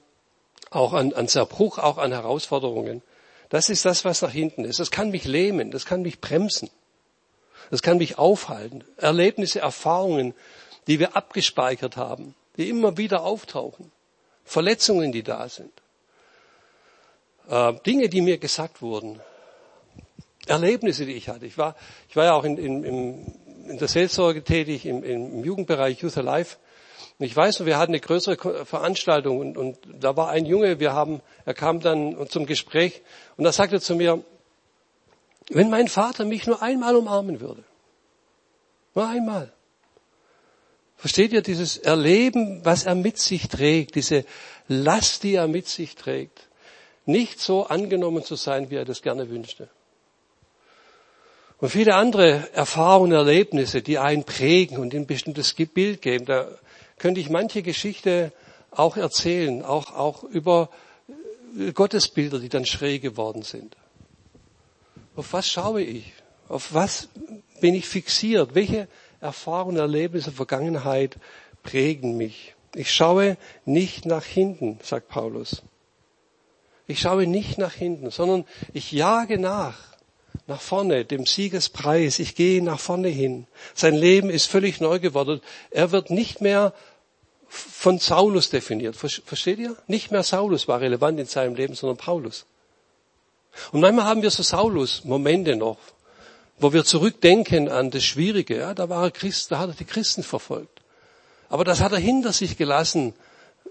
auch 0.71 0.93
an, 0.93 1.13
an 1.13 1.29
Zerbruch, 1.29 1.79
auch 1.79 1.99
an 1.99 2.13
Herausforderungen. 2.13 3.03
Das 3.51 3.69
ist 3.69 3.85
das, 3.85 4.05
was 4.05 4.23
nach 4.23 4.31
hinten 4.33 4.65
ist. 4.65 4.79
Das 4.81 4.91
kann 4.91 5.11
mich 5.11 5.25
lähmen, 5.25 5.71
das 5.71 5.85
kann 5.85 6.01
mich 6.01 6.21
bremsen. 6.21 6.71
Das 7.73 7.81
kann 7.81 7.97
mich 7.97 8.19
aufhalten. 8.19 8.85
Erlebnisse, 8.99 9.61
Erfahrungen, 9.61 10.35
die 10.87 11.01
wir 11.01 11.17
abgespeichert 11.17 11.97
haben, 11.97 12.35
die 12.57 12.69
immer 12.69 12.99
wieder 12.99 13.23
auftauchen. 13.23 13.91
Verletzungen, 14.45 15.11
die 15.11 15.23
da 15.23 15.49
sind. 15.49 15.73
Äh, 17.49 17.73
Dinge, 17.87 18.09
die 18.09 18.21
mir 18.21 18.37
gesagt 18.37 18.83
wurden. 18.83 19.21
Erlebnisse, 20.47 21.07
die 21.07 21.15
ich 21.15 21.29
hatte. 21.29 21.47
Ich 21.47 21.57
war, 21.57 21.75
ich 22.09 22.17
war 22.17 22.27
ja 22.27 22.35
auch 22.35 22.45
in, 22.45 22.59
in, 22.59 22.85
im 22.85 23.27
in 23.69 23.79
der 23.79 23.89
Seelsorge 23.89 24.43
tätig, 24.43 24.87
im, 24.87 25.03
im 25.03 25.45
Jugendbereich 25.45 26.01
Youth 26.03 26.19
Alive. 26.19 26.57
Und 27.19 27.27
ich 27.27 27.35
weiß, 27.35 27.65
wir 27.65 27.79
hatten 27.79 27.93
eine 27.93 28.01
größere 28.01 28.67
Veranstaltung 28.67 29.39
und, 29.39 29.57
und 29.57 29.79
da 30.01 30.17
war 30.17 30.29
ein 30.29 30.47
Junge, 30.47 30.81
wir 30.81 30.93
haben, 30.93 31.21
er 31.45 31.55
kam 31.55 31.81
dann 31.81 32.29
zum 32.29 32.47
Gespräch 32.47 33.03
und 33.37 33.45
er 33.45 33.53
sagte 33.53 33.81
zu 33.81 33.95
mir, 33.95 34.23
wenn 35.51 35.71
mein 35.71 35.89
Vater 35.89 36.25
mich 36.25 36.47
nur 36.47 36.63
einmal 36.63 36.97
umarmen 36.97 37.41
würde, 37.41 37.65
nur 38.95 39.07
einmal. 39.07 39.53
Versteht 40.97 41.33
ihr 41.33 41.43
dieses 41.43 41.79
Erleben, 41.79 42.65
was 42.65 42.85
er 42.85 42.95
mit 42.95 43.19
sich 43.19 43.49
trägt, 43.49 43.97
diese 43.97 44.25
Last, 44.69 45.25
die 45.25 45.35
er 45.35 45.49
mit 45.49 45.67
sich 45.67 45.97
trägt, 45.97 46.49
nicht 47.07 47.41
so 47.41 47.67
angenommen 47.67 48.25
zu 48.25 48.37
sein, 48.37 48.71
wie 48.71 48.77
er 48.77 48.85
das 48.85 49.03
gerne 49.03 49.29
wünschte. 49.29 49.69
Und 51.59 51.71
viele 51.71 51.95
andere 51.95 52.53
Erfahrungen, 52.53 53.13
Erlebnisse, 53.13 53.83
die 53.83 53.99
einen 53.99 54.25
prägen 54.25 54.79
und 54.79 54.95
ein 54.95 55.07
bestimmtes 55.07 55.55
Bild 55.55 56.03
geben. 56.03 56.25
Da 56.25 56.49
könnte 56.99 57.21
ich 57.21 57.31
manche 57.31 57.63
Geschichte 57.63 58.33
auch 58.73 58.97
erzählen, 58.97 59.65
auch, 59.65 59.93
auch 59.95 60.25
über 60.25 60.71
Gottesbilder, 61.75 62.39
die 62.39 62.49
dann 62.49 62.65
schräg 62.65 63.03
geworden 63.03 63.43
sind. 63.43 63.77
Auf 65.17 65.33
was 65.33 65.49
schaue 65.49 65.83
ich? 65.83 66.13
Auf 66.49 66.75
was 66.75 67.09
bin 67.61 67.75
ich 67.75 67.87
fixiert? 67.87 68.55
Welche 68.55 68.89
Erfahrungen, 69.21 69.79
Erlebnisse, 69.79 70.33
Vergangenheit 70.33 71.17
prägen 71.63 72.17
mich? 72.17 72.55
Ich 72.75 72.93
schaue 72.93 73.37
nicht 73.65 74.07
nach 74.07 74.25
hinten, 74.25 74.79
sagt 74.83 75.09
Paulus. 75.09 75.63
Ich 76.87 77.01
schaue 77.01 77.27
nicht 77.27 77.59
nach 77.59 77.75
hinten, 77.75 78.11
sondern 78.11 78.45
ich 78.73 78.93
jage 78.93 79.39
nach 79.39 79.93
nach 80.47 80.61
vorne, 80.61 81.05
dem 81.05 81.27
Siegespreis. 81.27 82.19
Ich 82.19 82.35
gehe 82.35 82.63
nach 82.63 82.81
vorne 82.81 83.09
hin. 83.09 83.47
Sein 83.75 83.95
Leben 83.95 84.31
ist 84.31 84.47
völlig 84.47 84.81
neu 84.81 84.99
geworden. 84.99 85.41
Er 85.71 85.93
wird 85.93 86.11
nicht 86.11 86.41
mehr 86.41 86.73
von 87.49 87.99
Saulus 87.99 88.51
definiert. 88.51 88.97
Versteht 88.97 89.59
ihr? 89.59 89.77
Nicht 89.87 90.11
mehr 90.11 90.23
Saulus 90.23 90.69
war 90.69 90.81
relevant 90.81 91.21
in 91.21 91.27
seinem 91.27 91.55
Leben, 91.55 91.75
sondern 91.75 91.99
Paulus. 91.99 92.47
Und 93.73 93.81
manchmal 93.81 94.07
haben 94.07 94.23
wir 94.23 94.31
so 94.31 94.43
Saulus-Momente 94.43 95.57
noch, 95.57 95.79
wo 96.59 96.73
wir 96.73 96.85
zurückdenken 96.85 97.69
an 97.69 97.91
das 97.91 98.05
Schwierige. 98.05 98.59
Ja, 98.59 98.75
da 98.75 98.89
war 98.89 99.05
er 99.05 99.11
Christ, 99.11 99.51
da 99.51 99.59
hat 99.59 99.71
er 99.71 99.75
die 99.75 99.85
Christen 99.85 100.23
verfolgt. 100.23 100.81
Aber 101.49 101.65
das 101.65 101.81
hat 101.81 101.93
er 101.93 101.99
hinter 101.99 102.33
sich 102.33 102.57
gelassen. 102.57 103.15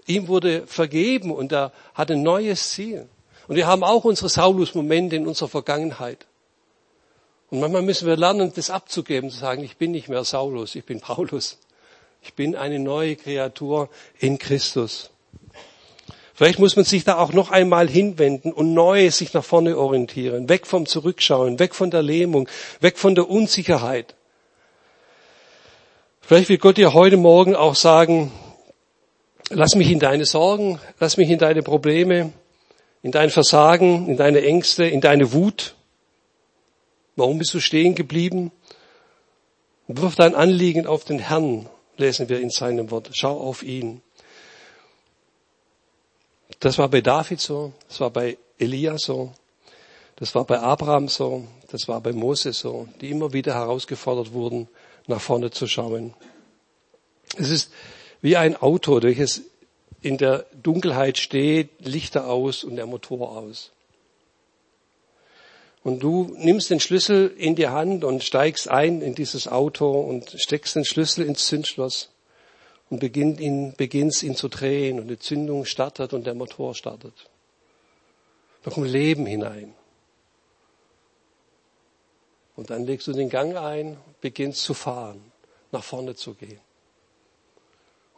Ihm 0.06 0.28
wurde 0.28 0.66
vergeben 0.66 1.32
und 1.32 1.52
er 1.52 1.72
hat 1.94 2.10
ein 2.10 2.22
neues 2.22 2.70
Ziel. 2.70 3.08
Und 3.48 3.56
wir 3.56 3.66
haben 3.66 3.82
auch 3.82 4.04
unsere 4.04 4.28
Saulus-Momente 4.28 5.16
in 5.16 5.26
unserer 5.26 5.48
Vergangenheit. 5.48 6.26
Und 7.50 7.60
manchmal 7.60 7.82
müssen 7.82 8.06
wir 8.06 8.16
lernen, 8.16 8.52
das 8.54 8.70
abzugeben, 8.70 9.30
zu 9.30 9.36
sagen, 9.36 9.62
ich 9.62 9.76
bin 9.76 9.90
nicht 9.90 10.08
mehr 10.08 10.24
Saulus, 10.24 10.74
ich 10.74 10.84
bin 10.84 11.00
Paulus. 11.00 11.58
Ich 12.22 12.34
bin 12.34 12.54
eine 12.54 12.78
neue 12.78 13.16
Kreatur 13.16 13.90
in 14.18 14.38
Christus. 14.38 15.10
Vielleicht 16.42 16.58
muss 16.58 16.74
man 16.74 16.84
sich 16.84 17.04
da 17.04 17.18
auch 17.18 17.32
noch 17.32 17.52
einmal 17.52 17.88
hinwenden 17.88 18.52
und 18.52 18.74
neu 18.74 19.08
sich 19.12 19.32
nach 19.32 19.44
vorne 19.44 19.78
orientieren, 19.78 20.48
weg 20.48 20.66
vom 20.66 20.86
Zurückschauen, 20.86 21.60
weg 21.60 21.72
von 21.72 21.92
der 21.92 22.02
Lähmung, 22.02 22.48
weg 22.80 22.98
von 22.98 23.14
der 23.14 23.30
Unsicherheit. 23.30 24.16
Vielleicht 26.20 26.48
will 26.48 26.58
Gott 26.58 26.78
dir 26.78 26.94
heute 26.94 27.16
Morgen 27.16 27.54
auch 27.54 27.76
sagen, 27.76 28.32
lass 29.50 29.76
mich 29.76 29.88
in 29.88 30.00
deine 30.00 30.24
Sorgen, 30.24 30.80
lass 30.98 31.16
mich 31.16 31.30
in 31.30 31.38
deine 31.38 31.62
Probleme, 31.62 32.32
in 33.02 33.12
dein 33.12 33.30
Versagen, 33.30 34.08
in 34.08 34.16
deine 34.16 34.42
Ängste, 34.42 34.84
in 34.84 35.00
deine 35.00 35.32
Wut, 35.32 35.76
Warum 37.14 37.38
bist 37.38 37.54
du 37.54 37.60
stehen 37.60 37.94
geblieben? 37.94 38.50
Wirf 39.86 40.16
dein 40.16 40.34
Anliegen 40.34 40.88
auf 40.88 41.04
den 41.04 41.20
Herrn, 41.20 41.68
lesen 41.98 42.28
wir 42.28 42.40
in 42.40 42.50
seinem 42.50 42.90
Wort. 42.90 43.10
Schau 43.12 43.38
auf 43.38 43.62
ihn. 43.62 44.02
Das 46.62 46.78
war 46.78 46.88
bei 46.88 47.00
David 47.00 47.40
so, 47.40 47.72
das 47.88 47.98
war 47.98 48.10
bei 48.10 48.38
Elia 48.56 48.96
so, 48.96 49.32
das 50.14 50.32
war 50.36 50.44
bei 50.44 50.60
Abraham 50.60 51.08
so, 51.08 51.48
das 51.72 51.88
war 51.88 52.00
bei 52.00 52.12
Mose 52.12 52.52
so, 52.52 52.86
die 53.00 53.10
immer 53.10 53.32
wieder 53.32 53.54
herausgefordert 53.54 54.32
wurden, 54.32 54.68
nach 55.08 55.20
vorne 55.20 55.50
zu 55.50 55.66
schauen. 55.66 56.14
Es 57.36 57.50
ist 57.50 57.72
wie 58.20 58.36
ein 58.36 58.54
Auto, 58.54 59.02
welches 59.02 59.42
in 60.02 60.18
der 60.18 60.46
Dunkelheit 60.62 61.18
steht, 61.18 61.70
Lichter 61.80 62.28
aus 62.28 62.62
und 62.62 62.76
der 62.76 62.86
Motor 62.86 63.36
aus. 63.36 63.72
Und 65.82 66.04
du 66.04 66.32
nimmst 66.38 66.70
den 66.70 66.78
Schlüssel 66.78 67.34
in 67.36 67.56
die 67.56 67.66
Hand 67.66 68.04
und 68.04 68.22
steigst 68.22 68.68
ein 68.68 69.02
in 69.02 69.16
dieses 69.16 69.48
Auto 69.48 69.90
und 69.90 70.36
steckst 70.38 70.76
den 70.76 70.84
Schlüssel 70.84 71.26
ins 71.26 71.46
Zündschloss 71.46 72.11
und 72.92 72.98
beginnt 72.98 73.40
ihn, 73.40 73.72
beginnst 73.74 74.22
ihn 74.22 74.36
zu 74.36 74.48
drehen 74.48 75.00
und 75.00 75.08
die 75.08 75.18
Zündung 75.18 75.64
startet 75.64 76.12
und 76.12 76.26
der 76.26 76.34
Motor 76.34 76.74
startet. 76.74 77.14
Da 78.62 78.70
kommt 78.70 78.86
Leben 78.86 79.24
hinein. 79.24 79.72
Und 82.54 82.68
dann 82.68 82.84
legst 82.84 83.06
du 83.06 83.14
den 83.14 83.30
Gang 83.30 83.56
ein, 83.56 83.96
beginnst 84.20 84.62
zu 84.62 84.74
fahren, 84.74 85.32
nach 85.70 85.82
vorne 85.82 86.16
zu 86.16 86.34
gehen. 86.34 86.60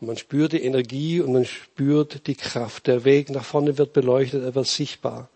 Und 0.00 0.08
man 0.08 0.16
spürt 0.16 0.54
die 0.54 0.64
Energie 0.64 1.20
und 1.20 1.32
man 1.32 1.44
spürt 1.44 2.26
die 2.26 2.34
Kraft. 2.34 2.88
Der 2.88 3.04
Weg 3.04 3.30
nach 3.30 3.44
vorne 3.44 3.78
wird 3.78 3.92
beleuchtet, 3.92 4.42
er 4.42 4.56
wird 4.56 4.66
sichtbar 4.66 5.28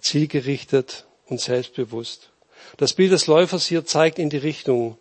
zielgerichtet 0.00 1.06
und 1.26 1.40
selbstbewusst. 1.40 2.30
Das 2.76 2.92
Bild 2.92 3.12
des 3.12 3.28
Läufers 3.28 3.66
hier 3.66 3.84
zeigt 3.84 4.18
in 4.18 4.30
die 4.30 4.36
Richtung. 4.36 4.98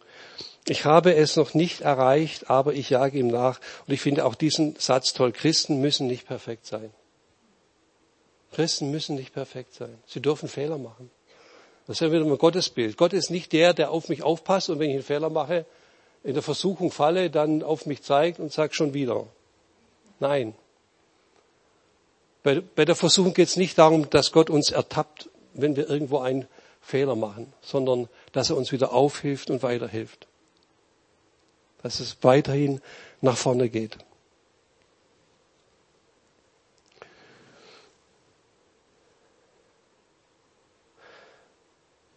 Ich 0.68 0.86
habe 0.86 1.16
es 1.16 1.36
noch 1.36 1.54
nicht 1.54 1.82
erreicht, 1.82 2.50
aber 2.50 2.74
ich 2.74 2.90
jage 2.90 3.20
ihm 3.20 3.28
nach. 3.28 3.60
Und 3.88 3.94
ich 3.94 4.02
finde 4.02 4.26
auch 4.26 4.36
diesen 4.36 4.76
Satz 4.78 5.14
toll. 5.14 5.32
Christen 5.32 5.80
müssen 5.80 6.08
nicht 6.08 6.28
perfekt 6.28 6.66
sein. 6.66 6.92
Christen 8.52 8.90
müssen 8.90 9.16
nicht 9.16 9.34
perfekt 9.34 9.74
sein. 9.74 9.98
Sie 10.08 10.22
dürfen 10.22 10.50
Fehler 10.50 10.78
machen. 10.78 11.12
Das 11.86 11.98
ist 11.98 12.02
ja 12.02 12.12
wieder 12.12 12.26
mein 12.26 12.38
Gottesbild. 12.38 12.98
Gott 12.98 13.14
ist 13.14 13.30
nicht 13.30 13.52
der, 13.54 13.74
der 13.74 13.92
auf 13.92 14.10
mich 14.10 14.24
aufpasst 14.24 14.70
und 14.70 14.80
wenn 14.80 14.90
ich 14.90 14.96
einen 14.96 15.04
Fehler 15.04 15.30
mache, 15.30 15.66
in 16.24 16.34
der 16.34 16.42
Versuchung 16.42 16.92
falle, 16.92 17.30
dann 17.30 17.62
auf 17.62 17.86
mich 17.86 18.02
zeigt 18.02 18.40
und 18.40 18.52
sagt 18.52 18.74
schon 18.74 18.96
wieder. 18.96 19.28
Nein. 20.20 20.56
Bei, 22.42 22.62
bei 22.62 22.86
der 22.86 22.96
Versuchung 22.96 23.36
geht 23.36 23.50
es 23.50 23.56
nicht 23.56 23.78
darum, 23.78 24.10
dass 24.10 24.32
Gott 24.32 24.50
uns 24.50 24.72
ertappt 24.72 25.30
wenn 25.56 25.76
wir 25.76 25.90
irgendwo 25.90 26.20
einen 26.20 26.48
Fehler 26.82 27.16
machen, 27.16 27.52
sondern 27.62 28.08
dass 28.32 28.50
er 28.50 28.58
uns 28.58 28.72
wieder 28.72 28.94
aufhilft 28.94 29.50
und 29.50 29.64
weiterhilft. 29.64 30.28
Dass 31.86 32.00
es 32.00 32.18
weiterhin 32.24 32.82
nach 33.22 33.38
vorne 33.38 33.70
geht. 33.70 33.96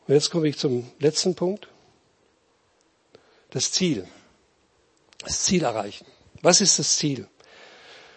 Und 0.06 0.14
jetzt 0.14 0.30
komme 0.30 0.48
ich 0.48 0.56
zum 0.56 0.90
letzten 1.00 1.34
Punkt. 1.34 1.68
Das 3.50 3.70
Ziel. 3.70 4.08
Das 5.18 5.42
Ziel 5.42 5.64
erreichen. 5.64 6.06
Was 6.40 6.62
ist 6.62 6.78
das 6.78 6.96
Ziel? 6.96 7.28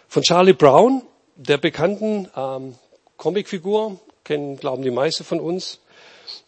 Von 0.08 0.22
Charlie 0.22 0.54
Brown, 0.54 1.02
der 1.36 1.58
bekannten 1.58 2.30
ähm, 2.34 2.76
Comicfigur, 3.18 4.00
kennen, 4.24 4.56
glauben 4.56 4.82
die 4.82 4.90
meisten 4.90 5.24
von 5.24 5.38
uns, 5.38 5.80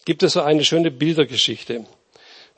gibt 0.03 0.23
es 0.23 0.33
so 0.33 0.41
eine 0.41 0.65
schöne 0.65 0.89
Bildergeschichte. 0.89 1.85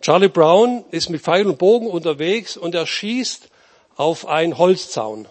Charlie 0.02 0.30
Brown 0.30 0.86
ist 0.92 1.10
mit 1.10 1.22
Pfeil 1.22 1.48
und 1.48 1.58
Bogen 1.58 1.88
unterwegs 1.88 2.56
und 2.56 2.76
er 2.76 2.86
schießt 2.86 3.50
auf 3.96 4.28
einen 4.28 4.58
Holzzaun. 4.58 5.28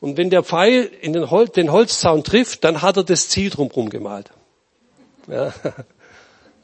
Und 0.00 0.16
wenn 0.16 0.30
der 0.30 0.42
Pfeil 0.42 0.90
in 1.00 1.12
den, 1.12 1.30
Hol 1.30 1.48
den 1.48 1.72
Holzzaun 1.72 2.24
trifft, 2.24 2.64
dann 2.64 2.82
hat 2.82 2.96
er 2.96 3.04
das 3.04 3.28
Ziel 3.28 3.50
drumherum 3.50 3.90
gemalt. 3.90 4.30
Ja. 5.26 5.54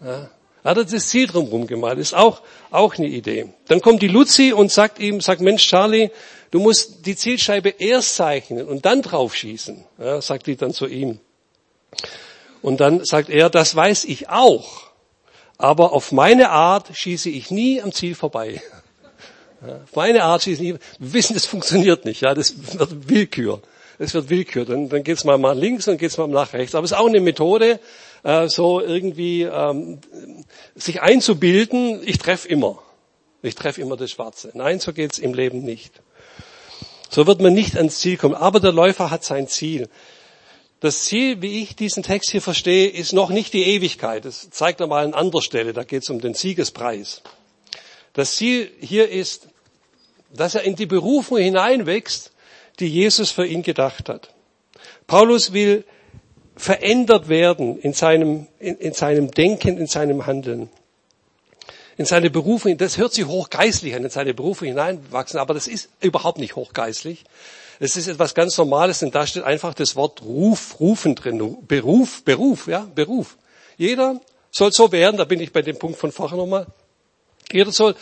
Ja. 0.05 0.29
Hat 0.63 0.77
er 0.77 0.85
das 0.85 1.09
Ziel 1.09 1.27
drumherum 1.27 1.67
gemalt. 1.67 1.99
Ist 1.99 2.15
auch, 2.15 2.43
auch 2.71 2.97
eine 2.97 3.07
Idee. 3.07 3.49
Dann 3.69 3.81
kommt 3.81 4.03
die 4.03 4.09
Luzi 4.09 4.53
und 4.53 4.71
sagt 4.71 4.99
ihm, 4.99 5.23
sagt 5.23 5.41
Mensch 5.41 5.67
Charlie, 5.67 6.11
du 6.51 6.61
musst 6.61 7.07
die 7.07 7.17
Zielscheibe 7.17 7.71
erst 7.71 8.17
zeichnen 8.17 8.67
und 8.67 8.85
dann 8.85 9.01
drauf 9.01 9.35
schießen. 9.35 9.83
Ja, 9.99 10.21
sagt 10.21 10.47
die 10.47 10.57
dann 10.57 10.75
zu 10.75 10.87
ihm. 10.87 11.21
Und 12.61 12.81
dann 12.81 13.05
sagt 13.05 13.31
er, 13.31 13.49
das 13.49 13.75
weiß 13.75 14.05
ich 14.05 14.29
auch, 14.29 14.90
aber 15.61 15.93
auf 15.93 16.11
meine 16.11 16.51
Art 16.51 16.97
schieße 16.97 17.29
ich 17.29 17.51
nie 17.51 17.83
am 17.83 17.93
Ziel 17.93 18.15
vorbei. 18.15 18.63
Auf 19.63 19.95
meine 19.95 20.25
Art 20.25 20.43
schieße 20.43 20.63
ich 20.63 20.73
nie. 20.73 20.79
Wir 20.99 21.13
wissen, 21.13 21.35
das 21.35 21.45
funktioniert 21.45 22.07
nicht. 22.07 22.23
Ja, 22.23 22.33
das 22.35 22.79
wird 22.79 23.11
Willkür. 23.11 23.61
Es 23.99 24.15
wird 24.15 24.31
Willkür. 24.31 24.65
Dann, 24.65 24.89
dann 24.89 25.05
geht's 25.05 25.25
mal 25.25 25.37
mal 25.37 25.59
links 25.59 25.87
und 25.87 25.99
geht's 25.99 26.17
mal 26.17 26.29
nach 26.29 26.55
rechts. 26.55 26.75
Aber 26.75 26.87
es 26.87 26.93
ist 26.93 26.97
auch 26.97 27.07
eine 27.07 27.21
Methode, 27.21 27.79
äh, 28.23 28.49
so 28.49 28.81
irgendwie 28.81 29.43
ähm, 29.43 29.99
sich 30.75 31.03
einzubilden. 31.03 32.01
Ich 32.07 32.17
treffe 32.17 32.49
immer. 32.49 32.79
Ich 33.43 33.55
treffe 33.55 33.83
immer 33.83 33.99
das 33.99 34.11
Schwarze. 34.11 34.53
Nein, 34.55 34.81
so 34.81 34.95
geht's 34.95 35.19
im 35.19 35.35
Leben 35.35 35.63
nicht. 35.63 36.01
So 37.11 37.27
wird 37.27 37.43
man 37.43 37.53
nicht 37.53 37.77
ans 37.77 37.99
Ziel 37.99 38.17
kommen. 38.17 38.35
Aber 38.35 38.61
der 38.61 38.73
Läufer 38.73 39.11
hat 39.11 39.25
sein 39.25 39.47
Ziel. 39.47 39.91
Das 40.81 41.05
Ziel, 41.05 41.43
wie 41.43 41.63
ich 41.63 41.77
diesen 41.77 42.03
Text 42.03 42.31
hier 42.31 42.41
verstehe, 42.41 42.89
ist 42.89 43.13
noch 43.13 43.29
nicht 43.29 43.53
die 43.53 43.65
Ewigkeit. 43.65 44.25
Das 44.25 44.49
zeigt 44.49 44.81
er 44.81 44.87
mal 44.87 45.05
an 45.05 45.13
anderer 45.13 45.43
Stelle. 45.43 45.75
Da 45.75 45.85
geht 45.85 46.03
es 46.03 46.11
um 46.11 46.21
den 46.21 46.33
Siegespreis. 46.33 47.23
Das 48.15 48.37
Ziel 48.37 48.71
hier 48.81 49.11
ist, 49.11 49.49
dass 50.33 50.55
er 50.55 50.63
in 50.63 50.77
die 50.77 50.87
Berufung 50.87 51.39
hineinwächst, 51.39 52.33
die 52.79 52.89
Jesus 52.89 53.31
für 53.31 53.47
ihn 53.47 53.63
gedacht 53.63 54.09
hat. 54.09 54.33
Paulus 55.07 55.53
will 55.53 55.85
verändert 56.57 57.29
werden 57.29 57.79
in 57.79 57.93
seinem, 57.93 58.47
in, 58.59 58.77
in 58.77 58.95
seinem 58.95 59.31
Denken, 59.31 59.77
in 59.77 59.87
seinem 59.87 60.27
Handeln. 60.27 60.71
In 62.01 62.07
seine 62.07 62.31
Berufung, 62.31 62.79
das 62.79 62.97
hört 62.97 63.13
sich 63.13 63.27
hochgeistlich 63.27 63.95
an, 63.95 64.03
in 64.05 64.09
seine 64.09 64.33
Berufung 64.33 64.69
hineinwachsen, 64.69 65.39
aber 65.39 65.53
das 65.53 65.67
ist 65.67 65.91
überhaupt 66.01 66.39
nicht 66.39 66.57
hochgeistlich. 66.57 67.25
Es 67.79 67.99
ist 67.99 68.09
etwas 68.09 68.35
ganz 68.35 68.57
Normales, 68.57 69.01
denn 69.01 69.11
da 69.11 69.27
steht 69.27 69.43
einfach 69.43 69.75
das 69.75 69.97
Wort 69.97 70.23
Ruf, 70.23 70.81
Rufen 70.81 71.15
drin. 71.15 71.59
Beruf, 71.69 72.25
Beruf, 72.25 72.69
ja, 72.69 72.89
Beruf. 72.95 73.37
Jeder 73.77 74.19
soll 74.51 74.73
so 74.73 74.91
werden, 74.93 75.19
da 75.19 75.25
bin 75.25 75.41
ich 75.41 75.53
bei 75.53 75.61
dem 75.61 75.79
Punkt 75.79 75.99
von 75.99 76.11
vorher 76.11 76.39
nochmal. 76.39 76.69
Jeder 77.53 77.71
soll 77.71 77.95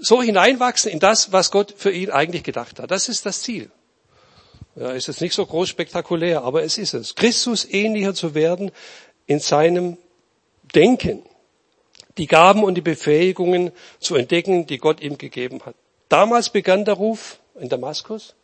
so 0.00 0.22
hineinwachsen 0.22 0.90
in 0.90 0.98
das, 0.98 1.30
was 1.30 1.50
Gott 1.50 1.74
für 1.76 1.90
ihn 1.90 2.10
eigentlich 2.10 2.42
gedacht 2.42 2.80
hat. 2.80 2.90
Das 2.90 3.10
ist 3.10 3.26
das 3.26 3.42
Ziel. 3.42 3.70
Ja, 4.76 4.92
ist 4.92 5.08
jetzt 5.08 5.20
nicht 5.20 5.34
so 5.34 5.44
groß 5.44 5.68
spektakulär, 5.68 6.42
aber 6.42 6.62
es 6.62 6.78
ist 6.78 6.94
es. 6.94 7.14
Christus 7.16 7.66
ähnlicher 7.68 8.14
zu 8.14 8.34
werden 8.34 8.70
in 9.26 9.40
seinem 9.40 9.98
Denken. 10.74 11.22
Die 12.20 12.26
Gaben 12.26 12.64
und 12.64 12.74
die 12.74 12.82
Befähigungen 12.82 13.70
zu 13.98 14.14
entdecken, 14.14 14.66
die 14.66 14.76
Gott 14.76 15.00
ihm 15.00 15.16
gegeben 15.16 15.62
hat. 15.64 15.74
Damals 16.10 16.50
begann 16.50 16.84
der 16.84 16.92
Ruf 16.92 17.40
in 17.58 17.70
Damaskus. 17.70 18.34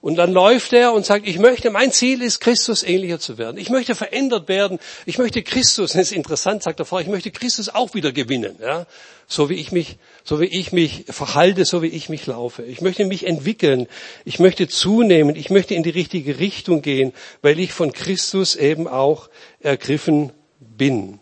Und 0.00 0.14
dann 0.14 0.32
läuft 0.32 0.72
er 0.72 0.92
und 0.92 1.04
sagt, 1.04 1.26
ich 1.26 1.40
möchte, 1.40 1.70
mein 1.70 1.90
Ziel 1.90 2.22
ist, 2.22 2.38
Christus 2.38 2.84
ähnlicher 2.84 3.18
zu 3.18 3.36
werden. 3.36 3.56
Ich 3.56 3.68
möchte 3.68 3.96
verändert 3.96 4.46
werden. 4.46 4.78
Ich 5.06 5.18
möchte 5.18 5.42
Christus, 5.42 5.94
das 5.94 6.02
ist 6.02 6.12
interessant, 6.12 6.62
sagt 6.62 6.78
er 6.78 6.84
vorher, 6.84 7.04
ich 7.04 7.12
möchte 7.12 7.32
Christus 7.32 7.68
auch 7.68 7.94
wieder 7.94 8.12
gewinnen. 8.12 8.56
Ja? 8.60 8.86
So 9.26 9.50
wie 9.50 9.54
ich 9.54 9.72
mich, 9.72 9.96
so 10.22 10.40
wie 10.40 10.56
ich 10.56 10.70
mich 10.70 11.06
verhalte, 11.08 11.64
so 11.64 11.82
wie 11.82 11.88
ich 11.88 12.08
mich 12.08 12.26
laufe. 12.26 12.62
Ich 12.62 12.80
möchte 12.80 13.04
mich 13.06 13.26
entwickeln. 13.26 13.88
Ich 14.24 14.38
möchte 14.38 14.68
zunehmen. 14.68 15.34
Ich 15.34 15.50
möchte 15.50 15.74
in 15.74 15.82
die 15.82 15.90
richtige 15.90 16.38
Richtung 16.38 16.80
gehen, 16.80 17.12
weil 17.42 17.58
ich 17.58 17.72
von 17.72 17.92
Christus 17.92 18.54
eben 18.54 18.86
auch 18.86 19.30
ergriffen 19.58 20.32
bin. 20.60 21.18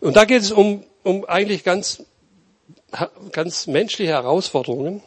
Und 0.00 0.16
da 0.16 0.24
geht 0.24 0.42
es 0.42 0.50
um, 0.50 0.84
um 1.02 1.24
eigentlich 1.26 1.64
ganz 1.64 2.04
ganz 3.32 3.66
menschliche 3.66 4.12
Herausforderungen, 4.12 5.02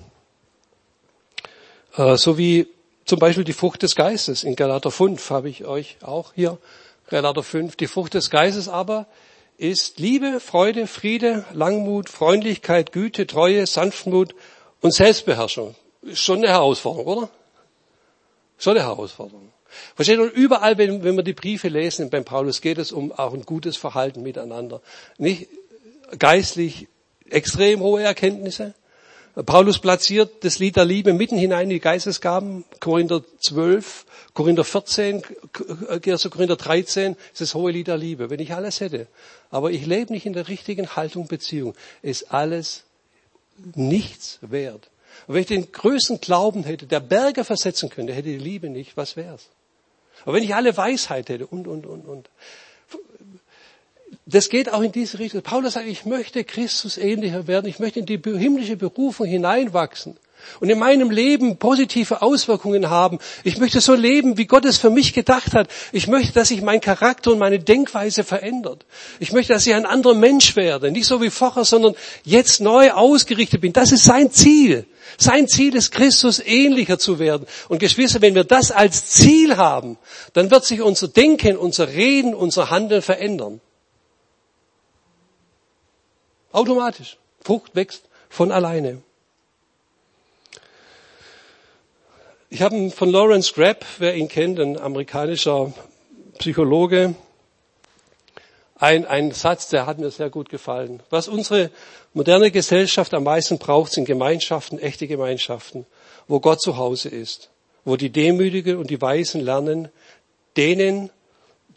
äh, 1.97 2.15
so 2.15 2.37
wie 2.37 2.67
zum 3.05 3.19
Beispiel 3.19 3.43
die 3.43 3.53
Frucht 3.53 3.83
des 3.83 3.95
Geistes. 3.95 4.43
In 4.43 4.55
Galater 4.55 4.91
5 4.91 5.29
habe 5.29 5.49
ich 5.49 5.65
euch 5.65 5.97
auch 6.01 6.33
hier, 6.33 6.57
Galater 7.09 7.43
5. 7.43 7.75
Die 7.75 7.87
Frucht 7.87 8.13
des 8.13 8.29
Geistes 8.29 8.69
aber 8.69 9.07
ist 9.57 9.99
Liebe, 9.99 10.39
Freude, 10.39 10.87
Friede, 10.87 11.45
Langmut, 11.53 12.09
Freundlichkeit, 12.09 12.91
Güte, 12.91 13.27
Treue, 13.27 13.67
Sanftmut 13.67 14.33
und 14.81 14.93
Selbstbeherrschung. 14.93 15.75
Ist 16.01 16.19
schon 16.19 16.39
eine 16.39 16.49
Herausforderung, 16.49 17.05
oder? 17.05 17.29
Schon 18.57 18.77
eine 18.77 18.85
Herausforderung. 18.85 19.52
Versteht 19.95 20.19
ihr, 20.19 20.31
überall, 20.31 20.77
wenn, 20.77 21.03
wenn 21.03 21.15
wir 21.15 21.23
die 21.23 21.33
Briefe 21.33 21.67
lesen 21.67 22.09
beim 22.09 22.25
Paulus, 22.25 22.61
geht 22.61 22.77
es 22.77 22.91
um 22.91 23.11
auch 23.11 23.33
ein 23.33 23.43
gutes 23.43 23.77
Verhalten 23.77 24.23
miteinander. 24.23 24.81
Nicht 25.17 25.47
geistlich 26.19 26.87
extrem 27.29 27.81
hohe 27.81 28.01
Erkenntnisse. 28.01 28.73
Paulus 29.45 29.79
platziert 29.79 30.43
das 30.43 30.59
Lied 30.59 30.75
der 30.75 30.85
Liebe 30.85 31.11
mitten 31.11 31.37
hinein 31.37 31.63
in 31.63 31.69
die 31.71 31.79
Geistesgaben. 31.79 32.65
Korinther 32.79 33.23
12, 33.39 34.05
Korinther 34.35 34.63
14, 34.63 35.23
1. 36.05 36.29
Korinther 36.29 36.55
13 36.55 37.15
ist 37.31 37.41
das 37.41 37.55
hohe 37.55 37.71
Lied 37.71 37.87
der 37.87 37.97
Liebe. 37.97 38.29
Wenn 38.29 38.39
ich 38.39 38.53
alles 38.53 38.79
hätte, 38.79 39.07
aber 39.49 39.71
ich 39.71 39.87
lebe 39.87 40.13
nicht 40.13 40.27
in 40.27 40.33
der 40.33 40.49
richtigen 40.49 40.95
Haltung 40.95 41.27
Beziehung, 41.27 41.73
ist 42.03 42.31
alles 42.31 42.83
nichts 43.73 44.37
wert. 44.41 44.91
Und 45.25 45.33
wenn 45.33 45.41
ich 45.41 45.47
den 45.47 45.71
größten 45.71 46.21
Glauben 46.21 46.63
hätte, 46.63 46.85
der 46.85 46.99
Berge 46.99 47.43
versetzen 47.43 47.89
könnte, 47.89 48.13
hätte 48.13 48.29
die 48.29 48.37
Liebe 48.37 48.69
nicht, 48.69 48.97
was 48.97 49.15
wär's? 49.15 49.49
Aber 50.23 50.35
wenn 50.35 50.43
ich 50.43 50.55
alle 50.55 50.75
Weisheit 50.75 51.29
hätte 51.29 51.47
und, 51.47 51.67
und, 51.67 51.85
und, 51.85 52.05
und. 52.05 52.29
Das 54.25 54.49
geht 54.49 54.71
auch 54.71 54.81
in 54.81 54.91
diese 54.91 55.19
Richtung. 55.19 55.41
Paulus 55.41 55.73
sagt, 55.73 55.87
ich 55.87 56.05
möchte 56.05 56.43
Christus 56.43 56.97
ähnlicher 56.97 57.47
werden, 57.47 57.67
ich 57.67 57.79
möchte 57.79 57.99
in 57.99 58.05
die 58.05 58.19
himmlische 58.23 58.77
Berufung 58.77 59.25
hineinwachsen 59.27 60.17
und 60.59 60.69
in 60.69 60.79
meinem 60.79 61.09
Leben 61.09 61.57
positive 61.57 62.21
Auswirkungen 62.21 62.89
haben. 62.89 63.19
Ich 63.43 63.57
möchte 63.57 63.81
so 63.81 63.93
leben, 63.93 64.37
wie 64.37 64.45
Gott 64.45 64.65
es 64.65 64.77
für 64.77 64.89
mich 64.89 65.13
gedacht 65.13 65.53
hat. 65.53 65.67
Ich 65.91 66.07
möchte, 66.07 66.33
dass 66.33 66.49
sich 66.49 66.61
mein 66.61 66.81
Charakter 66.81 67.31
und 67.31 67.39
meine 67.39 67.59
Denkweise 67.59 68.23
verändert. 68.23 68.85
Ich 69.19 69.31
möchte, 69.31 69.53
dass 69.53 69.67
ich 69.67 69.73
ein 69.73 69.85
anderer 69.85 70.15
Mensch 70.15 70.55
werde. 70.55 70.91
Nicht 70.91 71.07
so 71.07 71.21
wie 71.21 71.29
vorher, 71.29 71.65
sondern 71.65 71.95
jetzt 72.23 72.61
neu 72.61 72.91
ausgerichtet 72.91 73.61
bin. 73.61 73.73
Das 73.73 73.91
ist 73.91 74.03
sein 74.03 74.31
Ziel. 74.31 74.85
Sein 75.17 75.47
Ziel 75.47 75.75
ist, 75.75 75.91
Christus 75.91 76.39
ähnlicher 76.39 76.97
zu 76.97 77.19
werden. 77.19 77.45
Und 77.69 77.79
Geschwister, 77.79 78.21
wenn 78.21 78.35
wir 78.35 78.43
das 78.43 78.71
als 78.71 79.07
Ziel 79.07 79.57
haben, 79.57 79.97
dann 80.33 80.49
wird 80.49 80.65
sich 80.65 80.81
unser 80.81 81.07
Denken, 81.07 81.57
unser 81.57 81.89
Reden, 81.89 82.33
unser 82.33 82.69
Handeln 82.69 83.01
verändern. 83.01 83.61
Automatisch. 86.51 87.17
Frucht 87.43 87.75
wächst 87.75 88.03
von 88.29 88.51
alleine. 88.51 89.01
Ich 92.53 92.61
habe 92.61 92.91
von 92.91 93.09
Lawrence 93.09 93.51
Grapp, 93.51 93.83
wer 93.97 94.13
ihn 94.13 94.27
kennt, 94.27 94.59
ein 94.59 94.77
amerikanischer 94.77 95.73
Psychologe, 96.37 97.15
ein, 98.75 99.31
Satz, 99.31 99.69
der 99.69 99.87
hat 99.87 99.97
mir 99.97 100.11
sehr 100.11 100.29
gut 100.29 100.49
gefallen. 100.49 101.01
Was 101.09 101.27
unsere 101.27 101.71
moderne 102.13 102.51
Gesellschaft 102.51 103.15
am 103.15 103.23
meisten 103.23 103.57
braucht, 103.57 103.93
sind 103.93 104.05
Gemeinschaften, 104.05 104.77
echte 104.77 105.07
Gemeinschaften, 105.07 105.87
wo 106.27 106.39
Gott 106.39 106.61
zu 106.61 106.77
Hause 106.77 107.09
ist, 107.09 107.49
wo 107.85 107.95
die 107.95 108.11
Demütigen 108.11 108.77
und 108.77 108.91
die 108.91 109.01
Weisen 109.01 109.41
lernen, 109.41 109.89
denen, 110.55 111.09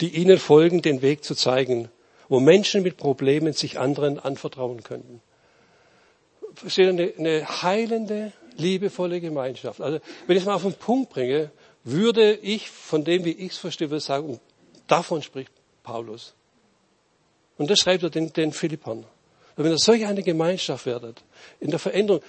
die 0.03 0.11
ihnen 0.11 0.39
folgen, 0.39 0.83
den 0.83 1.01
Weg 1.01 1.25
zu 1.25 1.35
zeigen, 1.35 1.89
wo 2.29 2.39
Menschen 2.39 2.83
mit 2.83 2.99
Problemen 2.99 3.55
sich 3.55 3.79
anderen 3.79 4.19
anvertrauen 4.19 4.83
könnten. 4.83 5.23
Versteht 6.55 6.91
eine, 6.91 7.15
eine 7.17 7.63
heilende, 7.63 8.33
liebevolle 8.59 9.21
Gemeinschaft. 9.21 9.81
Also 9.81 9.99
wenn 10.27 10.37
ich 10.37 10.43
es 10.43 10.47
mal 10.47 10.55
auf 10.55 10.63
den 10.63 10.75
Punkt 10.75 11.11
bringe, 11.11 11.51
würde 11.85 12.35
ich 12.35 12.71
von 12.71 13.05
dem, 13.05 13.25
wie 13.25 13.33
ich 13.33 13.53
es 13.53 13.59
verstehe, 13.59 13.91
würde 13.91 14.01
sagen, 14.01 14.41
davon 14.87 15.23
spricht 15.23 15.53
Paulus. 15.83 16.35
Und 17.59 17.71
das 17.71 17.79
schreibt 17.79 18.03
er 18.03 18.11
den, 18.11 18.33
den 18.33 18.53
Philippern. 18.53 19.05
wenn 19.57 19.71
ihr 19.71 19.79
solch 19.79 20.05
eine 20.05 20.23
Gemeinschaft 20.23 20.87
werdet, 20.87 21.23
in 21.61 21.71
der 21.71 21.79
Veränderung, 21.79 22.23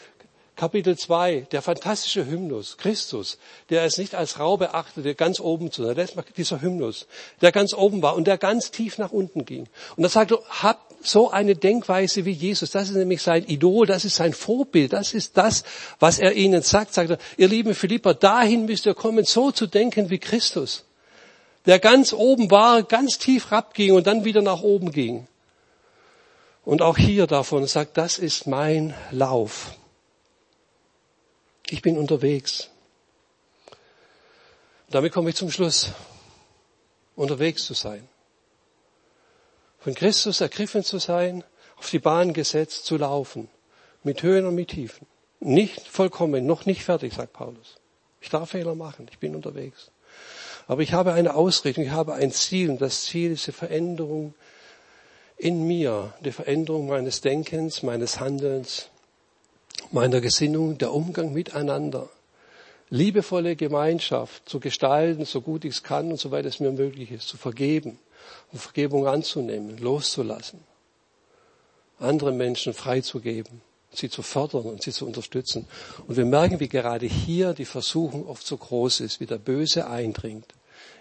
Kapitel 0.57 0.97
2, 0.97 1.47
der 1.51 1.61
fantastische 1.61 2.25
Hymnus, 2.25 2.77
Christus, 2.77 3.37
der 3.69 3.83
es 3.83 3.99
nicht 3.99 4.15
als 4.15 4.39
Rau 4.39 4.57
beachtete, 4.57 5.13
ganz 5.13 5.39
oben 5.39 5.71
zu 5.71 5.85
sein. 5.85 6.07
Dieser 6.35 6.61
Hymnus, 6.61 7.05
der 7.41 7.51
ganz 7.51 7.75
oben 7.75 8.01
war 8.01 8.15
und 8.15 8.25
der 8.25 8.39
ganz 8.39 8.71
tief 8.71 8.97
nach 8.97 9.11
unten 9.11 9.45
ging. 9.45 9.67
Und 9.95 10.03
er 10.03 10.09
sagt, 10.09 10.33
habt 10.49 10.86
so 11.01 11.29
eine 11.29 11.55
Denkweise 11.55 12.25
wie 12.25 12.31
Jesus. 12.31 12.71
Das 12.71 12.89
ist 12.89 12.95
nämlich 12.95 13.21
sein 13.21 13.45
Idol, 13.45 13.85
das 13.85 14.05
ist 14.05 14.15
sein 14.15 14.33
Vorbild, 14.33 14.93
das 14.93 15.13
ist 15.13 15.37
das, 15.37 15.63
was 15.99 16.19
er 16.19 16.33
ihnen 16.33 16.61
sagt. 16.61 16.93
Sagt 16.93 17.11
er, 17.11 17.17
ihr 17.37 17.47
lieben 17.47 17.75
Philipper, 17.75 18.13
dahin 18.13 18.65
müsst 18.65 18.85
ihr 18.85 18.93
kommen, 18.93 19.25
so 19.25 19.51
zu 19.51 19.67
denken 19.67 20.09
wie 20.09 20.19
Christus. 20.19 20.83
Der 21.65 21.79
ganz 21.79 22.13
oben 22.13 22.49
war, 22.49 22.83
ganz 22.83 23.17
tief 23.17 23.51
rabging 23.51 23.93
und 23.93 24.07
dann 24.07 24.23
wieder 24.25 24.41
nach 24.41 24.61
oben 24.61 24.91
ging. 24.91 25.27
Und 26.63 26.81
auch 26.81 26.97
hier 26.97 27.27
davon 27.27 27.65
sagt, 27.67 27.97
das 27.97 28.17
ist 28.19 28.47
mein 28.47 28.93
Lauf. 29.11 29.75
Ich 31.69 31.81
bin 31.81 31.97
unterwegs. 31.97 32.69
damit 34.89 35.11
komme 35.11 35.29
ich 35.29 35.35
zum 35.35 35.51
Schluss. 35.51 35.91
Unterwegs 37.15 37.65
zu 37.65 37.73
sein. 37.73 38.07
Von 39.79 39.93
Christus 39.93 40.41
ergriffen 40.41 40.83
zu 40.83 40.99
sein, 40.99 41.43
auf 41.77 41.89
die 41.89 41.99
Bahn 41.99 42.33
gesetzt 42.33 42.85
zu 42.85 42.97
laufen. 42.97 43.49
Mit 44.03 44.23
Höhen 44.23 44.45
und 44.45 44.55
mit 44.55 44.69
Tiefen. 44.69 45.07
Nicht 45.39 45.87
vollkommen, 45.87 46.45
noch 46.45 46.65
nicht 46.65 46.83
fertig, 46.83 47.13
sagt 47.13 47.33
Paulus. 47.33 47.77
Ich 48.21 48.29
darf 48.29 48.51
Fehler 48.51 48.75
machen, 48.75 49.07
ich 49.11 49.19
bin 49.19 49.35
unterwegs. 49.35 49.91
Aber 50.67 50.81
ich 50.81 50.93
habe 50.93 51.13
eine 51.13 51.35
Ausrichtung, 51.35 51.83
ich 51.83 51.91
habe 51.91 52.13
ein 52.13 52.31
Ziel 52.31 52.69
und 52.71 52.81
das 52.81 53.03
Ziel 53.03 53.31
ist 53.31 53.47
die 53.47 53.51
Veränderung 53.51 54.33
in 55.37 55.67
mir, 55.67 56.13
die 56.21 56.31
Veränderung 56.31 56.87
meines 56.87 57.21
Denkens, 57.21 57.83
meines 57.83 58.19
Handelns, 58.19 58.89
meiner 59.91 60.19
Gesinnung, 60.19 60.77
der 60.79 60.91
Umgang 60.91 61.31
miteinander, 61.31 62.09
liebevolle 62.89 63.55
Gemeinschaft 63.55 64.49
zu 64.49 64.59
gestalten, 64.59 65.25
so 65.25 65.41
gut 65.41 65.63
ich 65.63 65.75
es 65.75 65.83
kann 65.83 66.11
und 66.11 66.19
so 66.19 66.31
weit 66.31 66.45
es 66.45 66.59
mir 66.59 66.71
möglich 66.71 67.11
ist, 67.11 67.27
zu 67.27 67.37
vergeben 67.37 67.99
und 68.51 68.59
Vergebung 68.59 69.07
anzunehmen, 69.07 69.77
loszulassen, 69.77 70.59
andere 71.99 72.31
Menschen 72.31 72.73
freizugeben, 72.73 73.61
sie 73.91 74.09
zu 74.09 74.21
fördern 74.21 74.63
und 74.63 74.83
sie 74.83 74.91
zu 74.91 75.05
unterstützen. 75.05 75.67
Und 76.07 76.17
wir 76.17 76.25
merken, 76.25 76.59
wie 76.59 76.69
gerade 76.69 77.05
hier 77.05 77.53
die 77.53 77.65
Versuchung 77.65 78.27
oft 78.27 78.45
so 78.45 78.57
groß 78.57 78.99
ist, 79.01 79.19
wie 79.19 79.25
der 79.25 79.37
Böse 79.37 79.87
eindringt 79.87 80.53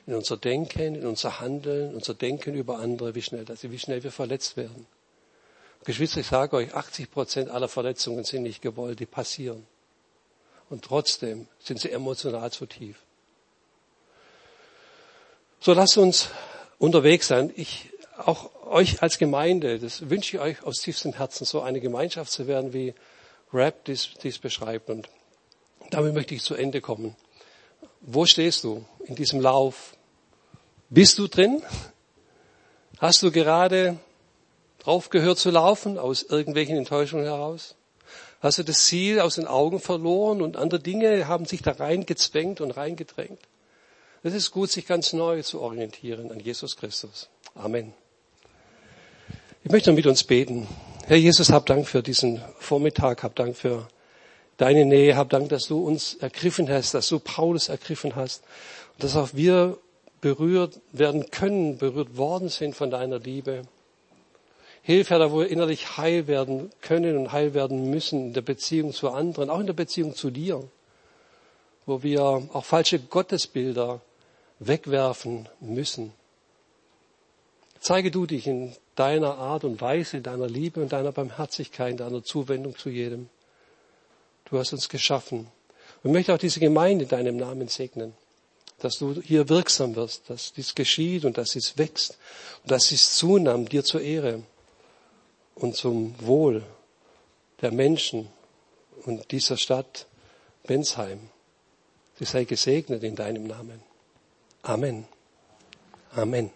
in 0.06 0.14
unser 0.14 0.36
Denken, 0.36 0.94
in 0.94 1.06
unser 1.06 1.40
Handeln, 1.40 1.94
unser 1.94 2.14
Denken 2.14 2.54
über 2.54 2.78
andere, 2.78 3.14
wie 3.14 3.22
schnell, 3.22 3.44
also 3.48 3.70
wie 3.70 3.78
schnell 3.78 4.02
wir 4.04 4.12
verletzt 4.12 4.56
werden. 4.56 4.86
Geschwister, 5.84 6.20
ich 6.20 6.26
sage 6.26 6.56
euch, 6.56 6.74
80 6.74 7.10
Prozent 7.10 7.50
aller 7.50 7.68
Verletzungen 7.68 8.24
sind 8.24 8.42
nicht 8.42 8.62
gewollt, 8.62 9.00
die 9.00 9.06
passieren. 9.06 9.66
Und 10.68 10.84
trotzdem 10.84 11.46
sind 11.60 11.80
sie 11.80 11.90
emotional 11.90 12.50
zu 12.50 12.66
tief. 12.66 13.02
So 15.60 15.72
lasst 15.72 15.96
uns 15.96 16.28
unterwegs 16.78 17.28
sein. 17.28 17.52
Ich, 17.56 17.90
auch 18.16 18.50
euch 18.66 19.02
als 19.02 19.18
Gemeinde, 19.18 19.78
das 19.78 20.08
wünsche 20.10 20.36
ich 20.36 20.42
euch 20.42 20.62
aus 20.64 20.76
tiefstem 20.76 21.12
Herzen, 21.12 21.44
so 21.44 21.60
eine 21.60 21.80
Gemeinschaft 21.80 22.32
zu 22.32 22.46
werden, 22.46 22.72
wie 22.72 22.94
Rap 23.52 23.84
dies, 23.84 24.10
dies 24.22 24.38
beschreibt. 24.38 24.90
Und 24.90 25.08
damit 25.90 26.14
möchte 26.14 26.34
ich 26.34 26.42
zu 26.42 26.54
Ende 26.54 26.80
kommen. 26.80 27.16
Wo 28.00 28.26
stehst 28.26 28.64
du 28.64 28.84
in 29.04 29.14
diesem 29.14 29.40
Lauf? 29.40 29.94
Bist 30.88 31.18
du 31.18 31.26
drin? 31.26 31.62
Hast 32.98 33.22
du 33.22 33.30
gerade 33.30 33.98
aufgehört 34.84 35.38
zu 35.38 35.50
laufen 35.50 35.98
aus 35.98 36.22
irgendwelchen 36.22 36.76
Enttäuschungen 36.76 37.24
heraus? 37.24 37.74
Hast 38.40 38.58
du 38.58 38.62
das 38.62 38.86
Ziel 38.86 39.20
aus 39.20 39.36
den 39.36 39.46
Augen 39.46 39.80
verloren 39.80 40.42
und 40.42 40.56
andere 40.56 40.80
Dinge 40.80 41.26
haben 41.26 41.46
sich 41.46 41.62
da 41.62 41.72
reingezwängt 41.72 42.60
und 42.60 42.70
reingedrängt? 42.70 43.40
Es 44.26 44.34
ist 44.34 44.50
gut, 44.50 44.72
sich 44.72 44.88
ganz 44.88 45.12
neu 45.12 45.40
zu 45.42 45.60
orientieren 45.60 46.32
an 46.32 46.40
Jesus 46.40 46.76
Christus. 46.76 47.28
Amen. 47.54 47.94
Ich 49.62 49.70
möchte 49.70 49.92
mit 49.92 50.04
uns 50.04 50.24
beten. 50.24 50.66
Herr 51.06 51.16
Jesus, 51.16 51.50
hab 51.50 51.64
Dank 51.66 51.86
für 51.86 52.02
diesen 52.02 52.42
Vormittag, 52.58 53.22
hab 53.22 53.36
Dank 53.36 53.54
für 53.54 53.86
deine 54.56 54.84
Nähe, 54.84 55.14
hab 55.14 55.30
Dank, 55.30 55.50
dass 55.50 55.68
du 55.68 55.78
uns 55.78 56.14
ergriffen 56.14 56.68
hast, 56.68 56.94
dass 56.94 57.08
du 57.08 57.20
Paulus 57.20 57.68
ergriffen 57.68 58.16
hast 58.16 58.42
und 58.94 59.04
dass 59.04 59.14
auch 59.14 59.28
wir 59.34 59.78
berührt 60.20 60.80
werden 60.90 61.30
können, 61.30 61.78
berührt 61.78 62.16
worden 62.16 62.48
sind 62.48 62.74
von 62.74 62.90
deiner 62.90 63.20
Liebe. 63.20 63.62
Hilf, 64.82 65.10
Herr, 65.10 65.20
da 65.20 65.30
wo 65.30 65.38
wir 65.38 65.48
innerlich 65.48 65.98
heil 65.98 66.26
werden 66.26 66.70
können 66.80 67.16
und 67.16 67.30
heil 67.30 67.54
werden 67.54 67.90
müssen 67.90 68.26
in 68.26 68.32
der 68.32 68.42
Beziehung 68.42 68.92
zu 68.92 69.08
anderen, 69.08 69.50
auch 69.50 69.60
in 69.60 69.66
der 69.66 69.72
Beziehung 69.72 70.16
zu 70.16 70.32
dir, 70.32 70.64
wo 71.86 72.02
wir 72.02 72.20
auch 72.24 72.64
falsche 72.64 72.98
Gottesbilder 72.98 74.00
wegwerfen 74.58 75.48
müssen. 75.60 76.12
Zeige 77.80 78.10
du 78.10 78.26
dich 78.26 78.46
in 78.46 78.74
deiner 78.94 79.38
Art 79.38 79.64
und 79.64 79.80
Weise, 79.80 80.18
in 80.18 80.22
deiner 80.22 80.48
Liebe 80.48 80.80
und 80.80 80.92
deiner 80.92 81.12
Barmherzigkeit, 81.12 81.92
in 81.92 81.96
deiner 81.98 82.22
Zuwendung 82.22 82.76
zu 82.76 82.88
jedem. 82.88 83.28
Du 84.46 84.58
hast 84.58 84.72
uns 84.72 84.88
geschaffen. 84.88 85.48
Und 86.02 86.12
möchte 86.12 86.32
auch 86.34 86.38
diese 86.38 86.60
Gemeinde 86.60 87.04
in 87.04 87.10
deinem 87.10 87.36
Namen 87.36 87.68
segnen 87.68 88.14
dass 88.78 88.98
du 88.98 89.20
hier 89.22 89.48
wirksam 89.48 89.96
wirst, 89.96 90.28
dass 90.28 90.52
dies 90.52 90.74
geschieht 90.74 91.24
und 91.24 91.38
dass 91.38 91.56
es 91.56 91.78
wächst 91.78 92.18
und 92.62 92.70
dass 92.70 92.92
es 92.92 93.16
zunimmt 93.16 93.72
dir 93.72 93.84
zur 93.84 94.02
Ehre 94.02 94.42
und 95.54 95.74
zum 95.74 96.14
Wohl 96.20 96.62
der 97.62 97.72
Menschen 97.72 98.28
und 99.04 99.30
dieser 99.30 99.56
Stadt 99.56 100.06
Bensheim. 100.64 101.30
Sie 102.18 102.24
sei 102.24 102.44
gesegnet 102.44 103.02
in 103.02 103.16
deinem 103.16 103.46
Namen. 103.46 103.82
Amen. 104.66 105.06
Amen. 106.18 106.50